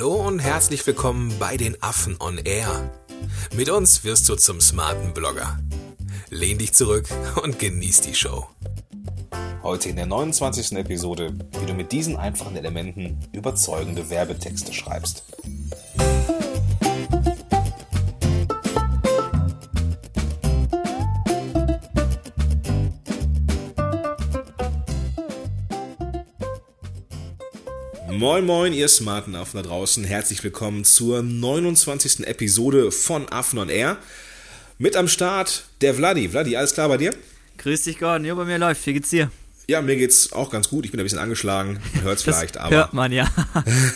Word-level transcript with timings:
Hallo 0.00 0.14
und 0.14 0.38
herzlich 0.38 0.86
willkommen 0.86 1.30
bei 1.38 1.58
den 1.58 1.76
Affen 1.82 2.16
on 2.20 2.38
Air. 2.38 2.90
Mit 3.54 3.68
uns 3.68 4.02
wirst 4.02 4.26
du 4.30 4.34
zum 4.34 4.58
smarten 4.58 5.12
Blogger. 5.12 5.58
Lehn 6.30 6.56
dich 6.56 6.72
zurück 6.72 7.06
und 7.42 7.58
genieß 7.58 8.00
die 8.00 8.14
Show. 8.14 8.46
Heute 9.62 9.90
in 9.90 9.96
der 9.96 10.06
29. 10.06 10.72
Episode, 10.78 11.34
wie 11.60 11.66
du 11.66 11.74
mit 11.74 11.92
diesen 11.92 12.16
einfachen 12.16 12.56
Elementen 12.56 13.18
überzeugende 13.32 14.08
Werbetexte 14.08 14.72
schreibst. 14.72 15.22
Moin 28.20 28.44
moin, 28.44 28.74
ihr 28.74 28.88
smarten 28.88 29.34
Affen 29.34 29.56
da 29.56 29.62
draußen. 29.62 30.04
Herzlich 30.04 30.44
willkommen 30.44 30.84
zur 30.84 31.22
29. 31.22 32.26
Episode 32.26 32.92
von 32.92 33.26
Affen 33.30 33.58
on 33.58 33.70
Air. 33.70 33.96
Mit 34.76 34.94
am 34.94 35.08
Start 35.08 35.64
der 35.80 35.94
Vladi. 35.94 36.28
Vladi, 36.28 36.54
alles 36.54 36.74
klar 36.74 36.90
bei 36.90 36.98
dir? 36.98 37.14
Grüß 37.56 37.84
dich, 37.84 37.98
Gordon. 37.98 38.26
Ja, 38.26 38.34
bei 38.34 38.44
mir 38.44 38.58
läuft. 38.58 38.86
Wie 38.86 38.92
geht's 38.92 39.08
dir? 39.08 39.30
Ja, 39.68 39.80
mir 39.80 39.96
geht's 39.96 40.34
auch 40.34 40.50
ganz 40.50 40.68
gut. 40.68 40.84
Ich 40.84 40.90
bin 40.90 41.00
ein 41.00 41.04
bisschen 41.04 41.18
angeschlagen. 41.18 41.80
Man 41.94 42.04
hört's 42.04 42.22
vielleicht, 42.24 42.58
aber. 42.58 42.76
Hört 42.76 42.92
man, 42.92 43.10
ja. 43.10 43.26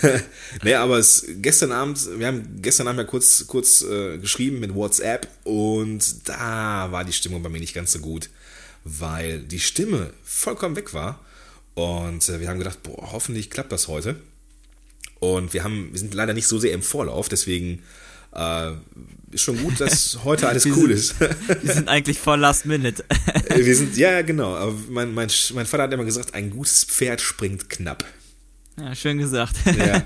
nee, 0.63 0.73
aber 0.73 0.97
es, 0.97 1.27
gestern 1.43 1.73
Abend, 1.73 2.01
wir 2.19 2.27
haben 2.27 2.63
gestern 2.63 2.89
Abend 2.89 3.01
ja 3.01 3.05
kurz, 3.05 3.47
kurz 3.47 3.83
äh, 3.83 4.17
geschrieben 4.17 4.59
mit 4.59 4.75
WhatsApp 4.75 5.29
und 5.45 6.27
da 6.27 6.91
war 6.91 7.05
die 7.05 7.13
Stimmung 7.13 7.43
bei 7.43 7.51
mir 7.51 7.61
nicht 7.61 7.75
ganz 7.75 7.93
so 7.93 7.99
gut, 7.99 8.31
weil 8.85 9.41
die 9.41 9.61
Stimme 9.61 10.15
vollkommen 10.25 10.77
weg 10.77 10.95
war. 10.95 11.21
Und 11.75 12.29
äh, 12.29 12.41
wir 12.41 12.49
haben 12.49 12.59
gedacht, 12.59 12.83
boah, 12.83 13.13
hoffentlich 13.13 13.51
klappt 13.51 13.73
das 13.73 13.89
heute. 13.89 14.17
Und 15.21 15.53
wir 15.55 15.65
haben, 15.65 15.91
wir 15.93 15.99
sind 15.99 16.15
leider 16.15 16.35
nicht 16.35 16.47
so 16.47 16.59
sehr 16.59 16.73
im 16.73 16.83
Vorlauf, 16.83 17.29
deswegen 17.29 17.83
äh, 18.35 18.73
ist 19.31 19.43
schon 19.43 19.59
gut, 19.63 19.81
dass 19.81 20.19
heute 20.25 20.49
alles 20.49 20.67
cool 20.67 20.91
ist. 20.91 21.19
wir 21.63 21.73
sind 21.73 21.89
eigentlich 21.89 22.19
voll 22.19 22.39
Last 22.41 22.67
Minute. 22.67 23.05
wir 23.49 23.77
sind, 23.77 23.97
ja, 23.97 24.23
genau. 24.23 24.55
Aber 24.55 24.75
mein, 24.89 25.15
mein, 25.15 25.31
mein 25.55 25.67
Vater 25.67 25.85
hat 25.85 25.93
immer 25.93 26.05
gesagt, 26.05 26.35
ein 26.35 26.51
gutes 26.51 26.85
Pferd 26.85 27.21
springt 27.21 27.69
knapp. 27.69 28.05
Ja, 28.79 28.95
schön 28.95 29.19
gesagt. 29.19 29.57
ja. 29.77 30.05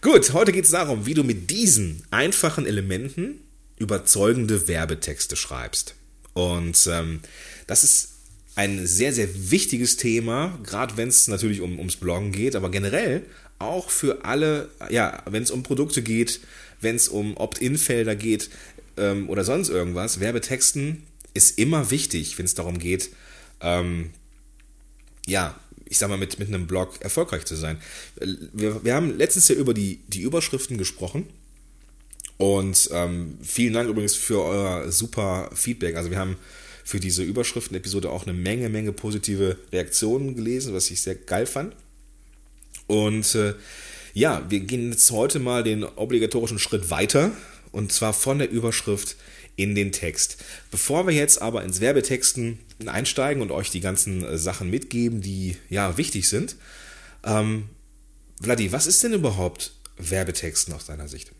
Gut, 0.00 0.32
heute 0.32 0.52
geht 0.52 0.64
es 0.64 0.70
darum, 0.70 1.04
wie 1.04 1.14
du 1.14 1.22
mit 1.22 1.50
diesen 1.50 2.02
einfachen 2.10 2.66
Elementen 2.66 3.40
überzeugende 3.78 4.66
Werbetexte 4.66 5.36
schreibst. 5.36 5.94
Und 6.32 6.88
ähm, 6.90 7.20
das 7.66 7.84
ist 7.84 8.09
ein 8.60 8.86
sehr, 8.86 9.14
sehr 9.14 9.50
wichtiges 9.50 9.96
Thema, 9.96 10.58
gerade 10.64 10.98
wenn 10.98 11.08
es 11.08 11.28
natürlich 11.28 11.62
um, 11.62 11.78
ums 11.78 11.96
Bloggen 11.96 12.30
geht, 12.30 12.54
aber 12.54 12.70
generell 12.70 13.22
auch 13.58 13.88
für 13.88 14.26
alle, 14.26 14.68
ja, 14.90 15.22
wenn 15.24 15.42
es 15.42 15.50
um 15.50 15.62
Produkte 15.62 16.02
geht, 16.02 16.40
wenn 16.82 16.94
es 16.94 17.08
um 17.08 17.38
Opt-in-Felder 17.38 18.16
geht 18.16 18.50
ähm, 18.98 19.30
oder 19.30 19.44
sonst 19.44 19.70
irgendwas, 19.70 20.20
Werbetexten 20.20 21.04
ist 21.32 21.58
immer 21.58 21.90
wichtig, 21.90 22.36
wenn 22.36 22.44
es 22.44 22.54
darum 22.54 22.78
geht, 22.78 23.08
ähm, 23.62 24.10
ja, 25.26 25.58
ich 25.86 25.96
sag 25.96 26.10
mal, 26.10 26.18
mit, 26.18 26.38
mit 26.38 26.48
einem 26.48 26.66
Blog 26.66 27.00
erfolgreich 27.00 27.46
zu 27.46 27.56
sein. 27.56 27.80
Wir, 28.52 28.84
wir 28.84 28.94
haben 28.94 29.16
letztens 29.16 29.48
ja 29.48 29.54
über 29.54 29.72
die, 29.72 30.00
die 30.08 30.20
Überschriften 30.20 30.76
gesprochen. 30.76 31.26
Und 32.36 32.90
ähm, 32.92 33.38
vielen 33.42 33.72
Dank 33.72 33.88
übrigens 33.88 34.14
für 34.14 34.42
euer 34.42 34.92
super 34.92 35.50
Feedback. 35.54 35.96
Also 35.96 36.10
wir 36.10 36.18
haben 36.18 36.36
für 36.84 37.00
diese 37.00 37.22
Überschriften-Episode 37.22 38.10
auch 38.10 38.26
eine 38.26 38.32
Menge, 38.32 38.68
Menge 38.68 38.92
positive 38.92 39.56
Reaktionen 39.72 40.34
gelesen, 40.34 40.74
was 40.74 40.90
ich 40.90 41.00
sehr 41.00 41.14
geil 41.14 41.46
fand. 41.46 41.74
Und 42.86 43.34
äh, 43.34 43.54
ja, 44.14 44.44
wir 44.48 44.60
gehen 44.60 44.90
jetzt 44.90 45.10
heute 45.10 45.38
mal 45.38 45.62
den 45.62 45.84
obligatorischen 45.84 46.58
Schritt 46.58 46.90
weiter 46.90 47.32
und 47.72 47.92
zwar 47.92 48.12
von 48.12 48.38
der 48.38 48.50
Überschrift 48.50 49.16
in 49.56 49.74
den 49.74 49.92
Text. 49.92 50.38
Bevor 50.70 51.06
wir 51.06 51.14
jetzt 51.14 51.42
aber 51.42 51.62
ins 51.64 51.80
Werbetexten 51.80 52.58
einsteigen 52.86 53.42
und 53.42 53.50
euch 53.50 53.70
die 53.70 53.80
ganzen 53.80 54.24
äh, 54.24 54.38
Sachen 54.38 54.70
mitgeben, 54.70 55.20
die 55.20 55.56
ja 55.68 55.96
wichtig 55.96 56.28
sind, 56.28 56.56
ähm, 57.24 57.68
Vladi, 58.42 58.72
was 58.72 58.86
ist 58.86 59.04
denn 59.04 59.12
überhaupt 59.12 59.74
Werbetexten 59.98 60.72
aus 60.72 60.86
deiner 60.86 61.08
Sicht? 61.08 61.32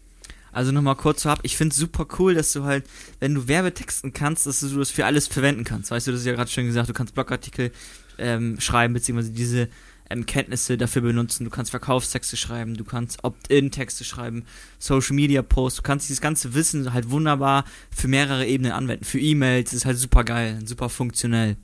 Also 0.52 0.72
nochmal 0.72 0.96
kurz 0.96 1.22
vorab, 1.22 1.40
ich 1.42 1.56
finde 1.56 1.72
es 1.72 1.78
super 1.78 2.06
cool, 2.18 2.34
dass 2.34 2.52
du 2.52 2.64
halt, 2.64 2.84
wenn 3.20 3.34
du 3.34 3.48
Werbetexten 3.48 4.12
kannst, 4.12 4.46
dass 4.46 4.60
du 4.60 4.78
das 4.78 4.90
für 4.90 5.06
alles 5.06 5.26
verwenden 5.26 5.64
kannst. 5.64 5.90
Weißt 5.90 6.06
du, 6.06 6.12
das 6.12 6.20
ist 6.20 6.26
ja 6.26 6.32
gerade 6.32 6.50
schon 6.50 6.66
gesagt, 6.66 6.88
du 6.88 6.92
kannst 6.92 7.14
Blogartikel 7.14 7.70
ähm, 8.18 8.60
schreiben, 8.60 8.94
beziehungsweise 8.94 9.32
diese 9.32 9.68
ähm, 10.10 10.26
Kenntnisse 10.26 10.76
dafür 10.76 11.02
benutzen. 11.02 11.44
Du 11.44 11.50
kannst 11.50 11.70
Verkaufstexte 11.70 12.36
schreiben, 12.36 12.76
du 12.76 12.84
kannst 12.84 13.24
Opt-in-Texte 13.24 14.04
schreiben, 14.04 14.44
Social-Media-Posts, 14.78 15.78
du 15.78 15.82
kannst 15.82 16.08
dieses 16.08 16.20
ganze 16.20 16.54
Wissen 16.54 16.92
halt 16.92 17.10
wunderbar 17.10 17.64
für 17.90 18.08
mehrere 18.08 18.46
Ebenen 18.46 18.72
anwenden. 18.72 19.04
Für 19.04 19.20
E-Mails 19.20 19.72
ist 19.72 19.84
halt 19.84 19.98
super 19.98 20.24
geil, 20.24 20.58
super 20.64 20.88
funktionell. 20.88 21.56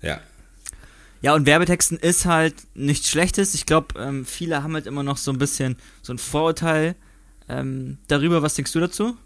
Ja. 0.00 0.20
Ja, 1.20 1.34
und 1.34 1.46
Werbetexten 1.46 1.98
ist 1.98 2.26
halt 2.26 2.54
nichts 2.74 3.08
Schlechtes. 3.08 3.54
Ich 3.54 3.64
glaube, 3.64 4.00
ähm, 4.00 4.26
viele 4.26 4.64
haben 4.64 4.74
halt 4.74 4.86
immer 4.86 5.04
noch 5.04 5.16
so 5.16 5.30
ein 5.30 5.38
bisschen 5.38 5.76
so 6.02 6.12
ein 6.12 6.18
Vorurteil, 6.18 6.96
ähm, 7.52 7.98
darüber, 8.08 8.42
was 8.42 8.54
denkst 8.54 8.72
du 8.72 8.80
dazu? 8.80 9.16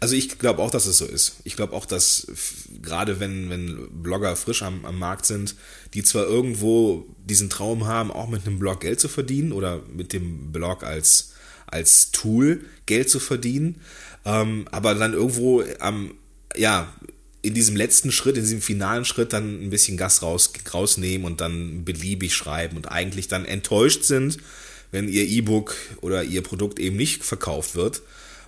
Also 0.00 0.14
ich 0.14 0.38
glaube 0.38 0.62
auch, 0.62 0.70
dass 0.70 0.86
es 0.86 0.98
so 0.98 1.06
ist. 1.06 1.36
Ich 1.44 1.56
glaube 1.56 1.74
auch, 1.74 1.86
dass 1.86 2.26
gerade 2.82 3.20
wenn, 3.20 3.50
wenn 3.50 4.02
Blogger 4.02 4.34
frisch 4.36 4.62
am, 4.62 4.84
am 4.84 4.98
Markt 4.98 5.26
sind, 5.26 5.54
die 5.94 6.02
zwar 6.02 6.24
irgendwo 6.24 7.06
diesen 7.24 7.50
Traum 7.50 7.86
haben, 7.86 8.10
auch 8.10 8.28
mit 8.28 8.46
einem 8.46 8.58
Blog 8.58 8.80
Geld 8.80 9.00
zu 9.00 9.08
verdienen 9.08 9.52
oder 9.52 9.82
mit 9.92 10.12
dem 10.12 10.52
Blog 10.52 10.82
als, 10.82 11.32
als 11.66 12.10
Tool 12.10 12.64
Geld 12.86 13.10
zu 13.10 13.20
verdienen, 13.20 13.80
ähm, 14.24 14.66
aber 14.70 14.94
dann 14.94 15.12
irgendwo 15.12 15.62
am, 15.80 16.14
ja, 16.56 16.92
in 17.42 17.54
diesem 17.54 17.74
letzten 17.74 18.12
Schritt, 18.12 18.36
in 18.36 18.42
diesem 18.42 18.62
finalen 18.62 19.04
Schritt 19.04 19.32
dann 19.32 19.62
ein 19.62 19.70
bisschen 19.70 19.96
Gas 19.96 20.22
raus, 20.22 20.52
rausnehmen 20.72 21.26
und 21.26 21.40
dann 21.40 21.84
beliebig 21.84 22.34
schreiben 22.34 22.76
und 22.76 22.86
eigentlich 22.90 23.26
dann 23.26 23.44
enttäuscht 23.44 24.04
sind, 24.04 24.38
wenn 24.92 25.08
ihr 25.08 25.24
E-Book 25.24 25.74
oder 26.00 26.22
ihr 26.22 26.42
Produkt 26.42 26.78
eben 26.78 26.96
nicht 26.96 27.24
verkauft 27.24 27.74
wird, 27.74 28.02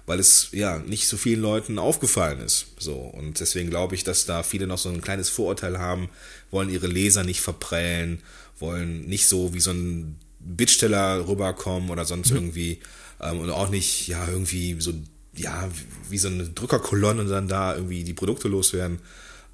weil 0.06 0.20
es 0.20 0.48
ja 0.52 0.78
nicht 0.78 1.08
so 1.08 1.16
vielen 1.16 1.40
Leuten 1.40 1.78
aufgefallen 1.78 2.40
ist. 2.40 2.66
So 2.78 2.94
und 2.94 3.40
deswegen 3.40 3.70
glaube 3.70 3.94
ich, 3.94 4.04
dass 4.04 4.26
da 4.26 4.42
viele 4.42 4.66
noch 4.66 4.78
so 4.78 4.90
ein 4.90 5.00
kleines 5.00 5.30
Vorurteil 5.30 5.78
haben, 5.78 6.08
wollen 6.50 6.68
ihre 6.68 6.86
Leser 6.86 7.24
nicht 7.24 7.40
verprellen, 7.40 8.20
wollen 8.60 9.06
nicht 9.06 9.26
so 9.26 9.54
wie 9.54 9.60
so 9.60 9.72
ein 9.72 10.16
Bittsteller 10.40 11.26
rüberkommen 11.26 11.90
oder 11.90 12.04
sonst 12.04 12.30
mhm. 12.30 12.36
irgendwie 12.36 12.78
ähm, 13.20 13.40
und 13.40 13.50
auch 13.50 13.70
nicht 13.70 14.06
ja 14.06 14.28
irgendwie 14.28 14.76
so 14.78 14.92
ja 15.34 15.68
wie 16.10 16.18
so 16.18 16.28
eine 16.28 16.44
Drückerkolonne 16.44 17.24
dann 17.24 17.48
da 17.48 17.74
irgendwie 17.74 18.04
die 18.04 18.14
Produkte 18.14 18.48
loswerden. 18.48 19.00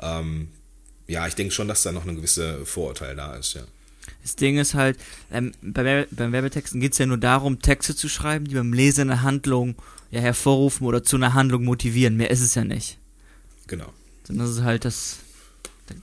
Ähm, 0.00 0.48
ja, 1.06 1.26
ich 1.26 1.34
denke 1.34 1.54
schon, 1.54 1.68
dass 1.68 1.82
da 1.82 1.92
noch 1.92 2.06
ein 2.06 2.16
gewisses 2.16 2.68
Vorurteil 2.68 3.16
da 3.16 3.34
ist, 3.34 3.54
ja. 3.54 3.62
Das 4.22 4.36
Ding 4.36 4.58
ist 4.58 4.74
halt, 4.74 4.98
ähm, 5.32 5.52
bei, 5.62 6.06
beim 6.10 6.32
Werbetexten 6.32 6.80
geht 6.80 6.92
es 6.92 6.98
ja 6.98 7.06
nur 7.06 7.18
darum, 7.18 7.60
Texte 7.60 7.96
zu 7.96 8.08
schreiben, 8.08 8.46
die 8.46 8.54
beim 8.54 8.72
Leser 8.72 9.02
eine 9.02 9.22
Handlung 9.22 9.76
ja, 10.10 10.20
hervorrufen 10.20 10.86
oder 10.86 11.02
zu 11.02 11.16
einer 11.16 11.34
Handlung 11.34 11.64
motivieren. 11.64 12.16
Mehr 12.16 12.30
ist 12.30 12.40
es 12.40 12.54
ja 12.54 12.64
nicht. 12.64 12.98
Genau. 13.66 13.92
Sondern 14.26 14.46
das 14.46 14.56
ist 14.56 14.62
halt 14.62 14.84
das, 14.84 15.18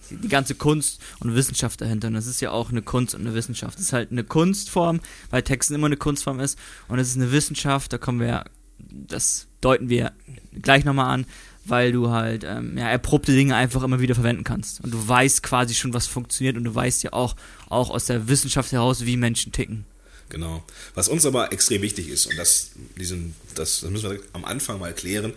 die 0.10 0.30
ganze 0.30 0.56
Kunst 0.56 1.02
und 1.20 1.36
Wissenschaft 1.36 1.82
dahinter. 1.82 2.08
Und 2.08 2.16
das 2.16 2.28
ist 2.28 2.42
ja 2.42 2.52
auch 2.52 2.70
eine 2.70 2.82
Kunst 2.82 3.16
und 3.16 3.22
eine 3.22 3.34
Wissenschaft. 3.34 3.76
Das 3.76 3.84
ist 3.84 3.94
halt 3.94 4.12
eine 4.12 4.24
Kunstform, 4.24 5.02
weil 5.30 5.44
Texten 5.44 5.76
immer 5.76 5.88
eine 5.88 5.98
Kunstform 5.98 6.40
ist. 6.40 6.58
Und 6.88 7.00
es 7.00 7.10
ist 7.10 7.18
eine 7.18 7.32
Wissenschaft, 7.32 7.94
da 7.94 7.98
kommen 7.98 8.20
wir, 8.20 8.46
das 8.80 9.48
deuten 9.62 9.90
wir 9.90 10.14
gleich 10.62 10.86
nochmal 10.86 11.14
an, 11.14 11.26
weil 11.70 11.92
du 11.92 12.10
halt 12.10 12.44
ähm, 12.44 12.78
ja, 12.78 12.90
erprobte 12.90 13.34
Dinge 13.34 13.56
einfach 13.56 13.84
immer 13.84 14.00
wieder 14.00 14.16
verwenden 14.16 14.44
kannst. 14.44 14.82
Und 14.84 14.94
du 14.94 15.08
weißt 15.08 15.44
quasi 15.44 15.74
schon, 15.74 15.94
was 15.94 16.08
funktioniert 16.08 16.58
und 16.58 16.64
du 16.64 16.74
weißt 16.74 17.04
ja 17.04 17.14
auch, 17.14 17.36
auch 17.70 17.90
aus 17.90 18.06
der 18.06 18.28
Wissenschaft 18.28 18.72
heraus, 18.72 19.06
wie 19.06 19.18
Menschen 19.18 19.52
ticken. 19.52 19.86
Genau. 20.30 20.64
Was 20.94 21.08
uns 21.08 21.26
aber 21.26 21.54
extrem 21.54 21.82
wichtig 21.82 22.10
ist, 22.10 22.26
und 22.28 22.38
das, 22.38 22.72
diesen, 22.98 23.36
das, 23.56 23.82
das 23.82 23.90
müssen 23.90 24.12
wir 24.12 24.20
am 24.34 24.46
Anfang 24.46 24.80
mal 24.80 24.94
klären, 24.94 25.34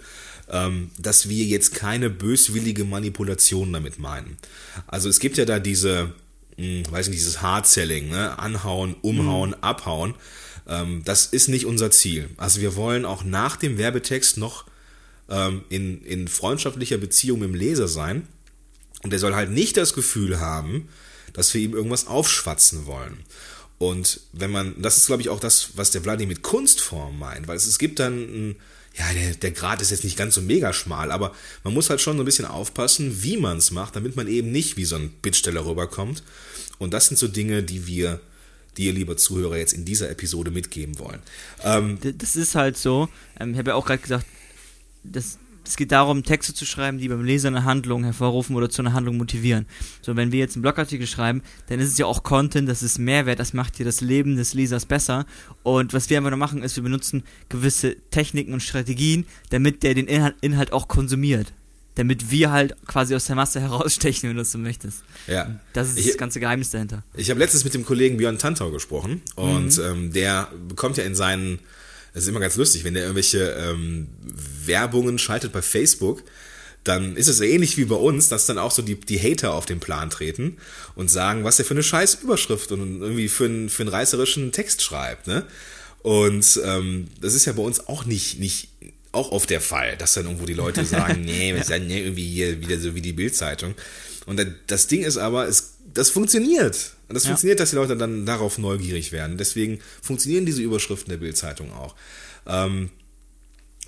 ähm, 0.49 0.91
dass 0.99 1.29
wir 1.29 1.45
jetzt 1.45 1.75
keine 1.75 2.11
böswillige 2.11 2.85
Manipulation 2.85 3.73
damit 3.73 3.99
meinen. 3.99 4.37
Also 4.87 5.09
es 5.09 5.21
gibt 5.21 5.39
ja 5.39 5.45
da 5.45 5.59
diese, 5.59 6.13
mh, 6.57 6.87
hm, 6.87 6.93
weiß 6.93 7.09
nicht, 7.09 7.21
dieses 7.21 7.41
Hard-Selling, 7.41 8.09
ne? 8.09 8.39
anhauen, 8.39 8.97
umhauen, 9.03 9.51
mhm. 9.51 9.57
abhauen. 9.63 10.15
Ähm, 10.67 11.03
das 11.05 11.27
ist 11.27 11.49
nicht 11.49 11.67
unser 11.67 11.91
Ziel. 11.91 12.29
Also 12.37 12.61
wir 12.61 12.75
wollen 12.77 13.05
auch 13.05 13.25
nach 13.25 13.57
dem 13.57 13.79
Werbetext 13.79 14.39
noch 14.39 14.65
ähm, 15.31 15.63
in, 15.69 16.03
in 16.05 16.29
freundschaftlicher 16.29 16.99
Beziehung 16.99 17.41
mit 17.41 17.49
dem 17.49 17.55
Leser 17.55 17.89
sein. 17.89 18.27
Und 19.03 19.11
der 19.11 19.19
soll 19.19 19.35
halt 19.35 19.51
nicht 19.51 19.77
das 19.77 19.95
Gefühl 19.95 20.41
haben, 20.41 20.89
dass 21.33 21.55
wir 21.55 21.61
ihm 21.61 21.75
irgendwas 21.75 22.07
aufschwatzen 22.07 22.87
wollen. 22.87 23.19
Und 23.79 24.21
wenn 24.33 24.51
man, 24.51 24.75
das 24.83 24.99
ist 24.99 25.07
glaube 25.07 25.23
ich 25.23 25.31
auch 25.31 25.41
das, 25.41 25.71
was 25.75 25.91
der 25.91 26.03
Vladimir 26.03 26.35
mit 26.35 26.43
Kunstform 26.43 27.19
meint, 27.19 27.49
weil 27.49 27.57
es, 27.57 27.67
es 27.67 27.79
gibt 27.79 27.99
dann, 27.99 28.57
ja, 28.95 29.11
der, 29.15 29.35
der 29.37 29.53
Grad 29.53 29.81
ist 29.81 29.91
jetzt 29.91 30.05
nicht 30.05 30.19
ganz 30.19 30.35
so 30.35 30.43
mega 30.43 30.75
schmal, 30.75 31.11
aber 31.11 31.33
man 31.65 31.73
muss 31.73 31.89
halt 31.89 32.03
schon 32.03 32.17
so 32.17 32.23
ein 32.23 32.27
bisschen 32.27 32.45
aufpassen, 32.45 33.23
wie 33.23 33.39
man 33.39 33.57
es 33.57 33.71
macht, 33.71 33.97
damit 33.97 34.17
man 34.17 34.29
eben 34.29 34.53
nicht 34.53 34.77
wie 34.77 34.85
so 34.85 34.97
ein 34.97 35.11
Bittsteller 35.23 35.65
rüberkommt. 35.65 36.23
Und 36.79 36.93
das 36.93 37.07
sind 37.07 37.17
so 37.17 37.29
Dinge, 37.29 37.63
die 37.63 37.87
wir 37.87 38.21
dir, 38.77 38.93
lieber 38.93 39.17
Zuhörer, 39.17 39.57
jetzt 39.57 39.73
in 39.73 39.85
dieser 39.85 40.11
Episode 40.11 40.51
mitgeben 40.51 40.99
wollen. 40.99 41.21
Ähm, 41.63 41.99
das 42.03 42.37
ist 42.37 42.55
halt 42.55 42.77
so. 42.77 43.09
Ähm, 43.39 43.53
ich 43.53 43.59
habe 43.59 43.71
ja 43.71 43.75
auch 43.77 43.87
gerade 43.87 44.03
gesagt, 44.03 44.27
das, 45.05 45.39
es 45.65 45.77
geht 45.77 45.93
darum, 45.93 46.23
Texte 46.23 46.55
zu 46.55 46.65
schreiben, 46.65 46.99
die 46.99 47.09
beim 47.09 47.25
Leser 47.25 47.49
eine 47.49 47.65
Handlung 47.65 48.05
hervorrufen 48.05 48.57
oder 48.57 48.71
zu 48.71 48.83
einer 48.83 48.93
Handlung 48.93 49.17
motivieren. 49.17 49.67
So, 50.03 50.17
wenn 50.17 50.33
wir 50.33 50.39
jetzt 50.39 50.57
einen 50.57 50.63
Blogartikel 50.63 51.07
schreiben, 51.07 51.43
dann 51.69 51.81
ist 51.81 51.89
es 51.89 51.99
ja 51.99 52.07
auch 52.07 52.23
Content, 52.23 52.69
das 52.69 52.83
ist 52.83 52.99
Mehrwert, 52.99 53.39
das 53.39 53.53
macht 53.53 53.79
dir 53.79 53.85
das 53.85 54.01
Leben 54.01 54.37
des 54.37 54.55
Lesers 54.55 54.87
besser. 54.87 55.27
Und 55.63 55.93
was 55.93 56.11
wir 56.11 56.17
einfach 56.17 56.31
nur 56.31 56.39
machen, 56.39 56.63
ist, 56.63 56.77
wir 56.77 56.83
benutzen 56.83 57.25
gewisse 57.49 57.97
Techniken 58.11 58.53
und 58.53 58.63
Strategien, 58.63 59.27
damit 59.51 59.83
der 59.83 59.95
den 59.95 60.07
Inhalt, 60.07 60.37
Inhalt 60.41 60.73
auch 60.73 60.89
konsumiert 60.89 61.53
damit 62.01 62.31
wir 62.31 62.51
halt 62.51 62.75
quasi 62.87 63.15
aus 63.15 63.27
der 63.27 63.37
Masse 63.37 63.61
herausstechen, 63.61 64.29
wenn 64.29 64.37
du 64.37 64.43
das 64.43 64.53
so 64.53 64.59
möchtest. 64.59 65.03
Ja. 65.27 65.61
Das 65.73 65.91
ist 65.91 65.99
ich, 65.99 66.07
das 66.07 66.17
ganze 66.17 66.41
Geheimnis 66.41 66.71
dahinter. 66.71 67.03
Ich 67.15 67.31
habe 67.31 67.39
letztens 67.41 67.65
mit 67.65 67.75
dem 67.75 67.85
Kollegen 67.85 68.17
Björn 68.17 68.39
Tantau 68.39 68.71
gesprochen 68.71 69.23
und 69.37 69.77
mhm. 69.77 69.85
ähm, 69.85 70.13
der 70.13 70.49
bekommt 70.69 70.97
ja 70.97 71.05
in 71.05 71.15
seinen, 71.15 71.59
das 72.13 72.25
ist 72.25 72.29
immer 72.29 72.41
ganz 72.41 72.57
lustig, 72.57 72.85
wenn 72.85 72.95
der 72.95 73.05
irgendwelche 73.05 73.51
ähm, 73.53 74.09
Werbungen 74.65 75.19
schaltet 75.19 75.53
bei 75.53 75.63
Facebook, 75.63 76.23
dann 76.85 77.17
ist 77.17 77.29
es 77.29 77.39
so 77.39 77.45
ähnlich 77.45 77.77
wie 77.77 77.85
bei 77.85 77.97
uns, 77.97 78.29
dass 78.29 78.47
dann 78.47 78.59
auch 78.59 78.71
so 78.71 78.83
die, 78.83 78.99
die 78.99 79.21
Hater 79.21 79.53
auf 79.53 79.67
den 79.67 79.81
Plan 79.81 80.09
treten 80.09 80.57
und 80.95 81.11
sagen, 81.11 81.45
was 81.45 81.59
er 81.59 81.65
für 81.65 81.75
eine 81.75 81.83
scheiß 81.83 82.19
Überschrift 82.23 82.73
und 82.73 83.03
irgendwie 83.03 83.29
für 83.29 83.45
einen, 83.45 83.69
für 83.69 83.83
einen 83.83 83.91
reißerischen 83.91 84.53
Text 84.53 84.83
schreibt, 84.83 85.27
ne? 85.27 85.45
Und 86.03 86.59
ähm, 86.65 87.09
das 87.21 87.35
ist 87.35 87.45
ja 87.45 87.53
bei 87.53 87.63
uns 87.63 87.87
auch 87.87 88.07
nicht, 88.07 88.41
nicht 88.41 88.69
auch 89.13 89.33
oft 89.33 89.51
der 89.51 89.61
Fall, 89.61 89.97
dass 89.99 90.15
dann 90.15 90.25
irgendwo 90.25 90.47
die 90.47 90.55
Leute 90.55 90.85
sagen, 90.87 91.23
nee, 91.23 91.55
wir 91.55 91.65
sind 91.65 91.91
ja 91.91 91.97
irgendwie 91.97 92.27
hier 92.27 92.61
wieder 92.61 92.79
so 92.81 92.95
wie 92.95 93.03
die 93.03 93.13
Bildzeitung. 93.13 93.75
Und 94.27 94.41
das 94.67 94.87
Ding 94.87 95.03
ist 95.03 95.19
aber, 95.19 95.47
es, 95.47 95.75
das 95.93 96.11
funktioniert. 96.11 96.93
Und 97.11 97.15
das 97.15 97.25
ja. 97.25 97.31
funktioniert, 97.31 97.59
dass 97.59 97.71
die 97.71 97.77
Leute 97.77 97.97
dann 97.97 98.25
darauf 98.25 98.57
neugierig 98.57 99.11
werden. 99.11 99.37
Deswegen 99.37 99.81
funktionieren 100.01 100.47
diese 100.47 100.63
Überschriften 100.63 101.11
der 101.11 101.17
Bildzeitung 101.17 101.73
auch. 101.73 101.97
Ähm, 102.47 102.91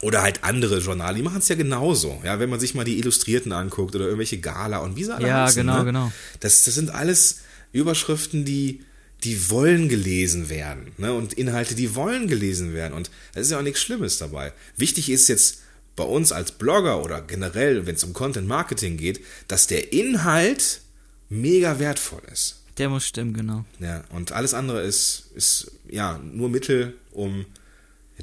oder 0.01 0.23
halt 0.23 0.43
andere 0.43 0.79
Journale, 0.81 1.15
die 1.15 1.23
machen 1.23 1.39
es 1.39 1.47
ja 1.47 1.55
genauso. 1.55 2.21
Ja, 2.25 2.41
wenn 2.41 2.51
man 2.51 2.59
sich 2.59 2.75
mal 2.75 2.85
die 2.85 2.99
Illustrierten 2.99 3.53
anguckt 3.53 3.95
oder 3.95 4.07
irgendwelche 4.07 4.39
Gala 4.39 4.79
und 4.79 4.97
wie 4.97 5.05
sie 5.05 5.15
alle 5.15 5.29
Ja, 5.29 5.49
genau, 5.49 5.79
ne? 5.79 5.85
genau. 5.85 6.13
Das, 6.41 6.65
das 6.65 6.75
sind 6.75 6.91
alles 6.91 7.43
Überschriften, 7.71 8.45
die 8.45 8.81
die 9.23 9.51
wollen 9.51 9.89
gelesen 9.89 10.49
werden. 10.49 10.91
Ne? 10.99 11.13
Und 11.13 11.35
Inhalte, 11.35 11.77
die 11.77 11.95
wollen 11.95 12.27
gelesen 12.27 12.75
werden. 12.75 12.93
Und 12.93 13.09
da 13.35 13.41
ist 13.41 13.53
ja 13.53 13.59
auch 13.59 13.63
nichts 13.63 13.81
Schlimmes 13.81 14.19
dabei. 14.19 14.53
Wichtig 14.77 15.11
ist 15.11 15.29
jetzt 15.29 15.61
bei 15.95 16.03
uns 16.03 16.33
als 16.33 16.51
Blogger 16.51 17.05
oder 17.05 17.21
generell, 17.21 17.87
wenn 17.87 17.95
es 17.95 18.03
um 18.03 18.15
Content 18.15 18.49
Marketing 18.49 18.97
geht, 18.97 19.21
dass 19.47 19.69
der 19.69 19.93
Inhalt 19.93 20.81
mega 21.29 21.79
wertvoll 21.79 22.23
ist. 22.33 22.62
Der 22.83 22.89
muss 22.89 23.07
stimmen, 23.07 23.33
genau. 23.33 23.65
Ja, 23.79 24.03
und 24.11 24.33
alles 24.33 24.55
andere 24.55 24.83
ist, 24.83 25.27
ist 25.37 25.71
ja 25.89 26.19
nur 26.19 26.49
Mittel, 26.49 26.95
um 27.13 27.47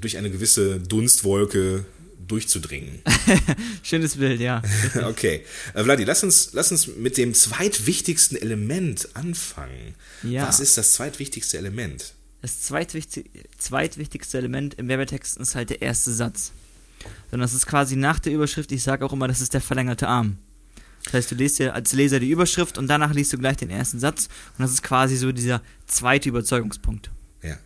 durch 0.01 0.17
eine 0.17 0.29
gewisse 0.29 0.81
Dunstwolke 0.81 1.85
durchzudringen. 2.27 2.99
Schönes 3.83 4.17
Bild, 4.17 4.41
ja. 4.41 4.61
okay. 5.07 5.45
Äh, 5.73 5.83
Vladi, 5.85 6.03
lass 6.03 6.25
uns, 6.25 6.49
lass 6.51 6.73
uns 6.73 6.87
mit 6.87 7.15
dem 7.15 7.33
zweitwichtigsten 7.33 8.35
Element 8.35 9.07
anfangen. 9.13 9.95
Ja. 10.23 10.45
Was 10.45 10.59
ist 10.59 10.77
das 10.77 10.91
zweitwichtigste 10.91 11.57
Element? 11.57 12.13
Das 12.41 12.61
zweitwichtig, 12.61 13.27
zweitwichtigste 13.59 14.39
Element 14.39 14.73
im 14.73 14.89
Werbetext 14.89 15.37
ist 15.37 15.55
halt 15.55 15.69
der 15.69 15.81
erste 15.81 16.11
Satz. 16.11 16.51
Sondern 17.31 17.45
das 17.45 17.53
ist 17.53 17.65
quasi 17.65 17.95
nach 17.95 18.19
der 18.19 18.33
Überschrift, 18.33 18.73
ich 18.73 18.83
sage 18.83 19.05
auch 19.05 19.13
immer, 19.13 19.29
das 19.29 19.39
ist 19.39 19.53
der 19.53 19.61
verlängerte 19.61 20.09
Arm. 20.09 20.37
Das 21.05 21.13
heißt, 21.13 21.31
du 21.31 21.35
liest 21.35 21.59
dir 21.59 21.73
als 21.73 21.93
Leser 21.93 22.19
die 22.19 22.29
Überschrift 22.29 22.77
und 22.77 22.87
danach 22.87 23.13
liest 23.13 23.33
du 23.33 23.37
gleich 23.37 23.57
den 23.57 23.69
ersten 23.69 23.99
Satz 23.99 24.27
und 24.57 24.63
das 24.63 24.71
ist 24.71 24.83
quasi 24.83 25.15
so 25.15 25.31
dieser 25.31 25.61
zweite 25.87 26.29
Überzeugungspunkt. 26.29 27.09
Ja. 27.41 27.57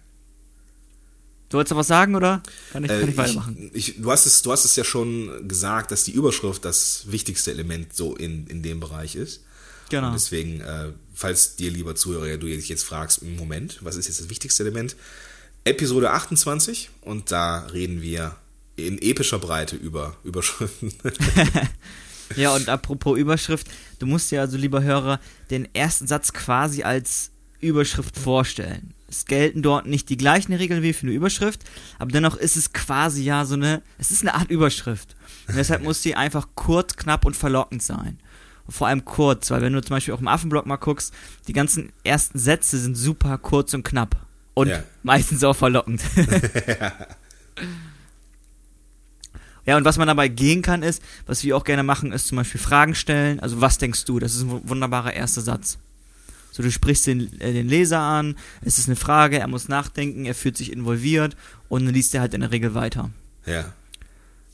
Du 1.50 1.58
wolltest 1.58 1.72
noch 1.72 1.80
was 1.80 1.88
sagen, 1.88 2.16
oder? 2.16 2.42
Kann 2.72 2.84
ich, 2.84 2.90
kann 2.90 3.10
ich 3.10 3.16
äh, 3.16 3.18
weitermachen? 3.18 3.72
Ich, 3.74 3.90
ich, 3.90 4.02
du, 4.02 4.12
hast 4.12 4.26
es, 4.26 4.42
du 4.42 4.52
hast 4.52 4.66
es 4.66 4.76
ja 4.76 4.84
schon 4.84 5.48
gesagt, 5.48 5.92
dass 5.92 6.04
die 6.04 6.12
Überschrift 6.12 6.64
das 6.64 7.06
wichtigste 7.08 7.52
Element 7.52 7.96
so 7.96 8.16
in, 8.16 8.48
in 8.48 8.64
dem 8.64 8.80
Bereich 8.80 9.16
ist. 9.16 9.42
Genau. 9.90 10.08
Und 10.08 10.14
deswegen, 10.14 10.62
äh, 10.62 10.92
falls 11.14 11.56
dir, 11.56 11.70
lieber 11.70 11.96
Zuhörer, 11.96 12.38
du 12.38 12.48
dich 12.48 12.70
jetzt 12.70 12.84
fragst, 12.84 13.24
Moment, 13.24 13.80
was 13.82 13.96
ist 13.96 14.08
jetzt 14.08 14.22
das 14.22 14.30
wichtigste 14.30 14.64
Element? 14.64 14.96
Episode 15.66 16.12
28 16.12 16.90
und 17.02 17.32
da 17.32 17.60
reden 17.68 18.02
wir 18.02 18.36
in 18.76 19.02
epischer 19.02 19.40
Breite 19.40 19.76
über 19.76 20.18
Überschriften. 20.24 20.94
ja, 22.36 22.54
und 22.54 22.70
apropos 22.70 23.18
Überschrift, 23.18 23.68
du 24.00 24.06
musst 24.06 24.32
dir 24.32 24.42
also, 24.42 24.58
lieber 24.58 24.84
Hörer, 24.84 25.20
den 25.50 25.74
ersten 25.74 26.08
Satz 26.08 26.34
quasi 26.34 26.84
als 26.84 27.32
Überschrift 27.60 28.18
vorstellen. 28.18 28.94
Es 29.08 29.26
gelten 29.26 29.62
dort 29.62 29.86
nicht 29.86 30.10
die 30.10 30.18
gleichen 30.18 30.54
Regeln 30.54 30.82
wie 30.82 30.94
für 30.94 31.06
eine 31.06 31.16
Überschrift, 31.16 31.62
aber 32.00 32.12
dennoch 32.12 32.36
ist 32.36 32.56
es 32.56 32.74
quasi 32.74 33.24
ja 33.24 33.46
so 33.46 33.54
eine, 33.54 33.82
es 34.00 34.12
ist 34.12 34.22
eine 34.22 34.34
Art 34.34 34.50
Überschrift. 34.50 35.16
Und 35.48 35.56
deshalb 35.56 35.84
muss 35.84 36.02
sie 36.02 36.16
einfach 36.16 36.48
kurz, 36.56 36.96
knapp 36.96 37.26
und 37.26 37.36
verlockend 37.36 37.84
sein. 37.84 38.20
Und 38.66 38.74
vor 38.74 38.88
allem 38.88 39.06
kurz, 39.06 39.52
weil 39.52 39.62
wenn 39.62 39.74
du 39.74 39.82
zum 39.82 39.96
Beispiel 39.96 40.14
auch 40.14 40.22
im 40.22 40.28
Affenblock 40.28 40.66
mal 40.66 40.78
guckst, 40.78 41.14
die 41.48 41.54
ganzen 41.54 41.92
ersten 42.04 42.40
Sätze 42.40 42.80
sind 42.80 42.96
super 42.96 43.38
kurz 43.38 43.74
und 43.74 43.84
knapp. 43.84 44.16
Und 44.56 44.70
ja. 44.70 44.84
meistens 45.04 45.44
auch 45.44 45.56
verlockend. 45.56 46.02
ja, 46.68 47.08
und 49.66 49.86
was 49.86 49.98
man 49.98 50.08
dabei 50.08 50.28
gehen 50.28 50.62
kann, 50.62 50.84
ist, 50.84 51.02
was 51.26 51.44
wir 51.44 51.56
auch 51.56 51.64
gerne 51.64 51.84
machen, 51.84 52.12
ist 52.12 52.28
zum 52.28 52.38
Beispiel 52.38 52.60
Fragen 52.60 52.96
stellen. 52.96 53.40
Also, 53.40 53.62
was 53.62 53.78
denkst 53.78 54.06
du? 54.06 54.20
Das 54.20 54.36
ist 54.36 54.42
ein 54.42 54.68
wunderbarer 54.68 55.14
erster 55.14 55.42
Satz. 55.42 55.78
So, 56.52 56.62
du 56.62 56.72
sprichst 56.72 57.08
den, 57.08 57.40
äh, 57.42 57.54
den 57.54 57.68
Leser 57.68 58.00
an, 58.00 58.36
es 58.62 58.78
ist 58.78 58.88
eine 58.88 58.96
Frage, 58.96 59.40
er 59.40 59.48
muss 59.48 59.70
nachdenken, 59.70 60.26
er 60.26 60.36
fühlt 60.36 60.56
sich 60.56 60.72
involviert 60.72 61.36
und 61.68 61.86
dann 61.86 61.94
liest 61.94 62.14
er 62.14 62.22
halt 62.22 62.36
in 62.36 62.42
der 62.42 62.52
Regel 62.52 62.76
weiter. 62.76 63.10
Ja. 63.46 63.74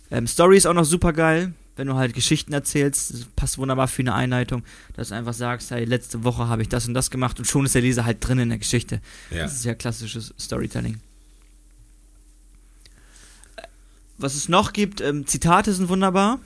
Ähm, 0.10 0.26
Story 0.26 0.56
ist 0.56 0.66
auch 0.66 0.74
noch 0.74 0.86
super 0.86 1.12
geil, 1.12 1.54
wenn 1.76 1.88
du 1.88 1.96
halt 1.96 2.14
Geschichten 2.14 2.54
erzählst, 2.54 3.14
das 3.14 3.26
passt 3.36 3.58
wunderbar 3.58 3.88
für 3.88 4.02
eine 4.02 4.14
Einleitung, 4.14 4.64
dass 4.96 5.10
du 5.10 5.16
einfach 5.16 5.34
sagst, 5.34 5.72
hey, 5.72 5.86
letzte 5.86 6.24
Woche 6.24 6.48
habe 6.48 6.62
ich 6.62 6.70
das 6.70 6.88
und 6.88 6.94
das 6.94 7.10
gemacht 7.10 7.40
und 7.40 7.46
schon 7.46 7.66
ist 7.66 7.76
der 7.76 7.82
Leser 7.82 8.06
halt 8.06 8.18
drin 8.26 8.40
in 8.40 8.50
der 8.50 8.58
Geschichte. 8.58 9.02
Ja. 9.32 9.44
Das 9.44 9.54
ist 9.54 9.66
ja 9.66 9.76
klassisches 9.76 10.34
Storytelling. 10.40 11.00
Äh, 13.56 13.64
was 14.20 14.36
es 14.36 14.50
noch 14.50 14.74
gibt, 14.74 15.02
ähm, 15.02 15.26
Zitate 15.26 15.74
sind 15.74 15.90
wunderbar. 15.90 16.40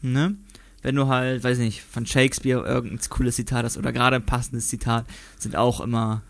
Ne? 0.00 0.36
wenn 0.82 0.94
du 0.94 1.08
halt, 1.08 1.42
weiß 1.42 1.58
nicht, 1.58 1.82
von 1.82 2.06
Shakespeare 2.06 2.64
irgendein 2.64 3.00
cooles 3.08 3.36
Zitat 3.36 3.64
hast 3.64 3.76
oder 3.76 3.92
gerade 3.92 4.16
ein 4.16 4.24
passendes 4.24 4.68
Zitat, 4.68 5.06
sind 5.38 5.56
auch 5.56 5.80
immer 5.80 6.22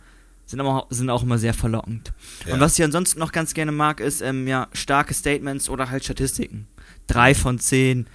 sind, 0.47 0.61
immer, 0.61 0.87
sind 0.89 1.11
auch 1.11 1.23
immer 1.23 1.37
sehr 1.37 1.53
verlockend. 1.53 2.13
Ja. 2.47 2.55
Und 2.55 2.61
was 2.61 2.79
ich 2.79 2.85
ansonsten 2.85 3.19
noch 3.19 3.33
ganz 3.33 3.53
gerne 3.53 3.71
mag, 3.71 4.01
ist 4.01 4.23
ähm, 4.23 4.49
ja 4.49 4.69
starke 4.73 5.13
Statements 5.13 5.69
oder 5.69 5.91
halt 5.91 6.05
Statistiken. 6.05 6.67
Drei 7.07 7.35
von 7.35 7.59
zehn 7.59 8.07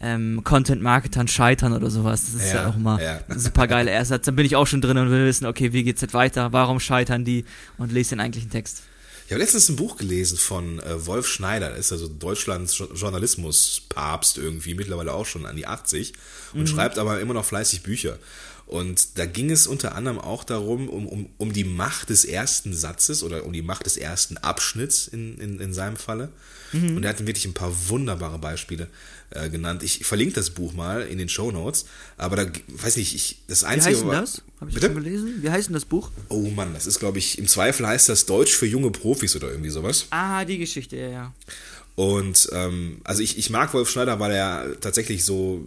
ähm, 0.00 0.42
Content-Marketern 0.42 1.28
scheitern 1.28 1.72
oder 1.72 1.88
sowas. 1.88 2.26
Das 2.26 2.34
ist 2.34 2.52
ja, 2.52 2.62
ja 2.62 2.68
auch 2.70 2.76
immer 2.76 3.00
ja. 3.00 3.20
ein 3.28 3.38
super 3.38 3.68
geiler 3.68 3.92
Ersatz. 3.92 4.26
Dann 4.26 4.34
bin 4.34 4.44
ich 4.44 4.56
auch 4.56 4.66
schon 4.66 4.80
drin 4.80 4.98
und 4.98 5.10
will 5.10 5.26
wissen, 5.26 5.46
okay, 5.46 5.72
wie 5.72 5.84
geht's 5.84 6.00
jetzt 6.00 6.12
weiter? 6.12 6.52
Warum 6.52 6.80
scheitern 6.80 7.24
die? 7.24 7.44
Und 7.78 7.92
lese 7.92 8.10
den 8.10 8.20
eigentlichen 8.20 8.50
Text. 8.50 8.82
Ich 9.26 9.32
habe 9.32 9.42
letztens 9.42 9.68
ein 9.68 9.76
Buch 9.76 9.96
gelesen 9.96 10.38
von 10.38 10.78
äh, 10.78 11.04
Wolf 11.04 11.26
Schneider, 11.26 11.70
der 11.70 11.78
ist 11.78 11.90
also 11.90 12.06
Deutschlands 12.06 12.78
Journalismus-Papst 12.94 14.38
irgendwie, 14.38 14.74
mittlerweile 14.74 15.12
auch 15.12 15.26
schon 15.26 15.46
an 15.46 15.56
die 15.56 15.66
80 15.66 16.12
und 16.52 16.60
mhm. 16.60 16.66
schreibt 16.68 16.96
aber 16.96 17.20
immer 17.20 17.34
noch 17.34 17.44
fleißig 17.44 17.82
Bücher. 17.82 18.20
Und 18.66 19.18
da 19.18 19.26
ging 19.26 19.50
es 19.50 19.66
unter 19.66 19.94
anderem 19.94 20.20
auch 20.20 20.44
darum, 20.44 20.88
um, 20.88 21.06
um, 21.06 21.28
um 21.38 21.52
die 21.52 21.64
Macht 21.64 22.10
des 22.10 22.24
ersten 22.24 22.72
Satzes 22.72 23.22
oder 23.22 23.44
um 23.44 23.52
die 23.52 23.62
Macht 23.62 23.86
des 23.86 23.96
ersten 23.96 24.36
Abschnitts 24.38 25.08
in, 25.08 25.38
in, 25.38 25.60
in 25.60 25.72
seinem 25.72 25.96
Falle. 25.96 26.30
Mhm. 26.72 26.96
Und 26.96 27.04
er 27.04 27.10
hat 27.10 27.26
wirklich 27.26 27.46
ein 27.46 27.54
paar 27.54 27.72
wunderbare 27.88 28.38
Beispiele 28.38 28.88
äh, 29.30 29.48
genannt. 29.50 29.82
Ich 29.82 30.04
verlinke 30.04 30.34
das 30.34 30.50
Buch 30.50 30.72
mal 30.72 31.02
in 31.02 31.18
den 31.18 31.28
Show 31.28 31.50
Notes, 31.50 31.86
aber 32.16 32.36
da, 32.36 32.46
weiß 32.68 32.96
nicht, 32.96 33.14
ich, 33.14 33.38
das 33.48 33.64
Einzige. 33.64 33.94
Wie 33.94 33.96
heißt 33.96 34.04
denn 34.04 34.20
das? 34.20 34.42
Habe 34.60 34.70
ich 34.70 34.74
bitte? 34.74 34.86
schon 34.86 34.96
gelesen? 34.96 35.42
Wie 35.42 35.50
heißt 35.50 35.68
denn 35.68 35.74
das 35.74 35.84
Buch? 35.84 36.10
Oh 36.28 36.48
Mann, 36.50 36.74
das 36.74 36.86
ist, 36.86 36.98
glaube 36.98 37.18
ich, 37.18 37.38
im 37.38 37.46
Zweifel 37.46 37.86
heißt 37.86 38.08
das 38.08 38.26
Deutsch 38.26 38.54
für 38.54 38.66
junge 38.66 38.90
Profis 38.90 39.36
oder 39.36 39.50
irgendwie 39.50 39.70
sowas. 39.70 40.06
Ah, 40.10 40.44
die 40.44 40.58
Geschichte, 40.58 40.96
ja, 40.96 41.08
ja. 41.08 41.34
Und, 41.94 42.48
ähm, 42.52 43.00
also 43.04 43.22
ich, 43.22 43.38
ich 43.38 43.50
mag 43.50 43.72
Wolf 43.72 43.88
Schneider, 43.90 44.20
weil 44.20 44.32
er 44.32 44.80
tatsächlich 44.80 45.24
so 45.24 45.64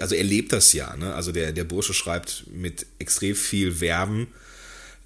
also 0.00 0.14
er 0.14 0.24
lebt 0.24 0.52
das 0.52 0.72
ja, 0.72 0.96
ne? 0.96 1.14
Also 1.14 1.32
der, 1.32 1.52
der 1.52 1.64
Bursche 1.64 1.94
schreibt 1.94 2.44
mit 2.52 2.86
extrem 2.98 3.34
viel 3.34 3.72
Verben, 3.72 4.28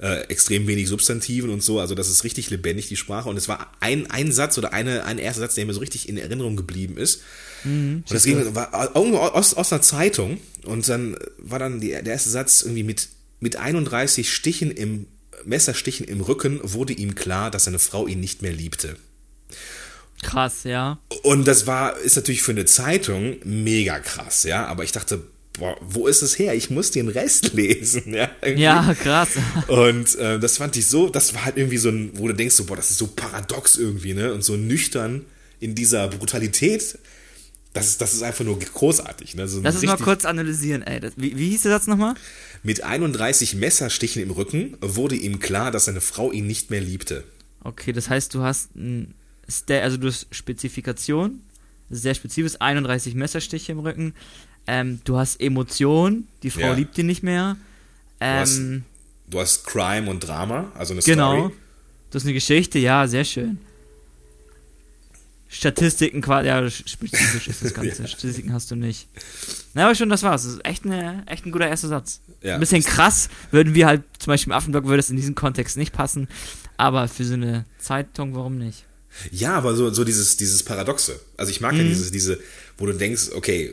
äh, 0.03 0.23
extrem 0.25 0.67
wenig 0.67 0.89
Substantiven 0.89 1.51
und 1.51 1.63
so. 1.63 1.79
Also 1.81 1.95
das 1.95 2.11
ist 2.11 2.25
richtig 2.25 2.51
lebendig, 2.51 2.89
die 2.89 2.97
Sprache. 2.97 3.29
Und 3.29 3.37
es 3.37 3.49
war 3.49 3.73
ein, 3.81 4.11
ein 4.11 4.33
Satz 4.33 4.59
oder 4.59 4.73
eine, 4.73 5.05
ein 5.05 5.19
erster 5.19 5.43
Satz, 5.43 5.55
der 5.55 5.65
mir 5.65 5.75
so 5.75 5.81
richtig 5.81 6.09
in 6.09 6.19
Erinnerung 6.19 6.57
geblieben 6.57 6.97
ist. 6.97 7.23
Mhm, 7.63 8.03
und 8.09 8.11
das 8.11 8.25
ging, 8.25 8.55
war 8.55 8.95
irgendwo 8.95 9.19
aus, 9.19 9.55
aus 9.55 9.73
einer 9.73 9.81
Zeitung. 9.81 10.41
Und 10.65 10.89
dann 10.89 11.17
war 11.39 11.61
dann 11.61 11.81
die, 11.81 11.91
der 11.91 12.05
erste 12.05 12.31
Satz 12.31 12.63
irgendwie 12.63 12.83
mit, 12.83 13.09
mit 13.39 13.57
31 13.57 14.33
Stichen 14.33 14.73
im, 14.73 15.07
Messerstichen 15.45 16.07
im 16.07 16.21
Rücken 16.21 16.61
wurde 16.63 16.93
ihm 16.93 17.15
klar, 17.15 17.51
dass 17.51 17.65
seine 17.65 17.79
Frau 17.79 18.07
ihn 18.07 18.21
nicht 18.21 18.43
mehr 18.43 18.53
liebte. 18.53 18.97
Krass, 20.23 20.65
ja. 20.65 20.99
Und 21.23 21.47
das 21.49 21.67
war, 21.67 21.99
ist 21.99 22.17
natürlich 22.17 22.43
für 22.43 22.53
eine 22.53 22.65
Zeitung 22.65 23.37
mega 23.45 23.99
krass, 23.99 24.45
ja. 24.45 24.67
Aber 24.67 24.85
ich 24.85 24.93
dachte, 24.93 25.25
boah, 25.59 25.77
wo 25.81 26.07
ist 26.07 26.23
es 26.23 26.39
her? 26.39 26.55
Ich 26.55 26.71
muss 26.71 26.91
den 26.91 27.09
Rest 27.09 27.53
lesen. 27.55 28.15
Ja, 28.15 28.31
irgendwie. 28.41 28.63
Ja, 28.63 28.95
krass. 28.95 29.31
Und 29.69 30.15
äh, 30.17 30.39
das 30.39 30.59
fand 30.59 30.77
ich 30.77 30.87
so, 30.87 31.09
das 31.09 31.35
war 31.35 31.45
halt 31.45 31.57
irgendwie 31.57 31.79
so 31.79 31.91
ein, 31.91 32.11
wo 32.15 32.29
du 32.29 32.35
denkst, 32.35 32.55
so, 32.55 32.65
boah, 32.65 32.77
das 32.77 32.91
ist 32.91 32.99
so 32.99 33.09
paradox 33.09 33.77
irgendwie, 33.77 34.15
ne? 34.15 34.33
Und 34.33 34.43
so 34.43 34.57
nüchtern 34.57 35.25
in 35.61 35.75
dieser 35.75 36.09
Brutalität. 36.09 36.99
Das 37.75 37.87
ist, 37.87 38.03
das 38.03 38.13
ist 38.13 38.23
einfach 38.23 38.45
nur 38.45 38.59
großartig. 38.59 39.35
Ne? 39.35 39.49
So 39.49 39.63
Lass 39.63 39.77
uns 39.77 39.87
mal 39.87 39.97
kurz 39.97 40.27
analysieren, 40.27 40.83
ey. 40.83 41.01
Das, 41.01 41.15
wie, 41.17 41.39
wie 41.39 41.49
hieß 41.51 41.63
der 41.63 41.73
Satz 41.73 41.87
nochmal? 41.87 42.15
Mit 42.63 42.83
31 42.83 43.55
Messerstichen 43.55 44.23
im 44.23 44.31
Rücken 44.31 44.77
wurde 44.83 45.15
ihm 45.15 45.39
klar, 45.39 45.71
dass 45.71 45.87
seine 45.87 46.03
Frau 46.03 46.31
ihn 46.33 46.47
nicht 46.47 46.71
mehr 46.71 46.83
liebte. 46.83 47.25
Okay, 47.65 47.93
das 47.93 48.11
heißt, 48.11 48.35
du 48.35 48.43
hast 48.43 48.77
ein 48.77 49.15
also 49.69 49.97
du 49.97 50.09
hast 50.09 50.27
Spezifikation, 50.31 51.41
sehr 51.91 52.15
spezifisch, 52.15 52.55
31 52.59 53.15
Messerstiche 53.15 53.73
im 53.73 53.81
Rücken. 53.81 54.15
Ähm, 54.67 55.01
du 55.05 55.17
hast 55.19 55.41
Emotion, 55.41 56.27
die 56.43 56.51
Frau 56.51 56.61
Ja. 56.61 56.73
liebt 56.75 56.97
ihn 56.99 57.07
nicht 57.07 57.23
mehr. 57.23 57.57
hast- 58.21 58.59
Ähm, 58.59 58.85
Du 59.29 59.41
hast 59.41 59.65
Crime 59.67 60.11
und 60.11 60.21
Drama, 60.21 60.71
also 60.75 60.93
eine 60.93 61.03
genau. 61.03 61.35
Story. 61.47 61.55
Du 62.11 62.17
hast 62.17 62.25
eine 62.25 62.35
Geschichte, 62.35 62.79
ja, 62.79 63.09
sehr 63.09 63.25
schön. 63.25 63.59
Statistiken, 65.49 66.23
ja, 66.45 66.69
spezifisch 66.71 67.49
ist 67.49 67.63
das 67.65 67.75
Ganze. 67.75 68.03
Ja. 68.03 68.09
Statistiken 68.09 68.53
hast 68.53 68.71
du 68.71 68.75
nicht. 68.77 69.07
Na, 69.75 69.85
aber 69.85 69.95
schon, 69.95 70.09
das 70.09 70.23
war's. 70.23 70.45
Das 70.45 70.53
ist 70.55 70.65
echt, 70.65 70.85
eine, 70.87 71.23
echt 71.27 71.45
ein 71.45 71.53
guter 71.53 71.69
erster 71.69 71.89
Satz. 71.89 72.21
Ja. 72.43 72.55
Ein 72.55 72.61
bisschen 72.61 72.83
krass, 72.83 73.29
würden 73.51 73.75
wir 73.75 73.87
halt, 73.87 74.03
zum 74.19 74.31
Beispiel 74.33 74.51
im 74.53 74.57
Affenblog 74.57 74.85
würde 74.87 75.01
es 75.01 75.11
in 75.11 75.17
diesem 75.17 75.35
Kontext 75.35 75.77
nicht 75.77 75.93
passen, 75.93 76.29
aber 76.79 77.07
für 77.09 77.25
so 77.25 77.35
eine 77.35 77.65
Zeitung, 77.79 78.35
warum 78.35 78.57
nicht? 78.59 78.85
Ja, 79.31 79.55
aber 79.55 79.75
so, 79.77 79.91
so 79.93 80.05
dieses, 80.05 80.39
dieses 80.39 80.63
Paradoxe. 80.63 81.21
Also 81.37 81.51
ich 81.51 81.61
mag 81.61 81.75
ja 81.75 81.83
Mhm. 81.85 81.89
dieses, 81.89 82.11
diese, 82.11 82.39
wo 82.79 82.87
du 82.87 82.95
denkst, 82.95 83.31
okay, 83.35 83.73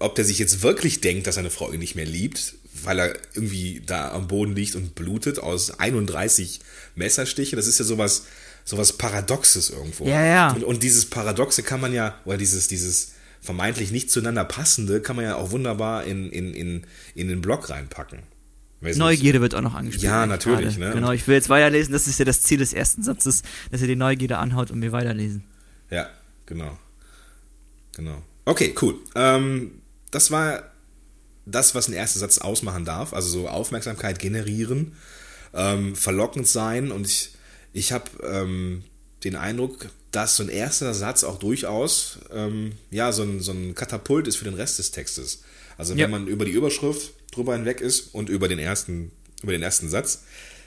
ob 0.00 0.14
der 0.16 0.24
sich 0.24 0.38
jetzt 0.38 0.62
wirklich 0.62 1.00
denkt, 1.00 1.26
dass 1.26 1.36
seine 1.36 1.50
Frau 1.50 1.70
ihn 1.72 1.78
nicht 1.78 1.94
mehr 1.94 2.06
liebt, 2.06 2.54
weil 2.82 2.98
er 2.98 3.16
irgendwie 3.34 3.82
da 3.84 4.12
am 4.12 4.26
Boden 4.26 4.56
liegt 4.56 4.74
und 4.74 4.94
blutet 4.94 5.38
aus 5.38 5.78
31 5.78 6.60
Messerstiche, 6.94 7.54
das 7.54 7.66
ist 7.66 7.78
ja 7.78 7.84
sowas, 7.84 8.24
sowas 8.64 8.94
Paradoxes 8.94 9.70
irgendwo. 9.70 10.06
Ja, 10.06 10.24
ja. 10.24 10.52
Und, 10.52 10.64
und 10.64 10.82
dieses 10.82 11.06
Paradoxe 11.06 11.62
kann 11.62 11.80
man 11.80 11.92
ja, 11.92 12.18
oder 12.24 12.38
dieses, 12.38 12.66
dieses 12.66 13.12
vermeintlich 13.40 13.90
nicht 13.90 14.10
zueinander 14.10 14.44
passende, 14.44 15.00
kann 15.00 15.16
man 15.16 15.26
ja 15.26 15.36
auch 15.36 15.50
wunderbar 15.50 16.04
in, 16.04 16.30
in, 16.30 16.54
in, 16.54 16.86
in 17.14 17.28
den 17.28 17.42
Blog 17.42 17.68
reinpacken. 17.70 18.20
Weiß 18.80 18.96
nicht. 18.96 18.98
Neugierde 18.98 19.42
wird 19.42 19.54
auch 19.54 19.60
noch 19.60 19.74
angespielt. 19.74 20.04
Ja, 20.04 20.26
natürlich, 20.26 20.78
ne? 20.78 20.92
Genau, 20.92 21.12
ich 21.12 21.28
will 21.28 21.34
jetzt 21.34 21.50
weiterlesen, 21.50 21.92
das 21.92 22.06
ist 22.06 22.18
ja 22.18 22.24
das 22.24 22.40
Ziel 22.40 22.58
des 22.58 22.72
ersten 22.72 23.02
Satzes, 23.02 23.42
dass 23.70 23.82
ihr 23.82 23.88
die 23.88 23.96
Neugierde 23.96 24.38
anhaut 24.38 24.70
und 24.70 24.80
wir 24.80 24.92
weiterlesen. 24.92 25.44
Ja, 25.90 26.08
genau. 26.46 26.78
Genau. 27.94 28.22
Okay, 28.46 28.74
cool. 28.80 28.96
Ähm, 29.14 29.72
das 30.10 30.30
war 30.30 30.64
das, 31.46 31.74
was 31.74 31.88
ein 31.88 31.94
erster 31.94 32.18
Satz 32.20 32.38
ausmachen 32.38 32.84
darf. 32.84 33.12
Also 33.12 33.28
so 33.28 33.48
Aufmerksamkeit 33.48 34.18
generieren, 34.18 34.92
ähm, 35.54 35.96
verlockend 35.96 36.46
sein. 36.46 36.90
Und 36.92 37.06
ich, 37.06 37.30
ich 37.72 37.92
habe 37.92 38.04
ähm, 38.24 38.84
den 39.24 39.36
Eindruck, 39.36 39.88
dass 40.12 40.36
so 40.36 40.42
ein 40.42 40.48
erster 40.48 40.92
Satz 40.94 41.24
auch 41.24 41.38
durchaus 41.38 42.18
ähm, 42.32 42.72
ja, 42.90 43.12
so, 43.12 43.22
ein, 43.22 43.40
so 43.40 43.52
ein 43.52 43.74
Katapult 43.74 44.26
ist 44.28 44.36
für 44.36 44.44
den 44.44 44.54
Rest 44.54 44.78
des 44.78 44.90
Textes. 44.90 45.42
Also 45.78 45.92
wenn 45.94 45.98
Ja. 46.00 46.08
man 46.08 46.26
über 46.26 46.44
die 46.44 46.50
Überschrift 46.52 47.12
drüber 47.32 47.54
hinweg 47.54 47.80
ist 47.80 48.12
und 48.14 48.28
über 48.28 48.48
den 48.48 48.58
ersten, 48.58 49.10
über 49.42 49.52
den 49.52 49.62
ersten 49.62 49.88
Satz, 49.88 50.22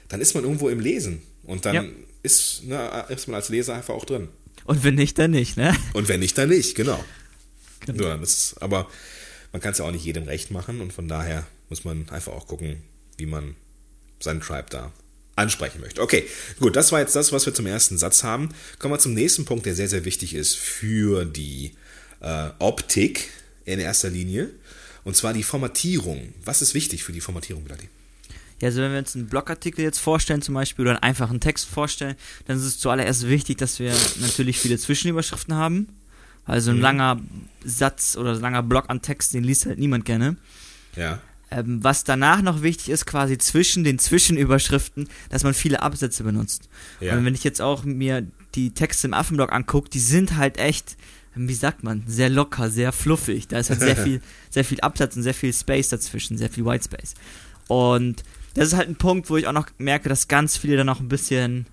dann 0.10 0.22
ist 0.22 0.34
man 0.34 0.44
irgendwo 0.44 0.70
im 0.70 0.80
Lesen. 0.80 1.22
Und 1.44 1.66
dann 1.66 1.76
Ja. 1.76 1.84
ist, 2.24 2.64
ne, 2.64 3.06
ist 3.10 3.28
man 3.28 3.36
als 3.36 3.50
Leser 3.50 3.76
einfach 3.76 3.94
auch 3.94 4.06
drin. 4.06 4.30
Und 4.66 4.84
wenn 4.84 4.96
nicht, 4.96 5.20
dann 5.20 5.32
nicht, 5.32 5.58
ne? 5.58 5.76
Und 5.94 6.08
wenn 6.08 6.22
nicht, 6.22 6.38
dann 6.38 6.50
nicht, 6.50 6.74
genau. 6.76 7.04
Genau. 7.86 8.04
Ja, 8.06 8.18
das 8.18 8.32
ist, 8.32 8.62
aber 8.62 8.90
man 9.54 9.62
kann 9.62 9.72
es 9.72 9.78
ja 9.78 9.86
auch 9.86 9.92
nicht 9.92 10.04
jedem 10.04 10.26
recht 10.26 10.52
machen 10.52 10.82
und 10.82 10.92
von 10.92 11.08
daher 11.08 11.48
muss 11.70 11.86
man 11.86 12.10
einfach 12.10 12.34
auch 12.34 12.48
gucken, 12.48 12.82
wie 13.18 13.26
man 13.26 13.56
seinen 14.20 14.42
Tribe 14.42 14.66
da 14.70 14.92
ansprechen 15.36 15.80
möchte. 15.80 16.02
Okay, 16.02 16.26
gut, 16.60 16.76
das 16.76 16.92
war 16.92 17.00
jetzt 17.00 17.16
das, 17.16 17.32
was 17.32 17.46
wir 17.46 17.54
zum 17.54 17.66
ersten 17.66 17.98
Satz 17.98 18.24
haben. 18.24 18.50
Kommen 18.80 18.94
wir 18.94 19.00
zum 19.00 19.14
nächsten 19.14 19.46
Punkt, 19.46 19.66
der 19.66 19.76
sehr, 19.76 19.88
sehr 19.88 20.06
wichtig 20.06 20.34
ist 20.34 20.58
für 20.58 21.26
die 21.26 21.72
äh, 22.20 22.50
Optik 22.60 23.30
in 23.66 23.80
erster 23.80 24.10
Linie. 24.10 24.50
Und 25.04 25.16
zwar 25.16 25.34
die 25.34 25.44
Formatierung. 25.44 26.34
Was 26.44 26.62
ist 26.62 26.74
wichtig 26.74 27.04
für 27.04 27.12
die 27.12 27.22
Formatierung, 27.22 27.66
Vladi? 27.66 27.90
Ja, 28.62 28.68
also 28.68 28.82
wenn 28.82 28.92
wir 28.92 29.00
uns 29.00 29.16
einen 29.16 29.28
Blogartikel 29.28 29.84
jetzt 29.84 30.00
vorstellen 30.00 30.42
zum 30.42 30.56
Beispiel 30.56 30.84
oder 30.84 30.92
einen 30.92 31.04
einfachen 31.04 31.40
Text 31.40 31.68
vorstellen, 31.68 32.16
dann 32.46 32.58
ist 32.58 32.64
es 32.64 32.80
zuallererst 32.80 33.28
wichtig, 33.28 33.58
dass 33.58 33.80
wir 33.80 33.94
natürlich 34.22 34.60
viele 34.60 34.78
Zwischenüberschriften 34.78 35.56
haben. 35.56 35.90
Also 36.46 36.72
ein 36.72 36.78
Mhm. 36.78 36.82
langer 36.82 37.20
Satz 37.64 38.18
oder 38.18 38.32
ein 38.34 38.42
langer 38.42 38.64
Block 38.64 38.86
an 38.90 39.02
Text, 39.02 39.34
den 39.34 39.44
liest 39.44 39.66
halt 39.66 39.80
niemand 39.80 40.06
gerne. 40.06 40.36
Ja. 40.96 41.20
Ähm, 41.52 41.84
was 41.84 42.04
danach 42.04 42.42
noch 42.42 42.64
wichtig 42.64 42.90
ist, 42.90 43.06
quasi 43.06 43.38
zwischen 43.38 43.84
den 43.84 44.00
Zwischenüberschriften, 44.00 45.08
dass 45.30 45.44
man 45.44 45.54
viele 45.54 45.82
Absätze 45.82 46.24
benutzt. 46.24 46.68
Ja. 47.00 47.16
Und 47.18 47.26
wenn 47.26 47.36
ich 47.36 47.44
jetzt 47.44 47.62
auch 47.62 47.84
mir 47.84 48.26
die 48.56 48.72
Texte 48.72 49.08
im 49.08 49.14
Affenblog 49.14 49.52
angucke, 49.54 49.90
die 49.90 50.00
sind 50.00 50.36
halt 50.36 50.58
echt, 50.58 50.98
wie 51.36 51.54
sagt 51.54 51.84
man, 51.84 52.04
sehr 52.08 52.30
locker, 52.30 52.70
sehr 52.70 52.92
fluffig. 52.92 53.48
Da 53.48 53.60
ist 53.60 53.70
halt 53.70 53.80
sehr 53.80 53.96
viel, 54.04 54.22
sehr 54.50 54.66
viel 54.66 54.82
Absatz 54.82 55.16
und 55.16 55.24
sehr 55.24 55.34
viel 55.34 55.54
Space 55.54 55.90
dazwischen, 55.90 56.38
sehr 56.38 56.50
viel 56.50 56.66
White 56.66 56.86
Space. 56.86 57.14
Und 57.68 58.24
das 58.56 58.68
ist 58.68 58.74
halt 58.76 58.90
ein 58.90 58.96
Punkt, 58.96 59.30
wo 59.30 59.38
ich 59.38 59.48
auch 59.48 59.54
noch 59.54 59.68
merke, 59.78 60.10
dass 60.10 60.28
ganz 60.28 60.58
viele 60.58 60.78
dann 60.78 60.90
auch 60.90 61.00
ein 61.00 61.08
bisschen 61.08 61.66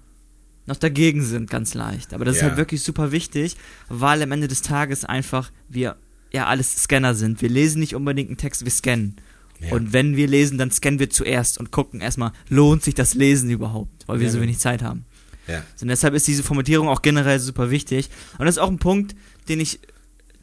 noch 0.71 0.77
dagegen 0.79 1.23
sind, 1.23 1.50
ganz 1.50 1.75
leicht. 1.75 2.15
Aber 2.15 2.25
das 2.25 2.37
ist 2.37 2.43
Ja. 2.43 2.49
halt 2.49 2.57
wirklich 2.57 2.83
super 2.83 3.12
wichtig, 3.12 3.57
weil 3.89 4.23
am 4.23 4.33
Ende 4.33 4.49
des 4.49 4.62
Tages 4.62 5.05
einfach 5.05 5.50
wir 5.69 5.97
ja 6.33 6.47
alles 6.47 6.75
Scanner 6.85 7.15
sind. 7.15 7.43
Wir 7.43 7.49
lesen 7.50 7.81
nicht 7.81 7.95
unbedingt 7.95 8.31
einen 8.31 8.39
Text, 8.39 8.65
wir 8.65 8.71
scannen. 8.71 9.17
Ja. 9.61 9.73
Und 9.73 9.93
wenn 9.93 10.17
wir 10.17 10.27
lesen, 10.27 10.57
dann 10.57 10.71
scannen 10.71 10.99
wir 10.99 11.11
zuerst 11.11 11.59
und 11.59 11.71
gucken 11.71 12.00
erstmal, 12.00 12.33
lohnt 12.49 12.83
sich 12.83 12.95
das 12.95 13.12
Lesen 13.15 13.50
überhaupt, 13.50 14.07
weil 14.07 14.21
wir 14.21 14.27
Ja, 14.29 14.33
so 14.33 14.41
wenig 14.41 14.59
Zeit 14.59 14.83
haben. 14.83 15.05
Ja. 15.47 15.62
So, 15.77 15.83
und 15.83 15.89
deshalb 15.89 16.15
ist 16.15 16.27
diese 16.27 16.43
Formatierung 16.43 16.89
auch 16.89 17.03
generell 17.03 17.39
super 17.41 17.71
wichtig. 17.71 18.09
Und 18.39 18.47
das 18.47 18.55
ist 18.55 18.59
auch 18.62 18.71
ein 18.71 18.79
Punkt, 18.79 19.15
den 19.50 19.61
ich, 19.61 19.81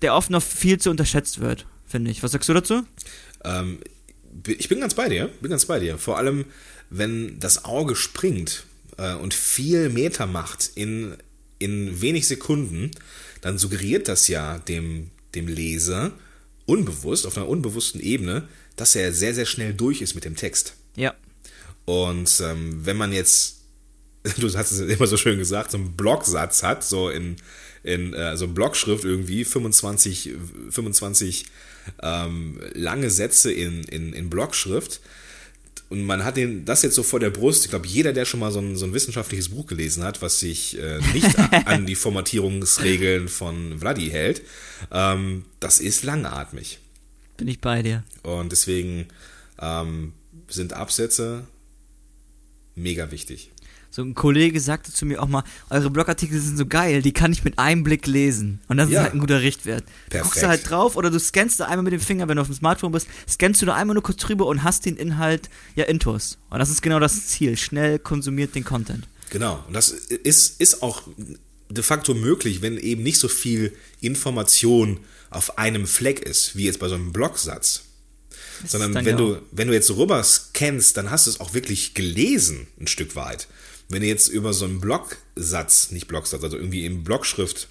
der 0.03 0.13
oft 0.13 0.29
noch 0.29 0.43
viel 0.43 0.77
zu 0.79 0.91
unterschätzt 0.91 1.39
wird, 1.39 1.65
finde 1.87 2.11
ich. 2.11 2.21
Was 2.21 2.33
sagst 2.33 2.47
du 2.49 2.53
dazu? 2.53 2.83
Ähm, 3.43 3.79
ich 4.45 4.69
bin 4.69 4.81
ganz 4.81 4.93
bei 4.93 5.09
dir, 5.09 5.29
bin 5.41 5.49
ganz 5.49 5.65
bei 5.65 5.79
dir. 5.79 5.97
Vor 5.97 6.17
allem, 6.19 6.45
wenn 6.91 7.39
das 7.39 7.65
Auge 7.65 7.95
springt 7.95 8.65
äh, 8.97 9.13
und 9.15 9.33
viel 9.33 9.89
Meter 9.89 10.25
macht 10.25 10.71
in, 10.75 11.15
in 11.59 12.01
wenig 12.01 12.27
Sekunden, 12.27 12.91
dann 13.41 13.57
suggeriert 13.57 14.07
das 14.07 14.27
ja 14.27 14.59
dem, 14.59 15.11
dem 15.35 15.47
Leser 15.47 16.11
unbewusst, 16.65 17.25
auf 17.25 17.37
einer 17.37 17.47
unbewussten 17.47 18.01
Ebene, 18.01 18.47
dass 18.75 18.95
er 18.95 19.13
sehr, 19.13 19.33
sehr 19.33 19.45
schnell 19.45 19.73
durch 19.73 20.01
ist 20.01 20.15
mit 20.15 20.25
dem 20.25 20.35
Text. 20.35 20.75
Ja. 20.95 21.15
Und 21.85 22.41
ähm, 22.41 22.85
wenn 22.85 22.97
man 22.97 23.13
jetzt, 23.13 23.61
du 24.37 24.53
hast 24.53 24.71
es 24.71 24.79
immer 24.79 25.07
so 25.07 25.17
schön 25.17 25.37
gesagt, 25.37 25.71
so 25.71 25.77
einen 25.77 25.95
Blocksatz 25.95 26.63
hat, 26.63 26.83
so 26.83 27.09
in, 27.09 27.37
in 27.83 28.13
äh, 28.13 28.35
so 28.35 28.47
Blockschrift 28.47 29.05
irgendwie, 29.05 29.45
25, 29.45 30.31
25 30.69 31.45
ähm, 32.01 32.59
lange 32.73 33.09
Sätze 33.09 33.51
in, 33.51 33.83
in, 33.83 34.13
in 34.13 34.29
Blockschrift, 34.29 34.99
und 35.89 36.03
man 36.03 36.23
hat 36.23 36.37
den, 36.37 36.65
das 36.65 36.83
jetzt 36.83 36.95
so 36.95 37.03
vor 37.03 37.19
der 37.19 37.29
Brust. 37.29 37.65
Ich 37.65 37.69
glaube, 37.69 37.87
jeder, 37.87 38.13
der 38.13 38.25
schon 38.25 38.39
mal 38.39 38.51
so 38.51 38.59
ein, 38.59 38.75
so 38.75 38.85
ein 38.85 38.93
wissenschaftliches 38.93 39.49
Buch 39.49 39.67
gelesen 39.67 40.03
hat, 40.03 40.21
was 40.21 40.39
sich 40.39 40.77
äh, 40.79 40.99
nicht 41.13 41.37
an 41.65 41.85
die 41.85 41.95
Formatierungsregeln 41.95 43.27
von 43.27 43.79
Vladi 43.79 44.09
hält, 44.09 44.41
ähm, 44.91 45.45
das 45.59 45.79
ist 45.79 46.03
langatmig. 46.03 46.79
Bin 47.37 47.47
ich 47.47 47.59
bei 47.59 47.81
dir. 47.83 48.03
Und 48.23 48.51
deswegen 48.51 49.07
ähm, 49.59 50.13
sind 50.49 50.73
Absätze 50.73 51.45
mega 52.75 53.11
wichtig. 53.11 53.51
So 53.97 54.03
ein 54.03 54.13
Kollege 54.13 54.61
sagte 54.61 54.93
zu 54.93 55.07
mir 55.07 55.23
auch 55.23 55.27
mal, 55.27 55.43
eure 55.71 55.89
Blogartikel 55.89 56.39
sind 56.39 56.55
so 56.55 56.67
geil, 56.67 57.01
die 57.01 57.13
kann 57.13 57.31
ich 57.33 57.43
mit 57.43 57.57
einem 57.57 57.83
Blick 57.83 58.05
lesen. 58.05 58.59
Und 58.67 58.77
das 58.77 58.91
Ja. 58.91 58.99
ist 58.99 59.03
halt 59.05 59.13
ein 59.15 59.19
guter 59.19 59.41
Richtwert. 59.41 59.85
Perfekt. 60.11 60.23
Guckst 60.23 60.43
du 60.43 60.47
halt 60.47 60.69
drauf 60.69 60.95
oder 60.97 61.09
du 61.09 61.19
scannst 61.19 61.59
da 61.59 61.65
einmal 61.65 61.81
mit 61.81 61.93
dem 61.93 61.99
Finger, 61.99 62.27
wenn 62.27 62.35
du 62.35 62.41
auf 62.41 62.47
dem 62.47 62.55
Smartphone 62.55 62.91
bist, 62.91 63.07
scannst 63.27 63.59
du 63.59 63.65
da 63.65 63.73
einmal 63.73 63.95
nur 63.95 64.03
kurz 64.03 64.17
drüber 64.17 64.45
und 64.45 64.63
hast 64.63 64.85
den 64.85 64.97
Inhalt 64.97 65.49
ja 65.73 65.85
intus. 65.85 66.37
Und 66.51 66.59
das 66.59 66.69
ist 66.69 66.83
genau 66.83 66.99
das 66.99 67.25
Ziel. 67.25 67.57
Schnell 67.57 67.97
konsumiert 67.97 68.53
den 68.53 68.63
Content. 68.63 69.07
Genau. 69.31 69.63
Und 69.65 69.73
das 69.73 69.89
ist, 69.89 70.61
ist 70.61 70.83
auch 70.83 71.01
de 71.71 71.83
facto 71.83 72.13
möglich, 72.13 72.61
wenn 72.61 72.77
eben 72.77 73.01
nicht 73.01 73.17
so 73.17 73.27
viel 73.27 73.75
Information 73.99 74.99
auf 75.31 75.57
einem 75.57 75.87
Fleck 75.87 76.19
ist, 76.19 76.55
wie 76.55 76.65
jetzt 76.65 76.77
bei 76.77 76.87
so 76.87 76.93
einem 76.93 77.13
Blocksatz. 77.13 77.81
Das 78.61 78.73
Sondern 78.73 78.93
wenn 78.93 79.05
ja 79.07 79.15
du, 79.15 79.41
wenn 79.51 79.67
du 79.67 79.73
jetzt 79.73 79.87
so 79.87 79.95
rüber 79.95 80.23
scannst, 80.23 80.97
dann 80.97 81.09
hast 81.09 81.25
du 81.25 81.31
es 81.31 81.39
auch 81.39 81.55
wirklich 81.55 81.95
gelesen, 81.95 82.67
ein 82.79 82.85
Stück 82.85 83.15
weit. 83.15 83.47
Wenn 83.89 84.01
du 84.01 84.07
jetzt 84.07 84.27
über 84.27 84.53
so 84.53 84.65
einen 84.65 84.81
Blocksatz, 84.81 85.91
nicht 85.91 86.07
Blocksatz, 86.07 86.43
also 86.43 86.57
irgendwie 86.57 86.85
in 86.85 87.03
Blockschrift 87.03 87.69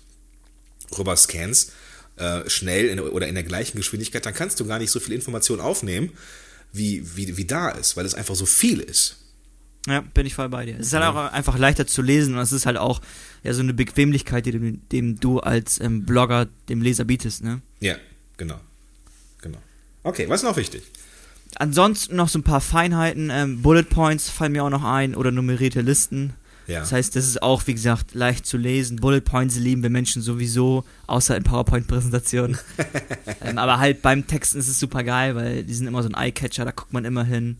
rüber 0.96 1.16
scannst, 1.16 1.73
äh, 2.16 2.49
schnell 2.49 2.88
in, 2.88 3.00
oder 3.00 3.28
in 3.28 3.35
der 3.35 3.44
gleichen 3.44 3.76
Geschwindigkeit, 3.76 4.25
dann 4.25 4.35
kannst 4.35 4.58
du 4.61 4.66
gar 4.66 4.78
nicht 4.78 4.90
so 4.90 5.00
viel 5.00 5.14
Information 5.14 5.61
aufnehmen, 5.61 6.11
wie, 6.73 7.16
wie, 7.16 7.37
wie 7.37 7.44
da 7.44 7.68
ist, 7.68 7.96
weil 7.96 8.06
es 8.06 8.14
einfach 8.14 8.35
so 8.35 8.46
viel 8.46 8.80
ist. 8.80 9.16
Ja, 9.87 10.00
bin 10.00 10.26
ich 10.26 10.35
voll 10.35 10.49
bei 10.49 10.66
dir. 10.66 10.78
Es 10.80 10.88
ist 10.88 10.92
halt 10.94 11.04
auch 11.04 11.32
einfach 11.32 11.56
leichter 11.58 11.87
zu 11.87 12.02
lesen 12.02 12.35
und 12.35 12.40
es 12.40 12.50
ist 12.50 12.66
halt 12.66 12.76
auch 12.76 13.00
ja 13.44 13.52
so 13.52 13.61
eine 13.61 13.73
Bequemlichkeit, 13.73 14.44
die 14.46 14.52
du, 14.52 14.73
dem 14.73 15.20
du 15.20 15.38
als 15.38 15.80
ähm, 15.80 16.04
Blogger 16.04 16.49
dem 16.68 16.82
Leser 16.82 17.04
bietest, 17.04 17.44
ne? 17.44 17.61
Ja, 17.78 17.94
genau. 18.37 18.58
Genau. 19.42 19.58
Okay, 20.02 20.28
was 20.28 20.42
ist 20.42 20.49
noch 20.49 20.56
wichtig? 20.56 20.82
Ansonsten 21.58 22.16
noch 22.16 22.28
so 22.28 22.38
ein 22.38 22.42
paar 22.42 22.60
Feinheiten. 22.60 23.30
Ähm, 23.32 23.62
Bullet 23.62 23.84
Points 23.84 24.28
fallen 24.30 24.52
mir 24.52 24.64
auch 24.64 24.70
noch 24.70 24.84
ein 24.84 25.14
oder 25.14 25.30
nummerierte 25.30 25.80
Listen. 25.80 26.34
Ja. 26.66 26.80
Das 26.80 26.92
heißt, 26.92 27.14
das 27.14 27.26
ist 27.26 27.42
auch, 27.42 27.66
wie 27.66 27.75
gesagt, 27.75 28.14
leicht 28.14 28.44
zu 28.44 28.56
lesen. 28.56 28.96
Bullet 28.96 29.20
Points 29.20 29.56
lieben 29.56 29.82
wir 29.82 29.90
Menschen 29.90 30.20
sowieso, 30.20 30.84
außer 31.06 31.36
in 31.36 31.44
PowerPoint-Präsentationen. 31.44 32.58
ähm, 33.44 33.58
aber 33.58 33.78
halt 33.78 34.02
beim 34.02 34.26
Texten 34.26 34.58
ist 34.58 34.68
es 34.68 34.80
super 34.80 35.04
geil, 35.04 35.36
weil 35.36 35.62
die 35.62 35.75
sind 35.75 35.86
immer 35.86 36.02
so 36.02 36.08
ein 36.08 36.16
Eyecatcher, 36.16 36.64
da 36.64 36.72
guckt 36.72 36.92
man 36.92 37.04
immer 37.04 37.25
hin. 37.25 37.56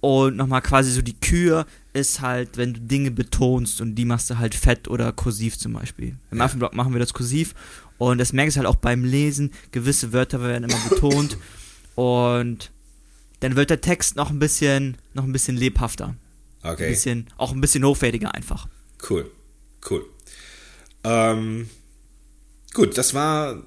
Und 0.00 0.36
nochmal 0.36 0.60
quasi 0.60 0.90
so 0.90 1.02
die 1.02 1.18
Kür 1.18 1.66
ist 1.92 2.20
halt, 2.20 2.56
wenn 2.56 2.74
du 2.74 2.80
Dinge 2.80 3.10
betonst 3.10 3.80
und 3.80 3.94
die 3.94 4.04
machst 4.04 4.28
du 4.28 4.38
halt 4.38 4.54
fett 4.54 4.88
oder 4.88 5.12
kursiv 5.12 5.56
zum 5.58 5.72
Beispiel. 5.72 6.16
Im 6.30 6.38
Ja. 6.38 6.44
Affenblock 6.44 6.74
machen 6.74 6.92
wir 6.92 7.00
das 7.00 7.14
kursiv 7.14 7.54
und 7.96 8.18
das 8.18 8.32
merkst 8.32 8.56
du 8.56 8.58
halt 8.58 8.68
auch 8.68 8.76
beim 8.76 9.04
Lesen. 9.04 9.52
Gewisse 9.72 10.12
Wörter 10.12 10.42
werden 10.42 10.64
immer 10.64 10.78
betont 10.90 11.38
und 11.94 12.70
dann 13.40 13.56
wird 13.56 13.70
der 13.70 13.80
Text 13.80 14.16
noch 14.16 14.30
ein 14.30 14.38
bisschen, 14.38 14.96
noch 15.14 15.24
ein 15.24 15.32
bisschen 15.32 15.56
lebhafter. 15.56 16.16
Ein 16.62 16.72
Okay, 16.72 16.88
bisschen, 16.90 17.28
auch 17.36 17.52
ein 17.52 17.60
bisschen 17.60 17.84
hochwertiger 17.84 18.34
einfach. 18.34 18.68
cool, 19.08 19.30
cool. 19.90 20.04
Ähm, 21.04 21.70
gut, 22.74 22.98
das 22.98 23.14
war 23.14 23.62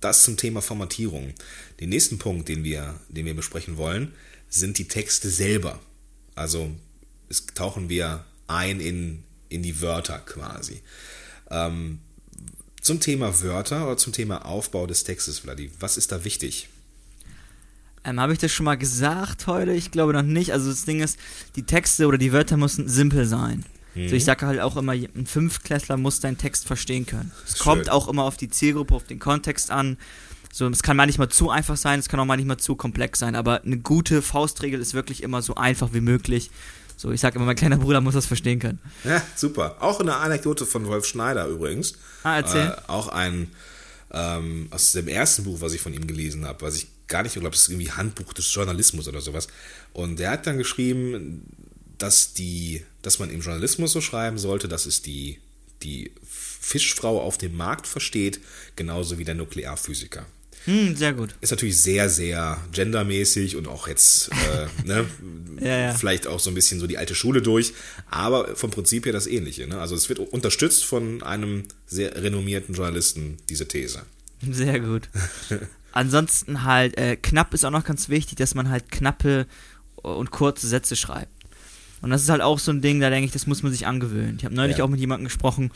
das 0.00 0.24
zum 0.24 0.36
Thema 0.36 0.60
Formatierung. 0.60 1.32
Den 1.80 1.88
nächsten 1.88 2.18
Punkt, 2.18 2.48
den 2.48 2.64
wir, 2.64 3.00
den 3.08 3.24
wir 3.24 3.34
besprechen 3.34 3.76
wollen, 3.76 4.12
sind 4.50 4.76
die 4.78 4.88
Texte 4.88 5.30
selber. 5.30 5.78
Also 6.34 6.70
es 7.28 7.46
tauchen 7.46 7.88
wir 7.88 8.24
ein 8.48 8.80
in, 8.80 9.22
in 9.48 9.62
die 9.62 9.80
Wörter 9.80 10.18
quasi. 10.18 10.82
Ähm, 11.50 12.00
zum 12.82 13.00
Thema 13.00 13.40
Wörter 13.40 13.86
oder 13.86 13.96
zum 13.96 14.12
Thema 14.12 14.44
Aufbau 14.44 14.86
des 14.86 15.04
Textes, 15.04 15.38
Vladi, 15.38 15.70
was 15.78 15.96
ist 15.96 16.12
da 16.12 16.24
wichtig? 16.24 16.68
Ähm, 18.04 18.20
Habe 18.20 18.32
ich 18.32 18.38
das 18.38 18.52
schon 18.52 18.64
mal 18.64 18.76
gesagt 18.76 19.46
heute? 19.46 19.72
Ich 19.72 19.90
glaube 19.90 20.12
noch 20.12 20.22
nicht. 20.22 20.52
Also 20.52 20.70
das 20.70 20.84
Ding 20.84 21.00
ist, 21.00 21.18
die 21.56 21.62
Texte 21.62 22.06
oder 22.06 22.18
die 22.18 22.32
Wörter 22.32 22.56
müssen 22.56 22.88
simpel 22.88 23.26
sein. 23.26 23.64
Mhm. 23.94 24.08
So, 24.08 24.16
ich 24.16 24.24
sage 24.24 24.46
halt 24.46 24.60
auch 24.60 24.76
immer, 24.76 24.92
ein 24.92 25.26
Fünftklässler 25.26 25.96
muss 25.96 26.20
deinen 26.20 26.38
Text 26.38 26.66
verstehen 26.66 27.06
können. 27.06 27.30
Es 27.46 27.58
Schön. 27.58 27.64
kommt 27.64 27.90
auch 27.90 28.08
immer 28.08 28.24
auf 28.24 28.36
die 28.36 28.48
Zielgruppe, 28.48 28.94
auf 28.94 29.04
den 29.04 29.18
Kontext 29.18 29.70
an. 29.70 29.98
So, 30.52 30.68
es 30.68 30.82
kann 30.82 30.96
manchmal 30.96 31.28
zu 31.28 31.50
einfach 31.50 31.76
sein, 31.76 31.98
es 31.98 32.08
kann 32.08 32.20
auch 32.20 32.26
manchmal 32.26 32.58
zu 32.58 32.76
komplex 32.76 33.18
sein, 33.18 33.34
aber 33.36 33.62
eine 33.62 33.78
gute 33.78 34.20
Faustregel 34.20 34.80
ist 34.80 34.92
wirklich 34.92 35.22
immer 35.22 35.40
so 35.40 35.54
einfach 35.54 35.94
wie 35.94 36.02
möglich. 36.02 36.50
So, 36.98 37.10
ich 37.10 37.22
sage 37.22 37.36
immer, 37.36 37.46
mein 37.46 37.56
kleiner 37.56 37.78
Bruder 37.78 38.02
muss 38.02 38.14
das 38.14 38.26
verstehen 38.26 38.58
können. 38.58 38.78
Ja, 39.04 39.22
super. 39.34 39.76
Auch 39.80 39.98
eine 39.98 40.16
Anekdote 40.16 40.66
von 40.66 40.86
Wolf 40.86 41.06
Schneider 41.06 41.46
übrigens. 41.46 41.94
Ah, 42.22 42.36
erzähl. 42.36 42.66
Äh, 42.66 42.90
auch 42.90 43.08
ein 43.08 43.48
ähm, 44.12 44.68
aus 44.70 44.92
dem 44.92 45.08
ersten 45.08 45.44
Buch, 45.44 45.60
was 45.60 45.72
ich 45.72 45.80
von 45.80 45.94
ihm 45.94 46.06
gelesen 46.06 46.46
habe, 46.46 46.60
was 46.66 46.76
ich 46.76 46.88
gar 47.08 47.22
nicht, 47.22 47.36
ich 47.36 47.40
glaube, 47.40 47.54
es 47.54 47.62
ist 47.62 47.68
irgendwie 47.68 47.90
Handbuch 47.90 48.32
des 48.32 48.52
Journalismus 48.52 49.08
oder 49.08 49.20
sowas. 49.20 49.48
Und 49.92 50.18
der 50.18 50.30
hat 50.30 50.46
dann 50.46 50.58
geschrieben, 50.58 51.42
dass 51.98 52.32
die, 52.34 52.82
dass 53.02 53.18
man 53.18 53.30
im 53.30 53.40
Journalismus 53.40 53.92
so 53.92 54.00
schreiben 54.00 54.38
sollte, 54.38 54.68
dass 54.68 54.86
es 54.86 55.02
die, 55.02 55.38
die 55.82 56.12
Fischfrau 56.28 57.20
auf 57.20 57.38
dem 57.38 57.56
Markt 57.56 57.86
versteht, 57.86 58.40
genauso 58.76 59.18
wie 59.18 59.24
der 59.24 59.34
Nuklearphysiker. 59.34 60.26
Hm, 60.64 60.94
sehr 60.94 61.12
gut. 61.12 61.34
Ist 61.40 61.50
natürlich 61.50 61.80
sehr, 61.80 62.08
sehr 62.08 62.60
gendermäßig 62.72 63.56
und 63.56 63.66
auch 63.66 63.88
jetzt, 63.88 64.30
äh, 64.30 64.86
ne, 64.86 65.06
Ja, 65.60 65.78
ja. 65.78 65.94
vielleicht 65.94 66.26
auch 66.26 66.40
so 66.40 66.50
ein 66.50 66.54
bisschen 66.54 66.80
so 66.80 66.86
die 66.86 66.98
alte 66.98 67.14
Schule 67.14 67.42
durch, 67.42 67.72
aber 68.10 68.56
vom 68.56 68.70
Prinzip 68.70 69.06
her 69.06 69.12
das 69.12 69.26
Ähnliche. 69.26 69.66
Ne? 69.66 69.78
Also 69.78 69.94
es 69.94 70.08
wird 70.08 70.18
unterstützt 70.18 70.84
von 70.84 71.22
einem 71.22 71.64
sehr 71.86 72.20
renommierten 72.20 72.74
Journalisten, 72.74 73.36
diese 73.48 73.68
These. 73.68 74.02
Sehr 74.50 74.80
gut. 74.80 75.08
Ansonsten 75.92 76.64
halt, 76.64 76.96
äh, 76.98 77.16
knapp 77.16 77.54
ist 77.54 77.64
auch 77.64 77.70
noch 77.70 77.84
ganz 77.84 78.08
wichtig, 78.08 78.36
dass 78.38 78.54
man 78.54 78.70
halt 78.70 78.90
knappe 78.90 79.46
und 79.96 80.30
kurze 80.30 80.66
Sätze 80.66 80.96
schreibt. 80.96 81.30
Und 82.00 82.10
das 82.10 82.22
ist 82.22 82.28
halt 82.30 82.40
auch 82.40 82.58
so 82.58 82.72
ein 82.72 82.82
Ding, 82.82 83.00
da 83.00 83.10
denke 83.10 83.26
ich, 83.26 83.32
das 83.32 83.46
muss 83.46 83.62
man 83.62 83.70
sich 83.70 83.86
angewöhnen. 83.86 84.36
Ich 84.38 84.44
habe 84.44 84.54
neulich 84.54 84.78
Ja. 84.78 84.84
auch 84.84 84.88
mit 84.88 84.98
jemandem 84.98 85.24
gesprochen 85.26 85.70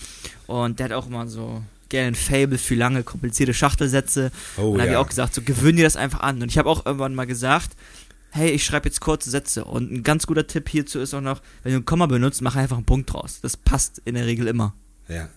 und 0.49 0.79
der 0.81 0.87
hat 0.87 0.93
auch 0.93 1.07
immer 1.07 1.29
so 1.29 1.63
gerne 1.89 2.09
ein 2.09 2.15
Fable 2.17 2.59
für 2.59 2.75
lange, 2.75 3.05
komplizierte 3.05 3.55
Schachtelsätze. 3.55 4.33
Oh, 4.57 4.71
und 4.71 4.79
da 4.79 4.81
habe 4.81 4.89
ich 4.89 4.93
ja. 4.95 4.99
auch 4.99 5.09
gesagt, 5.09 5.35
so 5.35 5.43
gewöhn 5.43 5.77
dir 5.77 5.85
das 5.85 5.95
einfach 5.97 6.21
an. 6.21 6.43
Und 6.43 6.51
ich 6.51 6.59
habe 6.59 6.69
auch 6.69 6.85
irgendwann 6.85 7.15
mal 7.15 7.27
gesagt, 7.29 7.77
hey, 8.31 8.51
ich 8.51 8.65
schreibe 8.65 8.89
jetzt 8.89 9.01
kurze 9.01 9.31
Sätze. 9.31 9.65
Und 9.65 9.93
ein 9.93 10.03
ganz 10.03 10.27
guter 10.27 10.47
Tipp 10.49 10.69
hierzu 10.69 10.99
ist 10.99 11.15
auch 11.15 11.21
noch, 11.21 11.41
wenn 11.63 11.73
du 11.73 11.79
ein 11.79 11.85
Komma 11.85 12.07
benutzt, 12.07 12.43
mach 12.43 12.57
einfach 12.57 12.77
einen 12.77 12.87
Punkt 12.87 13.13
draus. 13.13 13.39
Das 13.41 13.57
passt 13.57 14.03
in 14.05 14.17
der 14.17 14.27
Regel 14.27 14.49
immer. 14.49 14.75
Ja, 15.09 15.29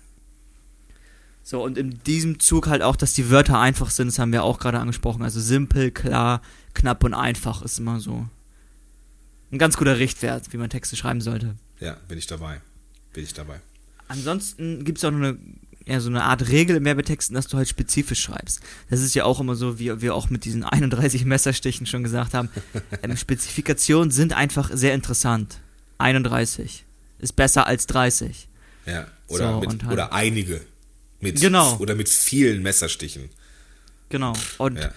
So, 1.50 1.64
und 1.64 1.80
in 1.80 1.98
diesem 2.04 2.40
Zug 2.40 2.68
halt 2.68 2.84
auch, 2.84 2.96
dass 2.96 3.14
die 3.14 3.32
Wörter 3.32 3.60
einfach 3.60 3.90
sind, 3.90 4.06
das 4.06 4.20
haben 4.20 4.32
wir 4.32 4.44
auch 4.44 4.60
gerade 4.60 4.78
angesprochen. 4.78 5.24
Also 5.24 5.40
simpel, 5.40 5.90
klar, 5.90 6.44
knapp 6.76 7.04
und 7.04 7.16
einfach 7.16 7.64
ist 7.64 7.80
immer 7.80 8.00
so 8.00 8.28
ein 9.52 9.58
ganz 9.58 9.76
guter 9.76 9.98
Richtwert, 9.98 10.54
wie 10.54 10.58
man 10.58 10.70
Texte 10.70 10.96
schreiben 10.96 11.22
sollte. 11.22 11.56
ja, 11.80 11.98
bin 12.08 12.20
ich 12.20 12.28
dabei. 12.28 12.62
Bin 13.14 13.24
ich 13.24 13.34
dabei. 13.34 13.62
Ansonsten 14.08 14.84
gibt 14.86 15.00
es 15.00 15.04
auch 15.04 15.10
noch 15.10 15.18
eine, 15.18 15.40
ja, 15.88 16.00
so 16.00 16.10
eine 16.10 16.22
Art 16.22 16.50
Regel 16.50 16.76
im 16.76 16.86
Werbetexten, 16.86 17.34
dass 17.34 17.48
du 17.48 17.58
halt 17.58 17.68
spezifisch 17.68 18.22
schreibst. 18.22 18.60
Das 18.92 19.02
ist 19.02 19.16
ja 19.16 19.24
auch 19.26 19.40
immer 19.40 19.56
so, 19.56 19.80
wie 19.80 20.02
wir 20.04 20.14
auch 20.14 20.30
mit 20.30 20.46
diesen 20.46 20.64
31 20.64 21.26
Messerstichen 21.26 21.88
schon 21.88 22.04
gesagt 22.04 22.36
haben. 22.36 22.50
ähm, 23.02 23.18
Spezifikationen 23.18 24.12
sind 24.12 24.34
einfach 24.34 24.70
sehr 24.72 24.94
interessant. 24.94 25.58
31 25.98 26.86
ist 27.18 27.36
besser 27.36 27.66
als 27.66 27.88
30. 27.88 28.48
Ja, 28.86 29.08
oder, 29.30 29.54
So, 29.54 29.60
mit, 29.62 29.84
halt- 29.84 29.94
oder 29.94 30.14
einige. 30.14 30.62
Mit, 31.22 31.40
Genau. 31.42 31.78
Oder 31.78 31.96
mit 31.96 32.10
vielen 32.10 32.62
Messerstichen. 32.62 33.30
Genau. 34.10 34.34
Und 34.58 34.80
Ja. 34.80 34.92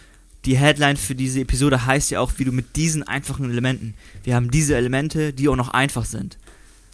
die 0.45 0.57
Headline 0.57 0.97
für 0.97 1.15
diese 1.15 1.41
Episode 1.41 1.85
heißt 1.87 2.11
ja 2.11 2.21
auch, 2.21 2.33
wie 2.39 2.45
du 2.45 2.53
mit 2.53 2.77
diesen 2.77 3.03
einfachen 3.03 3.51
Elementen. 3.51 3.95
Wir 4.25 4.35
haben 4.35 4.51
diese 4.51 4.77
Elemente, 4.77 5.33
die 5.33 5.49
auch 5.49 5.57
noch 5.57 5.71
einfach 5.71 6.05
sind. 6.05 6.39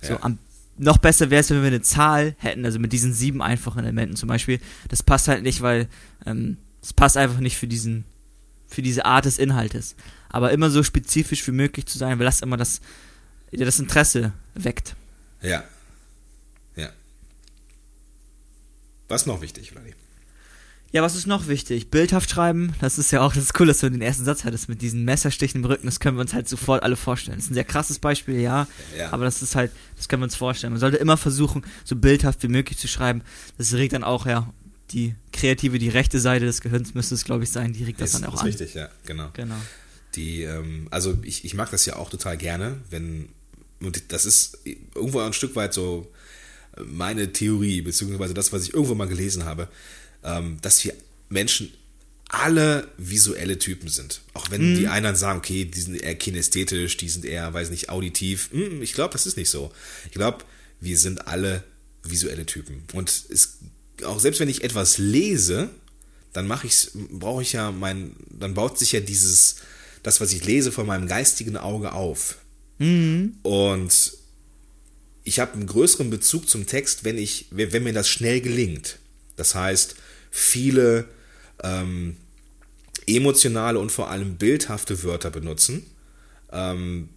So, 0.02 0.14
Ja. 0.14 0.22
am, 0.22 0.38
noch 0.76 0.98
besser 0.98 1.30
wäre 1.30 1.40
es, 1.40 1.50
wenn 1.50 1.60
wir 1.60 1.66
eine 1.68 1.82
Zahl 1.82 2.34
hätten, 2.38 2.64
also 2.64 2.78
mit 2.78 2.92
diesen 2.92 3.12
sieben 3.12 3.42
einfachen 3.42 3.80
Elementen 3.80 4.16
zum 4.16 4.28
Beispiel. 4.28 4.60
Das 4.88 5.02
passt 5.02 5.28
halt 5.28 5.42
nicht, 5.42 5.60
weil 5.60 5.88
ähm, 6.24 6.56
es 6.82 6.92
passt 6.92 7.16
einfach 7.16 7.40
nicht 7.40 7.56
für 7.56 7.66
diesen, 7.66 8.04
für 8.68 8.82
diese 8.82 9.04
Art 9.04 9.24
des 9.24 9.38
Inhaltes. 9.38 9.94
Aber 10.30 10.52
immer 10.52 10.70
so 10.70 10.82
spezifisch 10.82 11.46
wie 11.46 11.52
möglich 11.52 11.86
zu 11.86 11.98
sein, 11.98 12.18
weil 12.18 12.26
das 12.26 12.40
immer 12.42 12.56
das, 12.56 12.80
ja, 13.50 13.64
das 13.64 13.78
Interesse 13.80 14.32
weckt. 14.54 14.94
Ja. 15.42 15.64
Was 19.08 19.26
noch 19.26 19.40
wichtig, 19.40 19.70
Vladi? 19.70 19.94
Ja, 20.90 21.02
was 21.02 21.14
ist 21.16 21.26
noch 21.26 21.48
wichtig? 21.48 21.90
Bildhaft 21.90 22.30
schreiben, 22.30 22.72
das 22.80 22.96
ist 22.98 23.10
ja 23.10 23.20
auch 23.20 23.34
das 23.34 23.44
ist 23.44 23.60
cool, 23.60 23.66
dass 23.66 23.80
du 23.80 23.90
den 23.90 24.00
ersten 24.00 24.24
Satz 24.24 24.44
hattest 24.44 24.70
mit 24.70 24.80
diesen 24.80 25.04
Messerstichen 25.04 25.60
im 25.60 25.64
Rücken, 25.66 25.84
das 25.86 26.00
können 26.00 26.16
wir 26.16 26.22
uns 26.22 26.32
halt 26.32 26.48
sofort 26.48 26.82
alle 26.82 26.96
vorstellen. 26.96 27.36
Das 27.36 27.44
ist 27.44 27.50
ein 27.50 27.54
sehr 27.54 27.64
krasses 27.64 27.98
Beispiel, 27.98 28.40
ja, 28.40 28.66
Ja. 28.96 29.12
aber 29.12 29.26
das 29.26 29.42
ist 29.42 29.54
halt, 29.54 29.70
das 29.98 30.08
können 30.08 30.22
wir 30.22 30.24
uns 30.24 30.34
vorstellen. 30.36 30.72
Man 30.72 30.80
sollte 30.80 30.96
immer 30.96 31.18
versuchen, 31.18 31.62
so 31.84 31.94
bildhaft 31.94 32.42
wie 32.42 32.48
möglich 32.48 32.78
zu 32.78 32.88
schreiben. 32.88 33.20
Das 33.58 33.74
regt 33.74 33.92
dann 33.92 34.02
auch, 34.04 34.24
ja, 34.24 34.50
die 34.92 35.14
kreative, 35.34 35.78
die 35.78 35.90
rechte 35.90 36.20
Seite 36.20 36.46
des 36.46 36.62
Gehirns 36.62 36.94
müsste 36.94 37.14
es, 37.16 37.24
glaube 37.24 37.44
ich, 37.44 37.50
sein, 37.50 37.74
die 37.74 37.84
regt 37.84 38.00
das 38.00 38.14
ist, 38.14 38.22
dann 38.22 38.30
auch 38.30 38.34
ist 38.34 38.40
an. 38.40 38.46
richtig, 38.46 38.72
ja, 38.72 38.88
genau. 39.04 39.28
Genau. 39.34 39.56
Die, 40.14 40.44
ähm, 40.44 40.88
also 40.90 41.18
ich, 41.22 41.44
ich 41.44 41.52
mag 41.52 41.70
das 41.70 41.84
ja 41.84 41.96
auch 41.96 42.08
total 42.08 42.38
gerne, 42.38 42.78
wenn, 42.88 43.28
und 43.80 44.10
das 44.10 44.24
ist 44.24 44.56
irgendwo 44.64 45.20
ein 45.20 45.34
Stück 45.34 45.54
weit 45.54 45.74
so 45.74 46.10
meine 46.84 47.32
Theorie, 47.32 47.80
beziehungsweise 47.82 48.34
das, 48.34 48.52
was 48.52 48.62
ich 48.64 48.74
irgendwo 48.74 48.94
mal 48.94 49.08
gelesen 49.08 49.44
habe, 49.44 49.68
ähm, 50.24 50.58
dass 50.62 50.82
wir 50.84 50.94
Menschen 51.28 51.72
alle 52.28 52.88
visuelle 52.98 53.58
Typen 53.58 53.88
sind. 53.88 54.20
Auch 54.34 54.50
wenn 54.50 54.74
die 54.76 54.88
einen 54.88 55.16
sagen, 55.16 55.38
okay, 55.38 55.64
die 55.64 55.80
sind 55.80 56.00
eher 56.00 56.14
kinästhetisch, 56.14 56.98
die 56.98 57.08
sind 57.08 57.24
eher, 57.24 57.52
weiß 57.54 57.70
nicht, 57.70 57.88
auditiv. 57.88 58.50
Hm, 58.52 58.82
Ich 58.82 58.92
glaube, 58.92 59.12
das 59.12 59.26
ist 59.26 59.38
nicht 59.38 59.48
so. 59.48 59.72
Ich 60.06 60.12
glaube, 60.12 60.44
wir 60.80 60.98
sind 60.98 61.26
alle 61.26 61.64
visuelle 62.02 62.44
Typen. 62.44 62.82
Und 62.92 63.08
es, 63.30 63.58
auch 64.04 64.20
selbst 64.20 64.40
wenn 64.40 64.48
ich 64.50 64.62
etwas 64.62 64.98
lese, 64.98 65.70
dann 66.34 66.46
mache 66.46 66.66
ich 66.66 66.90
brauche 66.92 67.40
ich 67.42 67.54
ja 67.54 67.72
mein, 67.72 68.14
dann 68.28 68.52
baut 68.52 68.78
sich 68.78 68.92
ja 68.92 69.00
dieses, 69.00 69.56
das, 70.02 70.20
was 70.20 70.32
ich 70.32 70.44
lese, 70.44 70.70
von 70.70 70.86
meinem 70.86 71.08
geistigen 71.08 71.56
Auge 71.56 71.92
auf. 71.94 72.36
Und 73.42 74.12
ich 75.24 75.40
habe 75.40 75.54
einen 75.54 75.66
größeren 75.66 76.10
Bezug 76.10 76.48
zum 76.48 76.66
Text, 76.66 77.04
wenn 77.04 77.18
ich, 77.18 77.46
wenn 77.50 77.82
mir 77.82 77.92
das 77.92 78.08
schnell 78.08 78.40
gelingt. 78.40 78.98
Das 79.36 79.54
heißt, 79.54 79.96
viele 80.30 81.06
ähm, 81.62 82.16
emotionale 83.06 83.78
und 83.78 83.90
vor 83.90 84.10
allem 84.10 84.36
bildhafte 84.36 85.02
Wörter 85.02 85.30
benutzen, 85.30 85.86
ähm, 86.52 87.08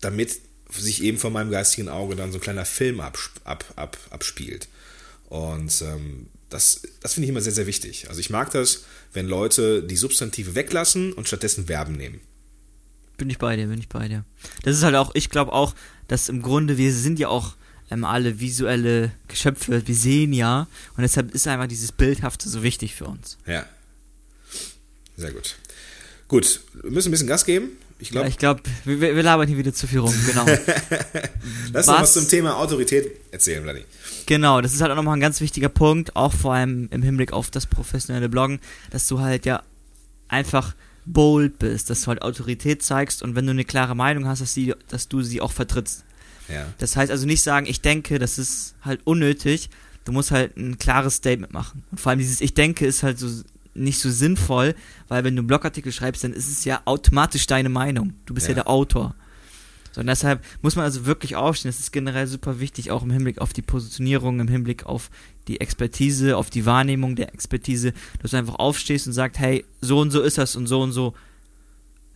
damit 0.00 0.40
sich 0.70 1.02
eben 1.02 1.18
vor 1.18 1.30
meinem 1.30 1.50
geistigen 1.50 1.88
Auge 1.88 2.16
dann 2.16 2.32
so 2.32 2.38
ein 2.38 2.42
kleiner 2.42 2.64
Film 2.64 3.00
absp 3.00 3.40
ab, 3.44 3.64
ab, 3.76 3.96
abspielt. 4.10 4.68
Und 5.28 5.82
ähm, 5.82 6.26
das, 6.50 6.82
das 7.00 7.14
finde 7.14 7.26
ich 7.26 7.30
immer 7.30 7.40
sehr, 7.40 7.52
sehr 7.52 7.66
wichtig. 7.66 8.08
Also 8.08 8.20
ich 8.20 8.30
mag 8.30 8.50
das, 8.50 8.84
wenn 9.12 9.26
Leute 9.26 9.82
die 9.82 9.96
Substantive 9.96 10.54
weglassen 10.54 11.12
und 11.12 11.26
stattdessen 11.26 11.66
Verben 11.66 11.94
nehmen. 11.94 12.20
Bin 13.16 13.30
ich 13.30 13.38
bei 13.38 13.56
dir, 13.56 13.66
bin 13.66 13.78
ich 13.78 13.88
bei 13.88 14.08
dir. 14.08 14.24
Das 14.62 14.76
ist 14.76 14.82
halt 14.82 14.94
auch, 14.94 15.14
ich 15.14 15.30
glaube 15.30 15.52
auch, 15.52 15.74
dass 16.12 16.28
im 16.28 16.42
Grunde, 16.42 16.76
wir 16.76 16.92
sind 16.92 17.18
ja 17.18 17.28
auch 17.28 17.54
ähm, 17.90 18.04
alle 18.04 18.38
visuelle 18.38 19.12
Geschöpfe, 19.28 19.86
wir 19.86 19.94
sehen 19.94 20.32
ja, 20.32 20.66
und 20.96 21.02
deshalb 21.02 21.34
ist 21.34 21.46
einfach 21.48 21.66
dieses 21.68 21.90
Bildhafte 21.92 22.48
so 22.48 22.62
wichtig 22.62 22.94
für 22.94 23.06
uns. 23.06 23.38
Ja. 23.46 23.64
Sehr 25.16 25.32
gut. 25.32 25.56
Gut, 26.28 26.60
wir 26.82 26.90
müssen 26.90 27.08
ein 27.08 27.12
bisschen 27.12 27.26
Gas 27.26 27.44
geben. 27.44 27.70
Ich 27.98 28.08
Ja, 28.08 28.12
glaube, 28.14 28.28
ich 28.28 28.38
glaube, 28.38 28.62
wir, 28.84 29.00
wir 29.00 29.22
labern 29.22 29.46
hier 29.46 29.58
wieder 29.58 29.72
zu 29.72 29.86
viel 29.86 30.00
rum, 30.00 30.14
genau. 30.26 30.44
lass 31.72 31.86
uns 31.86 31.96
was 31.96 32.00
was- 32.02 32.12
zum 32.14 32.28
Thema 32.28 32.56
Autorität 32.56 33.10
erzählen, 33.30 33.62
Vladi. 33.62 33.84
Genau, 34.26 34.60
das 34.60 34.74
ist 34.74 34.80
halt 34.80 34.90
auch 34.92 34.96
nochmal 34.96 35.16
ein 35.16 35.20
ganz 35.20 35.40
wichtiger 35.40 35.68
Punkt, 35.68 36.16
auch 36.16 36.32
vor 36.32 36.54
allem 36.54 36.88
im 36.90 37.02
Hinblick 37.02 37.32
auf 37.32 37.50
das 37.50 37.66
professionelle 37.66 38.28
Bloggen, 38.28 38.60
dass 38.90 39.06
du 39.06 39.20
halt 39.20 39.46
ja 39.46 39.62
einfach 40.28 40.74
bold 41.04 41.58
bist, 41.58 41.90
dass 41.90 42.02
du 42.02 42.06
halt 42.08 42.22
Autorität 42.22 42.82
zeigst 42.82 43.22
und 43.22 43.34
wenn 43.34 43.44
du 43.46 43.50
eine 43.50 43.64
klare 43.64 43.94
Meinung 43.94 44.26
hast, 44.26 44.40
dass, 44.40 44.54
die, 44.54 44.74
dass 44.88 45.08
du 45.08 45.22
sie 45.22 45.40
auch 45.40 45.52
vertrittst. 45.52 46.04
Ja. 46.48 46.66
Das 46.78 46.96
heißt 46.96 47.10
also 47.10 47.26
nicht 47.26 47.42
sagen, 47.42 47.66
ich 47.66 47.80
denke, 47.80 48.18
das 48.18 48.38
ist 48.38 48.74
halt 48.82 49.00
unnötig, 49.04 49.70
du 50.04 50.12
musst 50.12 50.30
halt 50.30 50.56
ein 50.56 50.78
klares 50.78 51.16
Statement 51.16 51.52
machen. 51.52 51.82
Und 51.90 52.00
vor 52.00 52.10
allem 52.10 52.18
dieses 52.18 52.40
Ich 52.40 52.54
denke 52.54 52.86
ist 52.86 53.02
halt 53.02 53.18
so 53.18 53.28
nicht 53.74 54.00
so 54.00 54.10
sinnvoll, 54.10 54.74
weil 55.08 55.24
wenn 55.24 55.34
du 55.34 55.40
einen 55.40 55.46
Blogartikel 55.46 55.92
schreibst, 55.92 56.24
dann 56.24 56.32
ist 56.34 56.50
es 56.50 56.64
ja 56.64 56.82
automatisch 56.84 57.46
deine 57.46 57.70
Meinung. 57.70 58.12
Du 58.26 58.34
bist 58.34 58.46
ja, 58.46 58.50
Ja. 58.50 58.54
der 58.56 58.68
Autor. 58.68 59.14
So, 59.92 60.00
und 60.00 60.06
deshalb 60.06 60.42
muss 60.62 60.76
man 60.76 60.84
also 60.84 61.06
wirklich 61.06 61.36
aufstehen. 61.36 61.70
Das 61.70 61.78
ist 61.78 61.92
generell 61.92 62.26
super 62.26 62.60
wichtig, 62.60 62.90
auch 62.90 63.02
im 63.02 63.10
Hinblick 63.10 63.40
auf 63.40 63.52
die 63.52 63.62
Positionierung, 63.62 64.40
im 64.40 64.48
Hinblick 64.48 64.84
auf 64.86 65.10
die 65.48 65.60
Expertise, 65.60 66.36
auf 66.36 66.50
die 66.50 66.66
Wahrnehmung 66.66 67.16
der 67.16 67.32
Expertise, 67.34 67.92
dass 68.20 68.30
du 68.32 68.36
einfach 68.36 68.56
aufstehst 68.56 69.06
und 69.06 69.12
sagst, 69.12 69.38
hey, 69.40 69.64
so 69.80 69.98
und 69.98 70.10
so 70.10 70.22
ist 70.22 70.38
das 70.38 70.56
und 70.56 70.66
so 70.66 70.80
und 70.80 70.92
so, 70.92 71.14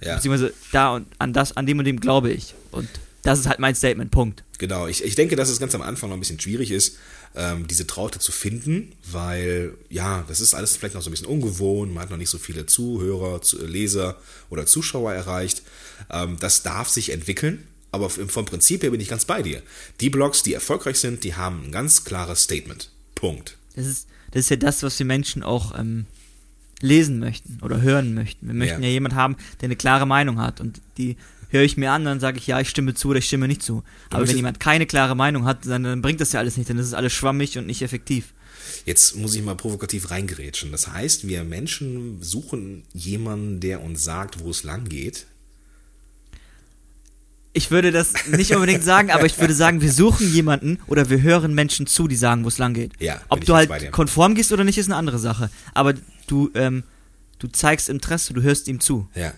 Ja. 0.00 0.16
beziehungsweise 0.16 0.52
da 0.72 0.94
und 0.94 1.06
an 1.18 1.32
das, 1.32 1.56
an 1.56 1.66
dem 1.66 1.78
und 1.78 1.84
dem 1.84 1.98
glaube 2.00 2.30
ich. 2.30 2.54
Und 2.70 2.88
das 3.22 3.40
ist 3.40 3.46
halt 3.48 3.58
mein 3.58 3.74
Statement, 3.74 4.10
Punkt. 4.10 4.44
Genau, 4.58 4.86
ich, 4.86 5.02
ich 5.04 5.16
denke, 5.16 5.34
dass 5.36 5.48
es 5.48 5.58
ganz 5.58 5.74
am 5.74 5.82
Anfang 5.82 6.08
noch 6.10 6.16
ein 6.16 6.20
bisschen 6.20 6.40
schwierig 6.40 6.70
ist, 6.70 6.96
ähm, 7.34 7.66
diese 7.66 7.86
Traute 7.86 8.18
zu 8.20 8.32
finden, 8.32 8.92
weil, 9.10 9.74
ja, 9.90 10.24
das 10.28 10.40
ist 10.40 10.54
alles 10.54 10.76
vielleicht 10.76 10.94
noch 10.94 11.02
so 11.02 11.10
ein 11.10 11.12
bisschen 11.12 11.26
ungewohnt, 11.26 11.92
man 11.92 12.04
hat 12.04 12.10
noch 12.10 12.16
nicht 12.16 12.30
so 12.30 12.38
viele 12.38 12.64
Zuhörer, 12.64 13.42
zu, 13.42 13.66
Leser 13.66 14.16
oder 14.48 14.64
Zuschauer 14.64 15.12
erreicht. 15.12 15.62
Ähm, 16.10 16.36
das 16.40 16.62
darf 16.62 16.88
sich 16.88 17.10
entwickeln, 17.10 17.66
aber 17.90 18.08
vom 18.08 18.28
vom 18.30 18.44
Prinzip 18.46 18.82
her 18.82 18.90
bin 18.90 19.00
ich 19.00 19.08
ganz 19.08 19.24
bei 19.26 19.42
dir. 19.42 19.60
Die 20.00 20.08
Blogs, 20.08 20.42
die 20.42 20.54
erfolgreich 20.54 20.98
sind, 20.98 21.24
die 21.24 21.34
haben 21.34 21.64
ein 21.66 21.72
ganz 21.72 22.04
klares 22.04 22.44
Statement. 22.44 22.90
Punkt. 23.16 23.58
Das 23.74 23.86
ist, 23.86 24.06
das 24.30 24.42
ist 24.42 24.50
ja 24.50 24.56
das, 24.56 24.84
was 24.84 24.96
wir 25.00 25.06
Menschen 25.06 25.42
auch 25.42 25.76
ähm, 25.76 26.06
lesen 26.80 27.18
möchten 27.18 27.58
oder 27.62 27.80
hören 27.80 28.14
möchten. 28.14 28.46
Wir 28.46 28.54
möchten 28.54 28.82
Ja. 28.82 28.88
ja, 28.88 28.92
jemanden 28.92 29.16
haben, 29.16 29.36
der 29.60 29.66
eine 29.66 29.76
klare 29.76 30.06
Meinung 30.06 30.38
hat 30.40 30.60
und 30.60 30.80
die 30.98 31.16
höre 31.48 31.62
ich 31.62 31.76
mir 31.76 31.92
an, 31.92 32.04
dann 32.04 32.20
sage 32.20 32.38
ich, 32.38 32.46
ja, 32.46 32.60
ich 32.60 32.68
stimme 32.68 32.94
zu 32.94 33.08
oder 33.08 33.18
ich 33.18 33.26
stimme 33.26 33.48
nicht 33.48 33.62
zu. 33.62 33.82
Aber 34.10 34.28
wenn 34.28 34.36
jemand 34.36 34.60
keine 34.60 34.86
klare 34.86 35.14
Meinung 35.16 35.44
hat, 35.44 35.64
dann, 35.66 35.84
dann 35.84 36.02
bringt 36.02 36.20
das 36.20 36.32
ja 36.32 36.40
alles 36.40 36.56
nicht, 36.56 36.68
dann 36.70 36.78
ist 36.78 36.86
es 36.86 36.94
alles 36.94 37.12
schwammig 37.12 37.56
und 37.58 37.66
nicht 37.66 37.82
effektiv. 37.82 38.34
Jetzt 38.84 39.16
muss 39.16 39.34
ich 39.34 39.42
mal 39.42 39.54
provokativ 39.54 40.10
reingerätschen. 40.10 40.72
Das 40.72 40.88
heißt, 40.88 41.28
wir 41.28 41.44
Menschen 41.44 42.20
suchen 42.22 42.82
jemanden, 42.92 43.60
der 43.60 43.82
uns 43.82 44.02
sagt, 44.04 44.40
wo 44.42 44.50
es 44.50 44.64
lang 44.64 44.88
geht. 44.88 45.26
Ich 47.56 47.70
würde 47.70 47.90
das 47.90 48.12
nicht 48.26 48.54
unbedingt 48.54 48.84
sagen, 48.84 49.10
aber 49.10 49.24
ich 49.24 49.38
würde 49.38 49.54
sagen, 49.54 49.80
wir 49.80 49.90
suchen 49.90 50.30
jemanden 50.30 50.78
oder 50.88 51.08
wir 51.08 51.22
hören 51.22 51.54
Menschen 51.54 51.86
zu, 51.86 52.06
die 52.06 52.14
sagen, 52.14 52.44
wo 52.44 52.48
es 52.48 52.58
lang 52.58 52.74
geht. 52.74 52.92
Ja, 53.00 53.18
Ob 53.30 53.46
du 53.46 53.54
halt 53.54 53.92
konform 53.92 54.34
gehst 54.34 54.52
oder 54.52 54.62
nicht, 54.62 54.76
ist 54.76 54.88
eine 54.88 54.96
andere 54.96 55.18
Sache. 55.18 55.48
Aber 55.72 55.94
du, 56.26 56.50
ähm, 56.54 56.82
du 57.38 57.48
zeigst 57.48 57.88
Interesse, 57.88 58.34
du 58.34 58.42
hörst 58.42 58.68
ihm 58.68 58.78
zu. 58.78 59.08
Ja, 59.14 59.32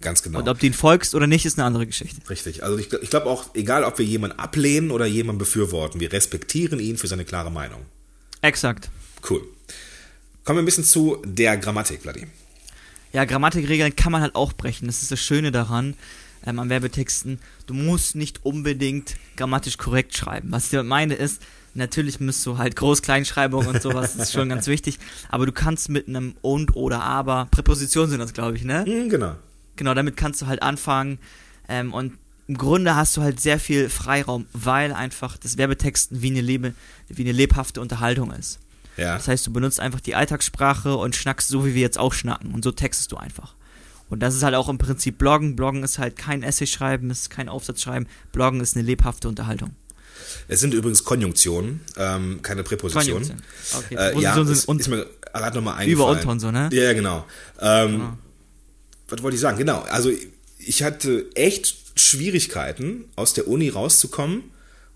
ganz 0.00 0.22
genau. 0.22 0.38
Und 0.38 0.48
ob 0.48 0.58
du 0.58 0.66
ihn 0.66 0.72
folgst 0.72 1.14
oder 1.14 1.26
nicht, 1.26 1.44
ist 1.44 1.58
eine 1.58 1.66
andere 1.66 1.86
Geschichte. 1.86 2.18
Richtig. 2.30 2.62
Also 2.62 2.78
ich, 2.78 2.90
ich 2.90 3.10
glaube 3.10 3.26
auch, 3.26 3.54
egal 3.54 3.84
ob 3.84 3.98
wir 3.98 4.06
jemanden 4.06 4.38
ablehnen 4.38 4.90
oder 4.90 5.04
jemanden 5.04 5.38
befürworten, 5.38 6.00
wir 6.00 6.10
respektieren 6.10 6.80
ihn 6.80 6.96
für 6.96 7.06
seine 7.06 7.26
klare 7.26 7.50
Meinung. 7.50 7.82
Exakt. 8.40 8.88
Cool. 9.28 9.42
Kommen 10.42 10.56
wir 10.56 10.62
ein 10.62 10.64
bisschen 10.64 10.84
zu 10.84 11.18
der 11.26 11.58
Grammatik, 11.58 12.00
Vladi. 12.00 12.28
Ja, 13.12 13.26
Grammatikregeln 13.26 13.94
kann 13.94 14.12
man 14.12 14.22
halt 14.22 14.34
auch 14.36 14.54
brechen. 14.54 14.86
Das 14.86 15.02
ist 15.02 15.12
das 15.12 15.20
Schöne 15.20 15.52
daran, 15.52 15.96
ähm, 16.44 16.58
an 16.58 16.68
Werbetexten. 16.68 17.38
Du 17.66 17.74
musst 17.74 18.14
nicht 18.14 18.44
unbedingt 18.44 19.16
grammatisch 19.36 19.78
korrekt 19.78 20.16
schreiben. 20.16 20.50
Was 20.52 20.64
ich 20.64 20.70
damit 20.70 20.88
meine 20.88 21.14
ist, 21.14 21.42
natürlich 21.74 22.20
musst 22.20 22.44
du 22.46 22.58
halt 22.58 22.76
Groß-Kleinschreibung 22.76 23.66
und 23.66 23.82
sowas, 23.82 24.16
das 24.16 24.28
ist 24.28 24.32
schon 24.32 24.48
ganz 24.48 24.66
wichtig. 24.66 24.98
Aber 25.28 25.46
du 25.46 25.52
kannst 25.52 25.88
mit 25.88 26.08
einem 26.08 26.34
und 26.42 26.76
oder 26.76 27.02
aber, 27.02 27.48
Präpositionen 27.50 28.10
sind 28.10 28.20
das, 28.20 28.32
glaube 28.32 28.56
ich, 28.56 28.64
ne? 28.64 28.84
Hm, 28.84 29.08
genau. 29.08 29.36
Genau, 29.76 29.94
damit 29.94 30.16
kannst 30.16 30.42
du 30.42 30.46
halt 30.46 30.62
anfangen. 30.62 31.18
Ähm, 31.68 31.94
und 31.94 32.18
im 32.48 32.56
Grunde 32.56 32.96
hast 32.96 33.16
du 33.16 33.22
halt 33.22 33.40
sehr 33.40 33.60
viel 33.60 33.90
Freiraum, 33.90 34.46
weil 34.52 34.92
einfach 34.92 35.36
das 35.36 35.58
Werbetexten 35.58 36.22
wie 36.22 36.30
eine, 36.30 36.40
Lebe, 36.40 36.74
wie 37.08 37.22
eine 37.22 37.32
lebhafte 37.32 37.80
Unterhaltung 37.80 38.32
ist. 38.32 38.58
Ja. 38.96 39.14
Das 39.14 39.28
heißt, 39.28 39.46
du 39.46 39.52
benutzt 39.52 39.78
einfach 39.78 40.00
die 40.00 40.14
Alltagssprache 40.14 40.96
und 40.96 41.14
schnackst 41.14 41.48
so, 41.48 41.64
wie 41.64 41.74
wir 41.74 41.82
jetzt 41.82 41.98
auch 41.98 42.12
schnacken. 42.12 42.52
Und 42.52 42.64
so 42.64 42.72
textest 42.72 43.12
du 43.12 43.16
einfach. 43.16 43.54
Und 44.10 44.20
das 44.20 44.34
ist 44.34 44.42
halt 44.42 44.54
auch 44.54 44.68
im 44.68 44.78
Prinzip 44.78 45.18
Bloggen. 45.18 45.54
Bloggen 45.56 45.82
ist 45.82 45.98
halt 45.98 46.16
kein 46.16 46.42
Essay 46.42 46.66
schreiben, 46.66 47.10
ist 47.10 47.30
kein 47.30 47.48
Aufsatz 47.48 47.82
schreiben. 47.82 48.06
Bloggen 48.32 48.60
ist 48.60 48.76
eine 48.76 48.84
lebhafte 48.84 49.28
Unterhaltung. 49.28 49.72
Es 50.48 50.60
sind 50.60 50.74
übrigens 50.74 51.04
Konjunktionen, 51.04 51.80
ähm, 51.96 52.40
keine 52.42 52.62
Präpositionen. 52.64 53.22
Konjunktion. 53.28 53.42
Okay, 53.78 53.94
Äh, 53.94 54.20
ja, 54.20 54.32
Präpositionen 54.32 54.52
ist, 54.52 54.60
sind 54.62 54.68
und, 54.68 54.80
ist 54.80 54.88
mir 54.88 55.06
gerade 55.32 55.56
nochmal 55.56 55.74
eingefallen. 55.74 55.92
über 55.92 56.06
unter 56.06 56.28
und 56.30 56.40
so, 56.40 56.50
ne? 56.50 56.68
Ja, 56.72 56.92
genau. 56.92 57.24
Ähm, 57.60 58.00
Ah. 58.00 58.18
Was 59.10 59.22
wollte 59.22 59.36
ich 59.36 59.40
sagen? 59.40 59.56
Genau, 59.58 59.80
also 59.90 60.10
ich 60.58 60.82
hatte 60.82 61.26
echt 61.34 61.76
Schwierigkeiten, 61.98 63.04
aus 63.16 63.32
der 63.32 63.48
Uni 63.48 63.68
rauszukommen 63.70 64.44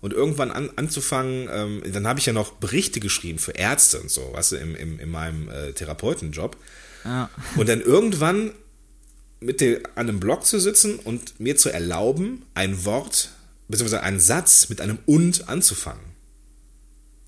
und 0.01 0.13
irgendwann 0.13 0.51
an, 0.51 0.69
anzufangen, 0.75 1.49
ähm, 1.51 1.81
dann 1.91 2.05
habe 2.07 2.19
ich 2.19 2.25
ja 2.27 2.33
noch 2.33 2.51
Berichte 2.53 2.99
geschrieben 2.99 3.39
für 3.39 3.51
Ärzte 3.53 3.99
und 4.01 4.11
so, 4.11 4.29
weißt 4.33 4.51
du, 4.51 4.55
im, 4.57 4.75
im, 4.75 4.99
in 4.99 5.09
meinem 5.09 5.49
äh, 5.49 5.71
Therapeutenjob. 5.73 6.57
Ja. 7.05 7.29
Und 7.55 7.69
dann 7.69 7.81
irgendwann 7.81 8.51
mit 9.43 9.61
der, 9.61 9.81
an 9.95 10.09
einem 10.09 10.19
Blog 10.19 10.45
zu 10.45 10.59
sitzen 10.59 10.99
und 10.99 11.39
mir 11.39 11.57
zu 11.57 11.69
erlauben, 11.69 12.43
ein 12.53 12.85
Wort 12.85 13.29
bzw. 13.67 13.97
einen 13.97 14.19
Satz 14.19 14.69
mit 14.69 14.81
einem 14.81 14.99
und 15.05 15.49
anzufangen. 15.49 16.13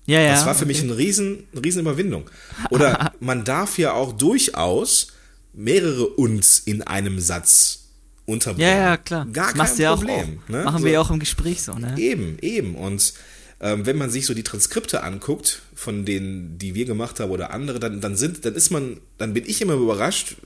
Ja, 0.06 0.20
ja. 0.20 0.32
Das 0.32 0.46
war 0.46 0.54
für 0.54 0.66
mich 0.66 0.78
okay. 0.78 0.88
eine 0.88 0.98
riesen, 0.98 1.44
eine 1.52 1.64
riesen 1.64 1.80
Überwindung. 1.80 2.30
Oder 2.70 3.12
man 3.20 3.44
darf 3.44 3.78
ja 3.78 3.92
auch 3.92 4.12
durchaus 4.12 5.08
mehrere 5.52 6.06
uns 6.06 6.60
in 6.60 6.82
einem 6.82 7.18
Satz 7.18 7.86
unterbringen. 8.24 8.68
Ja, 8.68 8.76
ja, 8.76 8.96
klar. 8.96 9.26
Gar 9.26 9.54
das 9.54 9.76
kein 9.76 9.96
Problem. 9.96 10.38
auch. 10.44 10.48
ne? 10.48 10.64
Machen 10.64 10.78
so, 10.78 10.84
wir 10.84 10.92
ja 10.92 11.00
auch 11.00 11.10
im 11.10 11.18
Gespräch 11.18 11.62
so, 11.62 11.74
ne? 11.74 11.94
Eben, 11.98 12.38
eben. 12.40 12.74
Und 12.76 13.14
ähm, 13.60 13.86
wenn 13.86 13.96
man 13.96 14.10
sich 14.10 14.26
so 14.26 14.34
die 14.34 14.42
Transkripte 14.42 15.02
anguckt, 15.02 15.62
von 15.74 16.04
denen, 16.04 16.58
die 16.58 16.74
wir 16.74 16.84
gemacht 16.84 17.20
haben 17.20 17.30
oder 17.30 17.52
andere, 17.52 17.80
dann, 17.80 18.00
dann 18.00 18.16
sind, 18.16 18.44
dann 18.44 18.54
ist 18.54 18.70
man, 18.70 19.00
dann 19.18 19.32
bin 19.32 19.44
ich 19.46 19.62
immer 19.62 19.74
überrascht, 19.74 20.36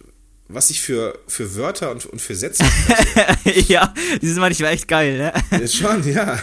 was 0.52 0.70
ich 0.70 0.80
für, 0.80 1.18
für 1.26 1.54
Wörter 1.56 1.90
und, 1.90 2.06
und 2.06 2.20
für 2.20 2.34
Sätze 2.34 2.64
ja, 3.68 3.94
dieses 4.20 4.38
Mal 4.38 4.52
ich 4.52 4.60
war 4.60 4.70
echt 4.70 4.88
geil, 4.88 5.32
ne? 5.50 5.68
Schon, 5.68 6.06
ja. 6.10 6.42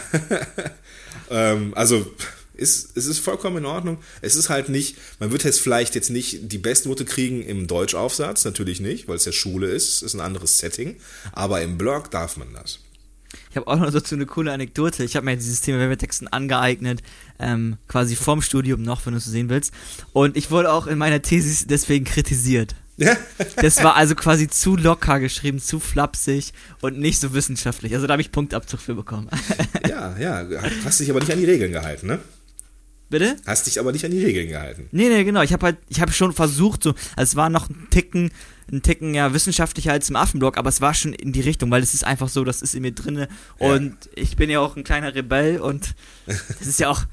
ähm, 1.30 1.72
also 1.74 2.06
ist, 2.54 2.96
es 2.96 3.06
ist 3.06 3.20
vollkommen 3.20 3.58
in 3.58 3.66
Ordnung. 3.66 3.98
Es 4.20 4.34
ist 4.34 4.50
halt 4.50 4.68
nicht, 4.68 4.96
man 5.20 5.30
wird 5.30 5.44
jetzt 5.44 5.60
vielleicht 5.60 5.94
jetzt 5.94 6.10
nicht 6.10 6.52
die 6.52 6.58
Bestnote 6.58 7.04
kriegen 7.04 7.42
im 7.42 7.66
Deutschaufsatz, 7.66 8.44
natürlich 8.44 8.80
nicht, 8.80 9.08
weil 9.08 9.16
es 9.16 9.24
ja 9.24 9.32
Schule 9.32 9.68
ist, 9.68 9.88
es 9.88 10.02
ist 10.02 10.14
ein 10.14 10.20
anderes 10.20 10.58
Setting, 10.58 10.96
aber 11.32 11.62
im 11.62 11.78
Blog 11.78 12.10
darf 12.10 12.36
man 12.36 12.52
das. 12.52 12.80
Ich 13.50 13.56
habe 13.56 13.66
auch 13.66 13.78
noch 13.78 13.92
dazu 13.92 14.14
eine 14.14 14.26
coole 14.26 14.52
Anekdote. 14.52 15.04
Ich 15.04 15.14
habe 15.14 15.26
mir 15.26 15.36
dieses 15.36 15.60
Thema 15.60 15.78
Werbetexten 15.78 16.28
angeeignet, 16.28 17.02
ähm, 17.38 17.76
quasi 17.86 18.16
vorm 18.16 18.42
Studium 18.42 18.82
noch, 18.82 19.04
wenn 19.04 19.12
du 19.12 19.18
es 19.18 19.26
so 19.26 19.30
sehen 19.30 19.50
willst. 19.50 19.72
Und 20.12 20.36
ich 20.36 20.50
wurde 20.50 20.72
auch 20.72 20.86
in 20.86 20.98
meiner 20.98 21.22
Thesis 21.22 21.66
deswegen 21.66 22.04
kritisiert. 22.04 22.74
Ja, 22.98 23.16
Das 23.56 23.82
war 23.82 23.94
also 23.96 24.14
quasi 24.14 24.48
zu 24.48 24.76
locker 24.76 25.20
geschrieben, 25.20 25.60
zu 25.60 25.78
flapsig 25.80 26.52
und 26.80 26.98
nicht 26.98 27.20
so 27.20 27.32
wissenschaftlich. 27.32 27.94
Also 27.94 28.06
da 28.06 28.12
habe 28.12 28.22
ich 28.22 28.32
Punktabzug 28.32 28.80
für 28.80 28.94
bekommen. 28.94 29.28
ja, 29.88 30.16
ja. 30.18 30.46
Hast 30.84 31.00
dich 31.00 31.08
aber 31.10 31.20
nicht 31.20 31.30
an 31.32 31.38
die 31.38 31.44
Regeln 31.44 31.72
gehalten, 31.72 32.08
ne? 32.08 32.18
Bitte? 33.10 33.36
Hast 33.46 33.66
dich 33.66 33.80
aber 33.80 33.92
nicht 33.92 34.04
an 34.04 34.10
die 34.10 34.22
Regeln 34.22 34.48
gehalten. 34.48 34.88
Nee, 34.90 35.08
nee, 35.08 35.24
genau. 35.24 35.40
Ich 35.42 35.52
habe 35.54 35.64
halt, 35.64 35.76
ich 35.88 36.00
habe 36.02 36.12
schon 36.12 36.32
versucht, 36.34 36.82
so, 36.82 36.90
also 37.16 37.30
es 37.30 37.36
war 37.36 37.48
noch 37.48 37.70
ein 37.70 37.86
Ticken, 37.90 38.30
ein 38.70 38.82
Ticken 38.82 39.14
ja 39.14 39.32
wissenschaftlicher 39.32 39.92
als 39.92 40.10
im 40.10 40.16
Affenblog, 40.16 40.58
aber 40.58 40.68
es 40.68 40.82
war 40.82 40.92
schon 40.92 41.14
in 41.14 41.32
die 41.32 41.40
Richtung, 41.40 41.70
weil 41.70 41.82
es 41.82 41.94
ist 41.94 42.04
einfach 42.04 42.28
so, 42.28 42.44
das 42.44 42.60
ist 42.60 42.74
in 42.74 42.82
mir 42.82 42.92
drinne 42.92 43.28
Ja. 43.60 43.68
und 43.72 43.96
ich 44.14 44.36
bin 44.36 44.50
ja 44.50 44.60
auch 44.60 44.76
ein 44.76 44.84
kleiner 44.84 45.14
Rebell 45.14 45.58
und 45.60 45.94
das 46.26 46.66
ist 46.66 46.80
ja 46.80 46.90
auch, 46.90 47.04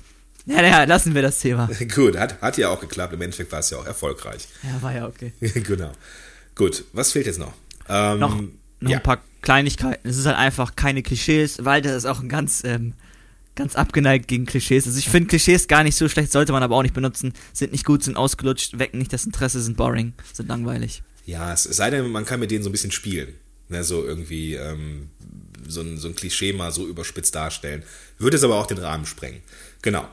naja, 0.45 0.83
lassen 0.83 1.15
wir 1.15 1.21
das 1.21 1.39
Thema. 1.39 1.69
Gut, 1.95 2.17
hat, 2.17 2.41
hat 2.41 2.57
ja 2.57 2.69
auch 2.69 2.79
geklappt. 2.79 3.13
Im 3.13 3.21
Endeffekt 3.21 3.51
war 3.51 3.59
es 3.59 3.69
ja 3.69 3.77
auch 3.77 3.85
erfolgreich. 3.85 4.47
Ja, 4.63 4.81
war 4.81 4.93
ja 4.93 5.07
okay. 5.07 5.33
genau. 5.39 5.91
Gut, 6.55 6.85
was 6.93 7.11
fehlt 7.11 7.25
jetzt 7.25 7.39
noch? 7.39 7.53
Ähm, 7.89 8.19
Noch, 8.19 8.41
noch 8.79 8.91
ja. 8.91 8.97
ein 8.97 9.03
paar 9.03 9.21
Kleinigkeiten. 9.41 10.07
Es 10.07 10.17
ist 10.17 10.25
halt 10.25 10.37
einfach 10.37 10.75
keine 10.75 11.03
Klischees. 11.03 11.63
Walter 11.65 11.95
ist 11.95 12.05
auch 12.05 12.21
ein 12.21 12.29
ganz, 12.29 12.63
ähm, 12.63 12.93
ganz 13.55 13.75
abgeneigt 13.75 14.27
gegen 14.27 14.45
Klischees. 14.45 14.87
Also 14.87 14.97
ich 14.97 15.09
finde 15.09 15.29
Klischees 15.29 15.67
gar 15.67 15.83
nicht 15.83 15.95
so 15.95 16.07
schlecht, 16.09 16.31
sollte 16.31 16.51
man 16.51 16.63
aber 16.63 16.75
auch 16.75 16.83
nicht 16.83 16.95
benutzen. 16.95 17.33
Sind 17.53 17.71
nicht 17.71 17.85
gut, 17.85 18.03
sind 18.03 18.17
ausgelutscht, 18.17 18.79
wecken 18.79 18.99
nicht 18.99 19.13
das 19.13 19.25
Interesse, 19.25 19.61
sind 19.61 19.77
boring, 19.77 20.13
sind 20.33 20.49
langweilig. 20.49 21.03
Ja, 21.25 21.53
es 21.53 21.63
sei 21.63 21.89
denn, 21.89 22.09
man 22.09 22.25
kann 22.25 22.39
mit 22.39 22.51
denen 22.51 22.63
so 22.63 22.69
ein 22.69 22.71
bisschen 22.71 22.91
spielen. 22.91 23.33
Ne, 23.67 23.83
so 23.83 24.05
irgendwie 24.05 24.53
ähm, 24.53 25.09
so, 25.67 25.81
ein, 25.81 25.97
so 25.97 26.07
ein 26.07 26.15
Klischee 26.15 26.53
mal 26.53 26.71
so 26.71 26.87
überspitzt 26.87 27.33
darstellen. 27.33 27.83
Würde 28.19 28.37
es 28.37 28.43
aber 28.43 28.55
auch 28.55 28.67
den 28.67 28.77
Rahmen 28.77 29.07
sprengen. 29.07 29.41
Genau. 29.85 30.05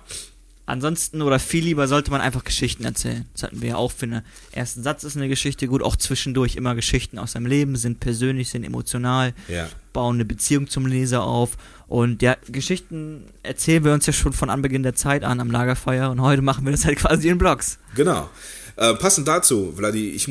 ansonsten 0.67 1.23
oder 1.23 1.39
viel 1.41 1.65
lieber 1.65 1.89
sollte 1.89 2.11
man 2.11 2.21
einfach 2.21 2.45
Geschichten 2.45 2.85
erzählen. 2.85 3.27
Das 3.33 3.43
hatten 3.43 3.61
wir 3.61 3.71
ja 3.71 3.77
auch 3.77 3.91
für 3.91 4.07
den 4.07 4.23
ersten 4.53 4.83
Satz 4.83 5.03
ist 5.03 5.17
eine 5.17 5.29
Geschichte 5.29 5.67
gut, 5.67 5.83
auch 5.83 5.97
zwischendurch 5.97 6.57
immer 6.57 6.75
Geschichten 6.75 7.19
aus 7.19 7.33
seinem 7.33 7.47
Leben, 7.47 7.75
sind 7.77 7.99
persönlich, 8.01 8.51
sind 8.51 8.65
emotional, 8.65 9.35
Ja. 9.49 9.69
bauen 9.93 10.17
eine 10.17 10.25
Beziehung 10.25 10.69
zum 10.69 10.87
Leser 10.87 11.25
auf. 11.25 11.51
Und 11.89 12.23
ja, 12.23 12.37
Geschichten 12.49 13.25
erzählen 13.43 13.85
wir 13.85 13.93
uns 13.93 14.07
ja 14.07 14.13
schon 14.13 14.33
von 14.33 14.49
Anbeginn 14.51 14.83
der 14.83 14.95
Zeit 14.95 15.25
an 15.25 15.41
am 15.41 15.51
Lagerfeuer 15.51 16.11
und 16.11 16.21
heute 16.21 16.43
machen 16.43 16.65
wir 16.65 16.73
das 16.73 16.85
halt 16.85 16.99
quasi 16.99 17.29
in 17.29 17.39
Blogs. 17.39 17.79
Genau. 17.97 18.31
Äh, 18.77 18.95
passend 18.95 19.29
dazu, 19.29 19.75
Vladi, 19.77 20.11
ich, 20.11 20.29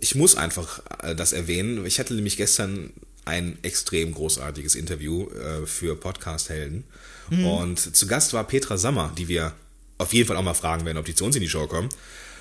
ich 0.00 0.14
muss 0.14 0.36
einfach 0.36 0.80
äh, 1.02 1.14
das 1.16 1.32
erwähnen. 1.32 1.84
Ich 1.86 1.98
hatte 1.98 2.14
nämlich 2.14 2.36
gestern 2.36 2.90
ein 3.30 3.58
extrem 3.62 4.12
großartiges 4.12 4.74
Interview 4.74 5.28
äh, 5.30 5.66
für 5.66 5.96
Podcast 5.96 6.48
Helden. 6.50 6.84
Und 7.30 7.78
zu 7.96 8.08
Gast 8.08 8.32
war 8.32 8.42
Petra 8.44 8.76
Sammer, 8.76 9.12
die 9.16 9.28
wir 9.28 9.52
auf 9.98 10.12
jeden 10.12 10.26
Fall 10.26 10.36
auch 10.36 10.42
mal 10.42 10.54
fragen 10.54 10.84
werden, 10.84 10.98
ob 10.98 11.04
die 11.04 11.14
zu 11.14 11.24
uns 11.24 11.36
in 11.36 11.42
die 11.42 11.48
Show 11.48 11.66
kommen. 11.68 11.88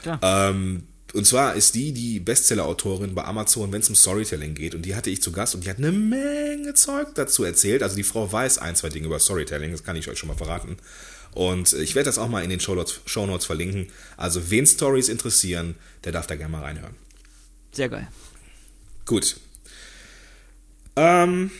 Klar. 0.02 0.20
Ähm, 0.24 0.84
und 1.14 1.26
zwar 1.26 1.56
ist 1.56 1.76
die 1.76 1.92
die 1.92 2.20
Bestseller-Autorin 2.20 3.16
bei 3.16 3.24
Amazon, 3.24 3.72
wenn 3.72 3.82
es 3.82 3.90
um 3.90 3.96
Storytelling 3.96 4.56
geht. 4.56 4.76
Und 4.76 4.84
die 4.84 4.96
hatte 4.96 5.10
ich 5.10 5.22
zu 5.22 5.32
Gast 5.32 5.56
und 5.56 5.64
die 5.64 5.70
hat 5.70 5.78
eine 5.78 5.92
Menge 5.92 6.74
Zeug 6.74 7.10
dazu 7.16 7.44
erzählt. 7.44 7.84
Also 7.84 7.96
die 7.96 8.04
Frau 8.04 8.32
weiß 8.32 8.60
ein, 8.60 8.76
zwei 8.76 8.90
Dinge 8.90 9.08
über 9.08 9.20
Storytelling, 9.20 9.72
das 9.72 9.84
kann 9.84 9.96
ich 9.96 10.08
euch 10.08 10.18
schon 10.18 10.30
mal 10.30 10.38
verraten. 10.38 10.78
Und 11.34 11.74
ich 11.74 11.96
werde 11.96 12.08
das 12.08 12.18
auch 12.18 12.28
mal 12.28 12.44
in 12.44 12.50
den 12.50 12.60
Shownotes, 12.60 13.02
Shownotes 13.06 13.46
verlinken. 13.46 13.88
Also 14.18 14.50
wen 14.50 14.66
Stories 14.66 15.10
interessieren, 15.10 15.76
der 16.04 16.12
darf 16.12 16.26
da 16.28 16.36
gerne 16.36 16.52
mal 16.52 16.64
reinhören. 16.64 16.96
Sehr 17.72 17.90
geil. 17.90 18.08
Gut. 19.06 19.38
Ähm, 21.00 21.52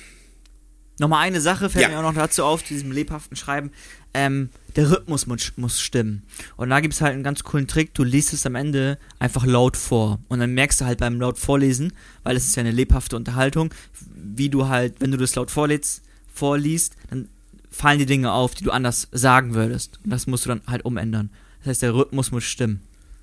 Nochmal 1.02 1.26
eine 1.26 1.40
Sache 1.40 1.70
fällt 1.70 1.84
Ja. 1.84 1.90
mir 1.90 1.98
auch 2.00 2.04
noch 2.12 2.14
dazu 2.14 2.44
auf, 2.44 2.62
zu 2.62 2.74
diesem 2.74 2.92
lebhaften 2.92 3.38
Schreiben. 3.38 3.72
Ähm, 4.14 4.50
der 4.76 4.92
Rhythmus 4.92 5.28
muss, 5.28 5.54
muss 5.56 5.80
stimmen. 5.80 6.24
Und 6.58 6.70
da 6.72 6.82
gibt 6.82 6.94
es 6.94 7.00
halt 7.00 7.14
einen 7.14 7.24
ganz 7.24 7.44
coolen 7.44 7.68
Trick. 7.68 7.94
Du 7.94 8.04
liest 8.04 8.34
es 8.34 8.46
am 8.46 8.56
Ende 8.56 8.98
einfach 9.18 9.46
laut 9.46 9.78
vor. 9.78 10.20
Und 10.28 10.40
dann 10.40 10.54
merkst 10.54 10.82
du 10.82 10.86
halt 10.86 11.00
beim 11.00 11.20
laut 11.22 11.40
vorlesen, 11.40 11.94
weil 12.24 12.36
es 12.36 12.46
ist 12.46 12.56
ja 12.58 12.62
eine 12.62 12.72
lebhafte 12.72 13.16
Unterhaltung, 13.16 13.74
wie 14.14 14.50
du 14.50 14.68
halt, 14.68 14.96
wenn 15.00 15.12
du 15.12 15.18
das 15.18 15.36
laut 15.36 15.52
vorliest, 15.52 16.02
vorliest, 16.34 16.96
dann 17.10 17.30
fallen 17.72 18.00
die 18.00 18.06
Dinge 18.06 18.34
auf, 18.34 18.54
die 18.56 18.66
du 18.66 18.72
anders 18.72 19.08
sagen 19.14 19.54
würdest. 19.54 20.00
Und 20.04 20.10
das 20.10 20.28
musst 20.28 20.44
du 20.46 20.50
dann 20.50 20.62
halt 20.68 20.84
umändern. 20.84 21.30
Das 21.60 21.68
heißt, 21.70 21.82
der 21.84 21.94
Rhythmus 21.96 22.32
muss 22.32 22.44
stimmen. 22.44 22.82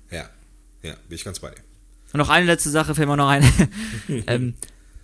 ja, 0.09 0.27
ja, 0.81 0.93
bin 1.09 1.15
ich 1.15 1.23
ganz 1.25 1.39
bei 1.39 1.49
dir. 1.51 1.61
Und 2.13 2.17
noch 2.19 2.29
eine 2.29 2.45
letzte 2.47 2.69
Sache 2.71 2.95
fällt 2.95 3.07
mir 3.07 3.17
noch 3.17 3.27
ein. 3.29 3.43
ähm, 4.27 4.55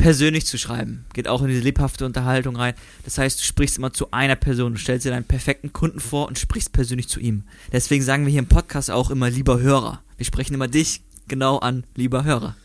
persönlich 0.03 0.45
zu 0.45 0.57
schreiben. 0.57 1.05
Geht 1.13 1.29
auch 1.29 1.41
in 1.43 1.47
diese 1.47 1.61
lebhafte 1.61 2.05
Unterhaltung 2.05 2.57
rein. 2.57 2.73
Das 3.05 3.17
heißt, 3.17 3.39
du 3.39 3.43
sprichst 3.45 3.77
immer 3.77 3.93
zu 3.93 4.11
einer 4.11 4.35
Person. 4.35 4.73
Du 4.73 4.77
stellst 4.77 5.05
dir 5.05 5.11
deinen 5.11 5.23
perfekten 5.23 5.71
Kunden 5.71 6.01
vor 6.01 6.27
und 6.27 6.37
sprichst 6.37 6.73
persönlich 6.73 7.07
zu 7.07 7.21
ihm. 7.21 7.43
Deswegen 7.71 8.03
sagen 8.03 8.25
wir 8.25 8.31
hier 8.31 8.41
im 8.41 8.49
Podcast 8.49 8.91
auch 8.91 9.09
immer 9.09 9.29
lieber 9.29 9.61
Hörer. 9.61 10.03
Wir 10.17 10.25
sprechen 10.25 10.55
immer 10.55 10.67
dich 10.67 10.99
genau 11.29 11.57
an, 11.59 11.85
lieber 11.95 12.25
Hörer. 12.25 12.57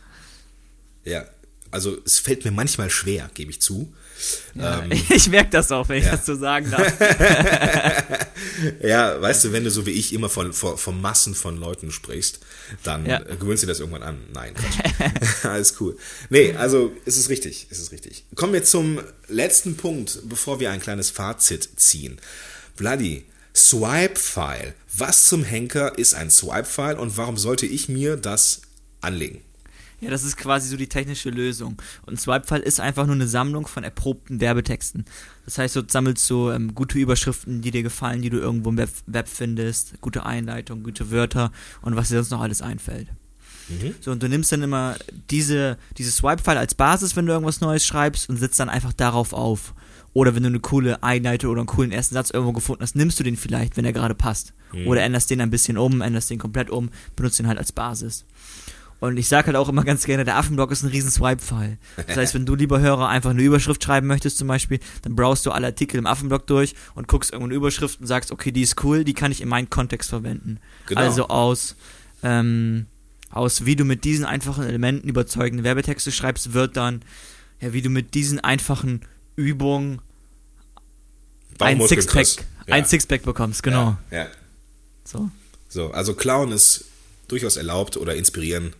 Ja, 1.04 1.26
also 1.70 1.96
es 2.04 2.18
fällt 2.18 2.44
mir 2.44 2.50
manchmal 2.50 2.90
schwer, 2.90 3.30
gebe 3.34 3.50
ich 3.50 3.60
zu. 3.60 3.92
Ja, 4.54 4.82
Ähm, 4.82 4.90
ich 5.14 5.28
merke 5.28 5.50
das 5.50 5.70
auch, 5.70 5.88
wenn 5.88 5.98
ich 5.98 6.04
ja. 6.06 6.16
das 6.16 6.26
so 6.26 6.34
sagen 6.36 6.70
darf. 6.72 6.92
Ja, 8.82 9.20
weißt 9.20 9.44
du, 9.44 9.52
wenn 9.52 9.64
du 9.64 9.70
so 9.70 9.86
wie 9.86 9.90
ich 9.92 10.12
immer 10.12 10.28
von, 10.28 10.52
von, 10.52 10.76
von 10.78 11.00
Massen 11.00 11.34
von 11.34 11.56
Leuten 11.58 11.90
sprichst, 11.92 12.40
dann 12.82 13.06
Ja. 13.06 13.18
gewöhnst 13.20 13.62
du 13.62 13.66
dir 13.66 13.72
das 13.72 13.80
irgendwann 13.80 14.02
an. 14.02 14.18
Nein, 14.32 14.54
Quatsch. 14.54 15.44
Alles 15.44 15.74
cool. 15.80 15.96
Nee, 16.30 16.54
also 16.54 16.92
es 17.04 17.16
ist 17.16 17.28
richtig, 17.28 17.66
es 17.70 17.78
ist 17.78 17.92
richtig. 17.92 18.24
Kommen 18.34 18.52
wir 18.52 18.64
zum 18.64 19.00
letzten 19.28 19.76
Punkt, 19.76 20.20
bevor 20.24 20.60
wir 20.60 20.70
ein 20.70 20.80
kleines 20.80 21.10
Fazit 21.10 21.68
ziehen. 21.76 22.20
Vladi, 22.76 23.24
Swipe-File. 23.54 24.74
Was 24.96 25.26
zum 25.26 25.44
Henker 25.44 25.98
ist 25.98 26.14
ein 26.14 26.30
Swipe-File 26.30 26.98
und 26.98 27.16
warum 27.16 27.36
sollte 27.36 27.66
ich 27.66 27.88
mir 27.88 28.16
das 28.16 28.62
anlegen? 29.00 29.42
Ja, 30.00 30.10
das 30.10 30.22
ist 30.22 30.36
quasi 30.36 30.68
so 30.68 30.76
die 30.76 30.88
technische 30.88 31.30
Lösung. 31.30 31.76
Und 32.06 32.14
ein 32.14 32.18
Swipefile 32.18 32.62
ist 32.62 32.80
einfach 32.80 33.06
nur 33.06 33.16
eine 33.16 33.26
Sammlung 33.26 33.66
von 33.66 33.82
erprobten 33.82 34.40
Werbetexten. 34.40 35.04
Das 35.44 35.58
heißt, 35.58 35.74
du 35.76 35.82
sammelst 35.86 36.24
so 36.24 36.52
ähm, 36.52 36.74
gute 36.74 36.98
Überschriften, 36.98 37.62
die 37.62 37.70
dir 37.72 37.82
gefallen, 37.82 38.22
die 38.22 38.30
du 38.30 38.38
irgendwo 38.38 38.70
im 38.70 38.76
Web, 38.76 38.90
Web 39.06 39.28
findest, 39.28 40.00
gute 40.00 40.24
Einleitungen, 40.24 40.84
gute 40.84 41.10
Wörter 41.10 41.50
und 41.82 41.96
was 41.96 42.08
dir 42.08 42.16
sonst 42.16 42.30
noch 42.30 42.40
alles 42.42 42.62
einfällt. 42.62 43.08
So, 44.00 44.12
und 44.12 44.22
du 44.22 44.28
nimmst 44.28 44.52
dann 44.52 44.62
immer 44.62 44.96
diese, 45.30 45.76
diese 45.98 46.10
Swipe-File 46.10 46.56
als 46.58 46.74
Basis, 46.74 47.16
wenn 47.16 47.26
du 47.26 47.32
irgendwas 47.32 47.60
Neues 47.60 47.84
schreibst 47.84 48.28
und 48.28 48.36
setzt 48.36 48.58
dann 48.60 48.68
einfach 48.68 48.92
darauf 48.92 49.32
auf. 49.32 49.74
Oder 50.14 50.34
wenn 50.34 50.42
du 50.42 50.48
eine 50.48 50.60
coole 50.60 51.02
Einleitung 51.02 51.50
oder 51.50 51.60
einen 51.60 51.66
coolen 51.66 51.92
ersten 51.92 52.14
Satz 52.14 52.30
irgendwo 52.30 52.52
gefunden 52.52 52.82
hast, 52.82 52.96
nimmst 52.96 53.20
du 53.20 53.24
den 53.24 53.36
vielleicht, 53.36 53.76
wenn 53.76 53.84
er 53.84 53.92
gerade 53.92 54.14
passt. 54.14 54.54
Oder 54.86 55.02
änderst 55.02 55.30
den 55.30 55.40
ein 55.40 55.50
bisschen 55.50 55.76
um, 55.76 56.00
änderst 56.00 56.30
den 56.30 56.38
komplett 56.38 56.70
um, 56.70 56.90
benutzt 57.14 57.38
den 57.38 57.46
halt 57.46 57.58
als 57.58 57.72
Basis. 57.72 58.24
Und 59.00 59.16
ich 59.16 59.28
sage 59.28 59.46
halt 59.46 59.56
auch 59.56 59.68
immer 59.68 59.84
ganz 59.84 60.04
gerne, 60.04 60.24
der 60.24 60.36
Affenblock 60.36 60.72
ist 60.72 60.82
ein 60.82 60.90
riesen 60.90 61.10
Swipe-File. 61.10 61.78
Das 62.08 62.16
heißt, 62.16 62.34
wenn 62.34 62.46
du, 62.46 62.56
lieber 62.56 62.80
Hörer, 62.80 63.08
einfach 63.08 63.30
eine 63.30 63.42
Überschrift 63.42 63.82
schreiben 63.84 64.08
möchtest 64.08 64.38
zum 64.38 64.48
Beispiel, 64.48 64.80
dann 65.02 65.14
browst 65.14 65.46
du 65.46 65.52
alle 65.52 65.68
Artikel 65.68 65.98
im 65.98 66.06
Affenblock 66.06 66.46
durch 66.48 66.74
und 66.96 67.06
guckst 67.06 67.32
irgendwo 67.32 67.46
eine 67.46 67.54
Überschrift 67.54 68.00
und 68.00 68.06
sagst, 68.08 68.32
okay, 68.32 68.50
die 68.50 68.62
ist 68.62 68.82
cool, 68.82 69.04
die 69.04 69.14
kann 69.14 69.30
ich 69.30 69.40
in 69.40 69.48
meinen 69.48 69.70
Kontext 69.70 70.10
verwenden. 70.10 70.58
Genau. 70.86 71.00
Also 71.00 71.28
aus, 71.28 71.76
ähm, 72.24 72.86
aus 73.30 73.64
wie 73.66 73.76
du 73.76 73.84
mit 73.84 74.02
diesen 74.02 74.24
einfachen 74.24 74.64
Elementen 74.64 75.08
überzeugende 75.08 75.62
Werbetexte 75.62 76.10
schreibst, 76.10 76.52
wird 76.52 76.76
dann, 76.76 77.02
ja, 77.60 77.72
wie 77.72 77.82
du 77.82 77.90
mit 77.90 78.14
diesen 78.14 78.40
einfachen 78.40 79.02
Übungen 79.36 80.00
ein 81.60 81.80
Sixpack. 81.86 82.26
Ja. 82.66 82.74
ein 82.74 82.84
Sixpack 82.84 83.22
bekommst, 83.22 83.62
genau. 83.62 83.96
Ja, 84.10 84.18
ja. 84.18 84.26
So. 85.04 85.30
So, 85.68 85.90
also 85.92 86.14
klauen 86.14 86.50
ist 86.50 86.86
durchaus 87.28 87.56
erlaubt 87.56 87.96
oder 87.96 88.16
inspirieren. 88.16 88.72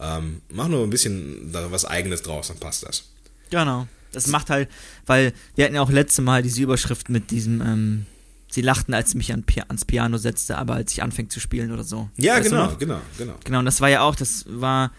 Ähm, 0.00 0.40
mach 0.50 0.68
nur 0.68 0.82
ein 0.82 0.90
bisschen 0.90 1.50
was 1.52 1.84
Eigenes 1.84 2.22
draus, 2.22 2.48
dann 2.48 2.58
passt 2.58 2.86
das. 2.86 3.04
Genau. 3.50 3.86
Das 4.12 4.26
macht 4.26 4.50
halt, 4.50 4.68
weil 5.06 5.32
wir 5.54 5.64
hatten 5.64 5.74
ja 5.74 5.82
auch 5.82 5.90
letzte 5.90 6.22
Mal 6.22 6.42
diese 6.42 6.62
Überschrift 6.62 7.08
mit 7.10 7.30
diesem, 7.30 7.60
ähm, 7.60 8.06
sie 8.50 8.62
lachten, 8.62 8.92
als 8.94 9.10
ich 9.10 9.14
mich 9.14 9.32
an, 9.32 9.44
ans 9.68 9.84
Piano 9.84 10.18
setzte, 10.18 10.58
aber 10.58 10.74
als 10.74 10.92
ich 10.92 11.02
anfing 11.02 11.30
zu 11.30 11.38
spielen 11.38 11.70
oder 11.70 11.84
so. 11.84 12.08
Ja, 12.16 12.36
Weißt 12.36 12.50
genau, 12.50 12.74
genau, 12.76 13.00
genau. 13.18 13.34
Genau, 13.44 13.58
und 13.60 13.66
das 13.66 13.80
war 13.80 13.88
ja 13.88 14.00
auch, 14.00 14.16
das 14.16 14.46
war, 14.48 14.90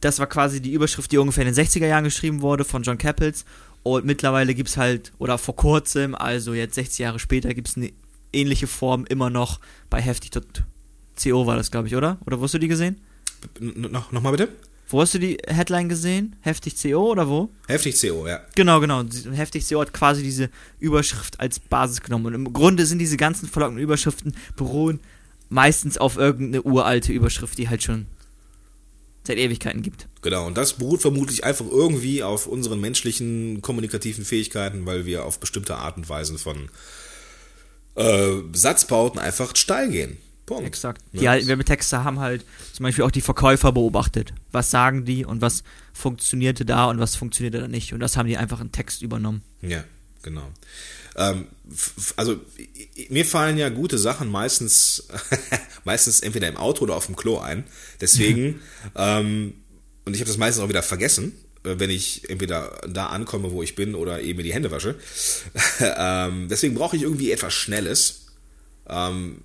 das 0.00 0.18
war 0.18 0.26
quasi 0.26 0.60
die 0.60 0.72
Überschrift, 0.72 1.10
die 1.12 1.18
ungefähr 1.18 1.46
in 1.46 1.54
den 1.54 1.64
60er 1.64 1.86
Jahren 1.86 2.04
geschrieben 2.04 2.42
wurde 2.42 2.64
von 2.64 2.82
John 2.82 2.98
Cappels. 2.98 3.44
Und 3.82 4.04
mittlerweile 4.04 4.54
gibt's 4.54 4.76
halt, 4.76 5.12
oder 5.18 5.38
vor 5.38 5.56
kurzem, 5.56 6.14
also 6.14 6.52
jetzt 6.54 6.74
60 6.74 6.98
Jahre 6.98 7.18
später, 7.18 7.54
gibt's 7.54 7.76
eine 7.76 7.92
ähnliche 8.32 8.66
Form 8.66 9.06
immer 9.06 9.30
noch 9.30 9.60
bei 9.88 10.00
Heftig.co 10.00 11.46
war 11.46 11.56
das, 11.56 11.70
glaube 11.70 11.88
ich, 11.88 11.96
oder? 11.96 12.18
Oder 12.26 12.40
wo 12.40 12.44
hast 12.44 12.54
du 12.54 12.58
die 12.58 12.68
gesehen? 12.68 13.00
Noch, 13.60 14.12
noch 14.12 14.22
mal 14.22 14.30
bitte? 14.30 14.48
Wo 14.88 15.00
hast 15.00 15.14
du 15.14 15.18
die 15.18 15.38
Headline 15.46 15.88
gesehen? 15.88 16.36
Heftig.co 16.40 17.10
oder 17.10 17.28
wo? 17.28 17.50
Heftig 17.66 18.00
CO, 18.00 18.26
ja. 18.28 18.40
Genau, 18.54 18.80
genau. 18.80 19.02
Heftig 19.32 19.66
SEO 19.66 19.80
hat 19.80 19.92
quasi 19.92 20.22
diese 20.22 20.50
Überschrift 20.78 21.40
als 21.40 21.58
Basis 21.58 22.02
genommen. 22.02 22.26
Und 22.26 22.34
im 22.34 22.52
Grunde 22.52 22.84
sind 22.86 22.98
diese 22.98 23.16
ganzen 23.16 23.48
verlockenden 23.48 23.82
Überschriften 23.82 24.36
beruhen 24.56 25.00
meistens 25.48 25.98
auf 25.98 26.16
irgendeine 26.16 26.62
uralte 26.62 27.12
Überschrift, 27.12 27.58
die 27.58 27.68
halt 27.68 27.82
schon 27.82 28.06
seit 29.26 29.38
Ewigkeiten 29.38 29.82
gibt. 29.82 30.06
Genau, 30.22 30.46
und 30.46 30.56
das 30.56 30.74
beruht 30.74 31.00
vermutlich 31.00 31.44
einfach 31.44 31.64
irgendwie 31.70 32.22
auf 32.22 32.46
unseren 32.46 32.80
menschlichen 32.80 33.62
kommunikativen 33.62 34.24
Fähigkeiten, 34.24 34.84
weil 34.84 35.06
wir 35.06 35.24
auf 35.24 35.40
bestimmte 35.40 35.76
Art 35.76 35.96
und 35.96 36.08
Weisen 36.08 36.38
von 36.38 36.68
äh, 37.94 38.42
Satzbauten 38.52 39.18
einfach 39.18 39.56
steil 39.56 39.90
gehen. 39.90 40.18
Punkt. 40.46 40.66
Exakt. 40.66 41.02
Die 41.12 41.26
alten 41.28 41.48
Werbetexte 41.48 42.04
haben 42.04 42.20
halt 42.20 42.44
zum 42.72 42.84
Beispiel 42.84 43.04
auch 43.04 43.10
die 43.10 43.22
Verkäufer 43.22 43.72
beobachtet. 43.72 44.34
Was 44.52 44.70
sagen 44.70 45.04
die 45.04 45.24
und 45.24 45.40
was 45.40 45.62
funktionierte 45.92 46.64
da 46.64 46.86
und 46.86 46.98
was 46.98 47.16
funktionierte 47.16 47.60
da 47.60 47.68
nicht. 47.68 47.92
Und 47.92 48.00
das 48.00 48.16
haben 48.16 48.28
die 48.28 48.36
einfach 48.36 48.60
in 48.60 48.70
Text 48.70 49.02
übernommen. 49.02 49.42
Ja, 49.62 49.84
genau. 50.22 50.50
Ähm, 51.16 51.46
also 52.16 52.40
mir 53.08 53.24
fallen 53.24 53.56
ja 53.56 53.68
gute 53.68 53.98
Sachen 53.98 54.30
meistens, 54.30 55.08
meistens 55.84 56.20
entweder 56.20 56.48
im 56.48 56.56
Auto 56.56 56.84
oder 56.84 56.96
auf 56.96 57.06
dem 57.06 57.16
Klo 57.16 57.38
ein. 57.38 57.64
Deswegen, 58.00 58.60
ähm, 58.96 59.54
und 60.04 60.14
ich 60.14 60.20
habe 60.20 60.28
das 60.28 60.38
meistens 60.38 60.62
auch 60.62 60.68
wieder 60.68 60.82
vergessen, 60.82 61.32
äh, 61.64 61.76
wenn 61.78 61.90
ich 61.90 62.28
entweder 62.28 62.80
da 62.88 63.06
ankomme, 63.06 63.50
wo 63.52 63.62
ich 63.62 63.76
bin, 63.76 63.94
oder 63.94 64.20
eben 64.20 64.38
mir 64.38 64.42
die 64.42 64.52
Hände 64.52 64.70
wasche. 64.70 64.96
ähm, 65.80 66.48
deswegen 66.48 66.74
brauche 66.74 66.96
ich 66.96 67.02
irgendwie 67.02 67.30
etwas 67.30 67.54
Schnelles. 67.54 68.26
Ähm, 68.88 69.40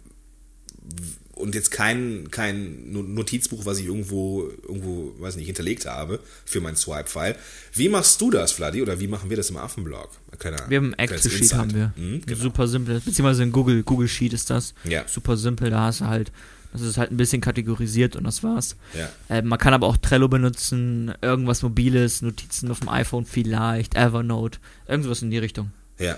und 1.34 1.56
jetzt 1.56 1.72
kein, 1.72 2.28
kein 2.32 2.92
No- 2.92 3.02
Notizbuch, 3.02 3.66
was 3.66 3.80
ich 3.80 3.86
irgendwo, 3.86 4.50
irgendwo, 4.64 5.14
weiß 5.20 5.38
nicht, 5.38 5.46
hinterlegt 5.46 5.86
habe 5.86 6.20
für 6.46 6.60
mein 6.60 6.76
Swipe-File. 6.76 7.36
Wie 7.74 7.88
machst 7.88 8.20
du 8.20 8.30
das, 8.30 8.52
Vladi? 8.52 8.82
Oder 8.82 9.00
wie 9.00 9.08
machen 9.08 9.30
wir 9.30 9.38
das 9.38 9.50
im 9.50 9.56
Affenblog? 9.58 10.10
Kleiner, 10.38 10.70
Wir 10.70 10.78
haben 10.78 10.94
ein 10.96 11.00
Excel-Sheet, 11.00 11.54
haben 11.54 11.74
wir. 11.74 11.94
Mhm, 11.96 12.22
genau. 12.26 12.42
Super 12.42 12.68
simpel. 12.68 12.96
Beziehungsweise 13.00 13.44
ein 13.44 13.54
Google, 13.54 13.84
Google 13.84 14.10
Sheet 14.10 14.34
ist 14.34 14.50
das. 14.50 14.74
Ja. 14.84 15.08
Super 15.08 15.38
simpel. 15.38 15.70
Da 15.70 15.86
hast 15.86 16.02
du 16.02 16.08
halt, 16.08 16.34
das 16.74 16.82
ist 16.82 16.98
halt 16.98 17.10
ein 17.10 17.18
bisschen 17.18 17.40
kategorisiert 17.40 18.18
und 18.18 18.26
das 18.26 18.44
war's. 18.44 18.76
Ja. 18.94 19.10
Äh, 19.30 19.42
man 19.42 19.58
kann 19.58 19.74
aber 19.74 19.88
auch 19.88 19.96
Trello 19.96 20.28
benutzen, 20.28 21.14
irgendwas 21.22 21.62
Mobiles, 21.62 22.22
Notizen 22.22 22.70
auf 22.70 22.82
dem 22.82 22.90
iPhone 22.90 23.26
vielleicht, 23.26 23.96
Evernote, 23.96 24.60
irgendwas 24.90 25.22
in 25.22 25.32
die 25.32 25.38
Richtung. 25.38 25.72
Ja. 26.00 26.18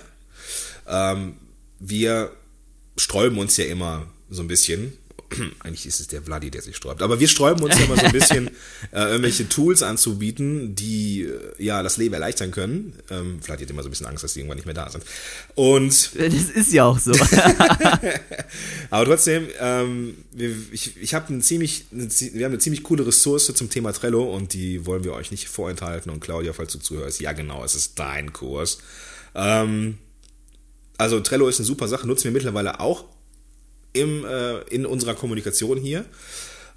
Ähm, 0.88 1.36
wir 1.80 2.32
sträuben 2.98 3.38
uns 3.38 3.56
ja 3.58 3.66
immer 3.66 4.08
so 4.32 4.42
ein 4.42 4.48
bisschen. 4.48 4.94
Eigentlich 5.60 5.86
ist 5.86 6.00
es 6.00 6.08
der 6.08 6.22
Vladi, 6.22 6.52
der 6.52 6.62
sich 6.62 6.76
sträubt. 6.76 7.02
Aber 7.02 7.20
wir 7.20 7.28
sträuben 7.28 7.64
uns 7.64 7.78
ja 7.78 7.86
immer 7.86 7.96
so 7.96 8.06
ein 8.06 8.12
bisschen, 8.12 8.48
äh, 8.92 9.02
irgendwelche 9.02 9.48
Tools 9.48 9.84
anzubieten, 9.84 10.76
die 10.76 11.24
äh, 11.24 11.64
ja 11.64 11.84
das 11.84 11.98
Leben 11.98 12.14
erleichtern 12.14 12.52
können. 12.52 12.94
Ähm, 13.10 13.42
Vladi 13.42 13.64
hat 13.64 13.70
immer 13.70 13.84
so 13.84 13.90
ein 13.90 13.92
bisschen 13.92 14.08
Angst, 14.08 14.24
dass 14.24 14.34
die 14.34 14.40
irgendwann 14.40 14.58
nicht 14.58 14.66
mehr 14.66 14.74
da 14.74 14.90
sind. 14.90 15.04
Und 15.56 16.12
Das 16.16 16.34
ist 16.34 16.74
ja 16.74 16.86
auch 16.86 17.00
so. 17.00 17.12
aber 18.90 19.06
trotzdem, 19.06 19.48
ähm, 19.60 20.18
wir, 20.32 20.56
ich, 20.72 20.98
ich 21.02 21.14
habe 21.14 21.34
ein 21.34 21.42
ziemlich, 21.42 21.86
eine, 21.92 22.10
wir 22.10 22.46
haben 22.46 22.54
eine 22.54 22.60
ziemlich 22.60 22.84
coole 22.84 23.06
Ressource 23.06 23.54
zum 23.54 23.70
Thema 23.70 23.94
Trello 23.94 24.24
und 24.36 24.54
die 24.54 24.86
wollen 24.86 25.04
wir 25.04 25.14
euch 25.14 25.32
nicht 25.32 25.48
vorenthalten. 25.48 26.12
Und 26.12 26.20
Claudia, 26.20 26.54
falls 26.54 26.74
du 26.74 26.80
zuhörst, 26.80 27.22
ja 27.22 27.32
genau, 27.34 27.64
es 27.64 27.76
ist 27.76 28.00
dein 28.00 28.34
Kurs. 28.34 28.80
Ähm, 29.36 29.98
also 30.98 31.20
Trello 31.20 31.48
ist 31.48 31.60
eine 31.60 31.66
super 31.66 31.88
Sache, 31.88 32.06
nutzen 32.06 32.26
wir 32.26 32.32
mittlerweile 32.32 32.80
auch 32.80 33.06
im, 33.94 34.26
äh, 34.26 34.60
in 34.70 34.86
unserer 34.86 35.16
Kommunikation 35.16 35.78
hier. 35.78 36.06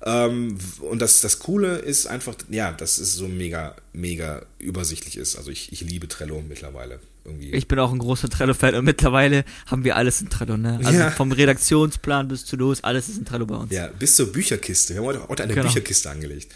Ähm, 0.06 0.58
und 0.80 0.98
das, 1.00 1.20
das 1.22 1.38
Coole 1.38 1.76
ist 1.78 2.06
einfach, 2.06 2.34
ja, 2.50 2.72
dass 2.72 2.98
es 2.98 3.14
so 3.14 3.26
mega, 3.28 3.74
mega 3.92 4.44
übersichtlich 4.58 5.16
ist. 5.16 5.36
Also 5.36 5.50
ich, 5.50 5.72
ich 5.72 5.80
liebe 5.80 6.08
Trello 6.08 6.42
mittlerweile 6.46 6.98
irgendwie. 7.24 7.52
Ich 7.52 7.68
bin 7.68 7.78
auch 7.78 7.90
ein 7.90 7.98
großer 8.00 8.28
Trello-Fan 8.28 8.74
und 8.74 8.84
mittlerweile 8.84 9.46
haben 9.66 9.82
wir 9.82 9.96
alles 9.96 10.20
in 10.20 10.28
Trello, 10.28 10.58
ne? 10.58 10.78
Also 10.84 10.98
Ja. 10.98 11.10
vom 11.10 11.32
Redaktionsplan 11.32 12.28
bis 12.28 12.44
zu 12.44 12.56
los, 12.56 12.84
alles 12.84 13.08
ist 13.08 13.16
in 13.16 13.24
Trello 13.24 13.46
bei 13.46 13.54
uns. 13.54 13.72
Ja, 13.72 13.86
bis 13.86 14.16
zur 14.16 14.30
Bücherkiste. 14.30 14.92
Wir 14.92 15.00
haben 15.00 15.06
heute, 15.06 15.26
heute 15.26 15.42
eine 15.44 15.54
Genau. 15.54 15.68
Bücherkiste 15.68 16.10
angelegt. 16.10 16.52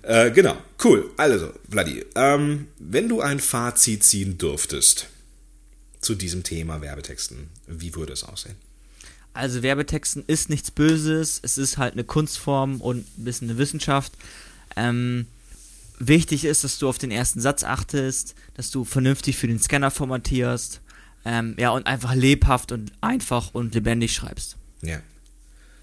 Äh, 0.00 0.30
genau, 0.30 0.56
cool. 0.84 1.10
Also, 1.18 1.52
Vladi, 1.70 2.02
ähm, 2.14 2.68
wenn 2.78 3.10
du 3.10 3.20
ein 3.20 3.40
Fazit 3.40 4.04
ziehen 4.04 4.38
dürftest 4.38 5.08
zu 6.00 6.14
diesem 6.14 6.44
Thema 6.44 6.80
Werbetexten, 6.80 7.48
wie 7.66 7.94
würde 7.94 8.14
es 8.14 8.24
aussehen? 8.24 8.54
Also 9.32 9.62
Werbetexten 9.62 10.24
ist 10.26 10.50
nichts 10.50 10.70
Böses, 10.70 11.40
es 11.42 11.56
ist 11.56 11.78
halt 11.78 11.92
eine 11.92 12.04
Kunstform 12.04 12.80
und 12.80 13.06
ein 13.18 13.24
bisschen 13.24 13.48
eine 13.48 13.58
Wissenschaft. 13.58 14.12
Ähm, 14.76 15.26
wichtig 15.98 16.44
ist, 16.44 16.64
dass 16.64 16.78
du 16.78 16.88
auf 16.88 16.98
den 16.98 17.10
ersten 17.10 17.40
Satz 17.40 17.62
achtest, 17.62 18.34
dass 18.54 18.70
du 18.70 18.84
vernünftig 18.84 19.36
für 19.36 19.46
den 19.46 19.60
Scanner 19.60 19.90
formatierst, 19.90 20.80
ähm, 21.24 21.54
ja, 21.58 21.70
und 21.70 21.86
einfach 21.86 22.14
lebhaft 22.14 22.72
und 22.72 22.92
einfach 23.00 23.54
und 23.54 23.74
lebendig 23.74 24.14
schreibst. 24.14 24.56
Ja. 24.82 25.00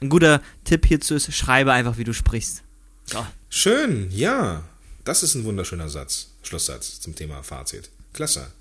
Ein 0.02 0.10
guter 0.10 0.42
Tipp 0.64 0.86
hierzu 0.86 1.16
ist, 1.16 1.34
schreibe 1.34 1.72
einfach, 1.74 1.98
wie 1.98 2.04
du 2.04 2.14
sprichst. 2.14 2.64
So. 3.06 3.26
Schön, 3.50 4.12
ja. 4.12 4.64
Das 5.04 5.24
ist 5.24 5.36
ein 5.36 5.46
wunderschöner 5.46 5.90
Satz, 5.90 6.28
Schlusssatz 6.44 7.00
zum 7.00 7.16
Thema 7.16 7.42
Fazit. 7.44 7.90
Klasse. 8.14 8.52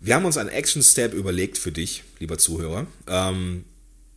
Wir 0.00 0.14
haben 0.14 0.24
uns 0.24 0.36
einen 0.36 0.48
Action-Step 0.48 1.12
überlegt 1.12 1.58
für 1.58 1.70
dich, 1.70 2.02
lieber 2.18 2.38
Zuhörer. 2.38 2.86
Ähm, 3.06 3.64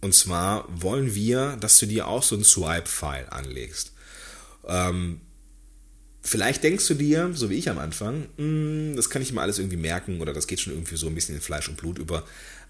und 0.06 0.14
zwar 0.14 0.68
wollen 0.70 1.16
wir, 1.16 1.58
dass 1.60 1.80
du 1.80 1.88
dir 1.88 2.08
auch 2.08 2.22
so 2.24 2.36
einen 2.36 2.44
Swipe-File 2.46 3.28
anlegst. 3.32 3.92
Ähm, 4.68 5.20
vielleicht 6.22 6.64
denkst 6.64 6.88
du 6.88 6.94
dir, 6.94 7.32
so 7.34 7.50
wie 7.50 7.56
ich 7.56 7.70
am 7.70 7.80
Anfang, 7.80 8.28
"Hm, 8.38 8.94
das 8.96 9.10
kann 9.10 9.24
ich 9.24 9.34
mir 9.34 9.42
alles 9.42 9.58
irgendwie 9.58 9.78
merken 9.78 10.22
oder 10.22 10.32
das 10.32 10.46
geht 10.46 10.62
schon 10.62 10.74
irgendwie 10.74 10.96
so 10.96 11.08
ein 11.08 11.16
bisschen 11.16 11.34
in 11.36 11.42
Fleisch 11.42 11.68
und 11.68 11.78
Blut 11.78 11.98
über. 11.98 12.24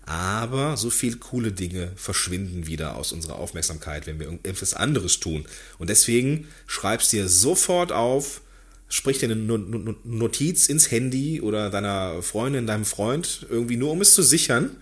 Aber 0.06 0.78
so 0.78 0.90
viel 0.90 1.18
coole 1.18 1.52
Dinge 1.52 1.92
verschwinden 1.98 2.68
wieder 2.68 2.96
aus 2.96 3.12
unserer 3.12 3.36
Aufmerksamkeit, 3.36 4.08
wenn 4.08 4.18
wir 4.20 4.28
irgendetwas 4.28 4.74
anderes 4.74 5.20
tun. 5.20 5.46
Und 5.78 5.90
deswegen 5.90 6.48
schreibst 6.68 7.12
dir 7.12 7.28
sofort 7.28 7.92
auf, 7.92 8.42
sprich 8.88 9.18
dir 9.18 9.26
eine 9.26 9.36
No- 9.36 9.58
No- 9.58 9.96
Notiz 10.06 10.68
ins 10.68 10.90
Handy 10.92 11.42
oder 11.42 11.70
deiner 11.70 12.22
Freundin, 12.22 12.66
deinem 12.66 12.86
Freund, 12.86 13.46
irgendwie 13.50 13.78
nur 13.78 13.92
um 13.92 14.00
es 14.00 14.14
zu 14.14 14.22
sichern 14.24 14.78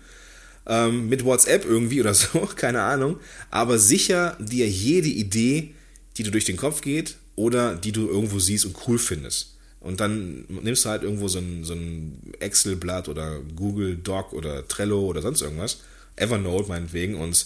ähm, 0.66 1.08
mit 1.08 1.24
WhatsApp 1.24 1.64
irgendwie 1.64 2.00
oder 2.00 2.14
so, 2.14 2.48
keine 2.56 2.82
Ahnung, 2.82 3.18
aber 3.50 3.78
sicher 3.78 4.36
dir 4.40 4.68
jede 4.68 5.08
Idee, 5.08 5.74
die 6.16 6.22
dir 6.22 6.30
durch 6.30 6.44
den 6.44 6.56
Kopf 6.56 6.80
geht 6.80 7.16
oder 7.36 7.74
die 7.74 7.92
du 7.92 8.08
irgendwo 8.08 8.38
siehst 8.38 8.64
und 8.64 8.76
cool 8.86 8.98
findest. 8.98 9.54
Und 9.80 10.00
dann 10.00 10.46
nimmst 10.48 10.86
du 10.86 10.88
halt 10.88 11.02
irgendwo 11.02 11.28
so 11.28 11.38
ein, 11.38 11.62
so 11.62 11.74
ein 11.74 12.32
Excel-Blatt 12.40 13.08
oder 13.08 13.40
Google 13.54 13.96
Doc 13.96 14.32
oder 14.32 14.66
Trello 14.66 15.00
oder 15.00 15.20
sonst 15.20 15.42
irgendwas, 15.42 15.80
Evernote 16.16 16.68
meinetwegen, 16.68 17.16
und 17.16 17.44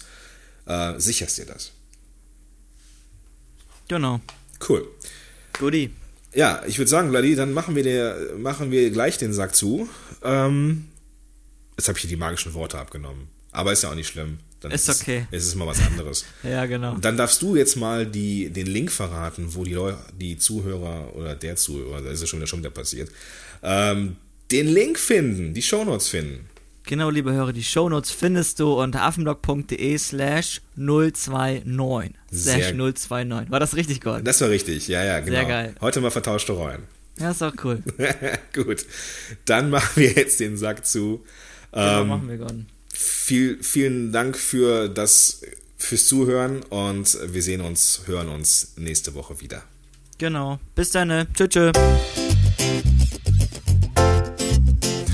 äh, 0.66 0.94
sicherst 0.98 1.38
dir 1.38 1.46
das. 1.46 1.72
Genau. 3.88 4.20
Cool. 4.68 4.86
Guti. 5.58 5.90
Ja, 6.34 6.62
ich 6.66 6.78
würde 6.78 6.90
sagen, 6.90 7.08
Vladi, 7.08 7.34
dann 7.34 7.52
machen 7.52 7.74
wir, 7.74 7.82
der, 7.82 8.16
machen 8.36 8.70
wir 8.70 8.90
gleich 8.90 9.18
den 9.18 9.32
Sack 9.32 9.56
zu. 9.56 9.88
Ähm, 10.22 10.84
jetzt 11.78 11.88
habe 11.88 11.96
ich 11.96 12.02
hier 12.02 12.10
die 12.10 12.16
magischen 12.16 12.52
Worte 12.52 12.78
abgenommen. 12.78 13.28
Aber 13.52 13.72
ist 13.72 13.82
ja 13.82 13.90
auch 13.90 13.94
nicht 13.94 14.08
schlimm. 14.08 14.38
Dann 14.60 14.72
Ist 14.72 14.88
es- 14.88 15.00
okay. 15.00 15.26
Es 15.30 15.46
ist 15.46 15.54
mal 15.54 15.66
was 15.66 15.80
anderes. 15.80 16.24
Ja, 16.42 16.66
genau. 16.66 16.96
Dann 17.00 17.16
darfst 17.16 17.40
du 17.40 17.56
jetzt 17.56 17.76
mal 17.76 18.04
die, 18.06 18.50
den 18.50 18.66
Link 18.66 18.90
verraten, 18.92 19.54
wo 19.54 19.64
die, 19.64 19.72
Leu 19.74 19.94
die 20.20 20.36
Zuhörer 20.36 21.14
oder 21.16 21.34
der 21.34 21.56
Zuhörer, 21.56 22.02
da 22.02 22.10
ist 22.10 22.20
es 22.20 22.28
schon 22.28 22.40
wieder, 22.40 22.46
schon 22.48 22.58
wieder 22.58 22.70
passiert, 22.70 23.10
ähm, 23.62 24.16
den 24.50 24.66
Link 24.68 24.98
finden, 24.98 25.54
die 25.54 25.62
Shownotes 25.62 26.08
finden. 26.08 26.48
Genau, 26.84 27.10
liebe 27.10 27.32
Hörer, 27.32 27.52
die 27.52 27.62
Shownotes 27.64 28.10
findest 28.10 28.60
du 28.60 28.80
unter 28.80 29.02
affenblog.de 29.02 29.98
slash 29.98 30.60
029. 30.74 32.14
Sehr- 32.30 32.54
Slash 32.54 32.72
029. 32.74 33.50
War 33.50 33.60
das 33.60 33.76
richtig, 33.76 34.00
Gott? 34.00 34.22
Das 34.26 34.40
war 34.40 34.48
richtig, 34.50 34.88
ja, 34.88 35.04
ja, 35.04 35.20
genau. 35.20 35.32
Sehr 35.38 35.44
geil. 35.44 35.74
Heute 35.80 36.00
mal 36.00 36.10
vertauschte 36.10 36.52
Rollen. 36.52 36.82
Ja, 37.20 37.30
ist 37.32 37.42
auch 37.42 37.52
cool. 37.64 37.82
Gut, 38.54 38.86
dann 39.44 39.70
machen 39.70 39.90
wir 39.96 40.12
jetzt 40.12 40.40
den 40.40 40.56
Sack 40.56 40.86
zu. 40.86 41.24
Genau, 41.72 42.00
Ähm, 42.02 42.08
machen 42.08 42.28
wir, 42.28 42.38
Gott. 42.38 42.54
viel, 42.92 43.62
vielen 43.62 44.12
Dank 44.12 44.36
für 44.36 44.88
das, 44.88 45.42
fürs 45.76 46.06
Zuhören 46.06 46.62
und 46.64 47.18
wir 47.32 47.42
sehen 47.42 47.60
uns, 47.60 48.02
hören 48.06 48.28
uns 48.28 48.72
nächste 48.76 49.14
Woche 49.14 49.40
wieder. 49.40 49.62
Genau. 50.18 50.58
Bis 50.74 50.90
dann. 50.90 51.08
ne? 51.08 51.26
Tschö, 51.34 51.46
tschö. 51.48 51.72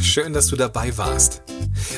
Schön, 0.03 0.33
dass 0.33 0.47
du 0.47 0.57
dabei 0.57 0.97
warst. 0.97 1.43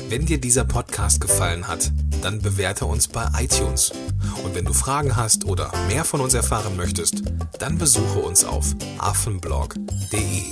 Wenn 0.09 0.25
dir 0.27 0.39
dieser 0.39 0.65
Podcast 0.65 1.21
gefallen 1.21 1.69
hat, 1.69 1.93
dann 2.23 2.41
bewerte 2.41 2.87
uns 2.87 3.09
bei 3.09 3.29
iTunes. 3.39 3.93
Und 4.43 4.55
wenn 4.55 4.65
du 4.65 4.73
Fragen 4.73 5.15
hast 5.17 5.45
oder 5.45 5.71
mehr 5.89 6.05
von 6.05 6.21
uns 6.21 6.35
erfahren 6.35 6.77
möchtest, 6.77 7.23
dann 7.59 7.77
besuche 7.79 8.19
uns 8.21 8.45
auf 8.45 8.75
affenblog.de. 8.99 10.43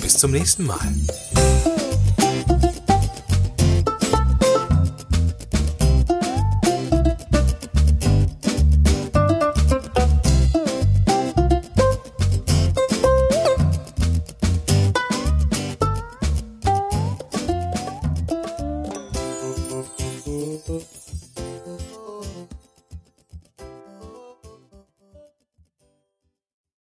Bis 0.00 0.14
zum 0.18 0.30
nächsten 0.30 0.64
Mal. 0.64 0.80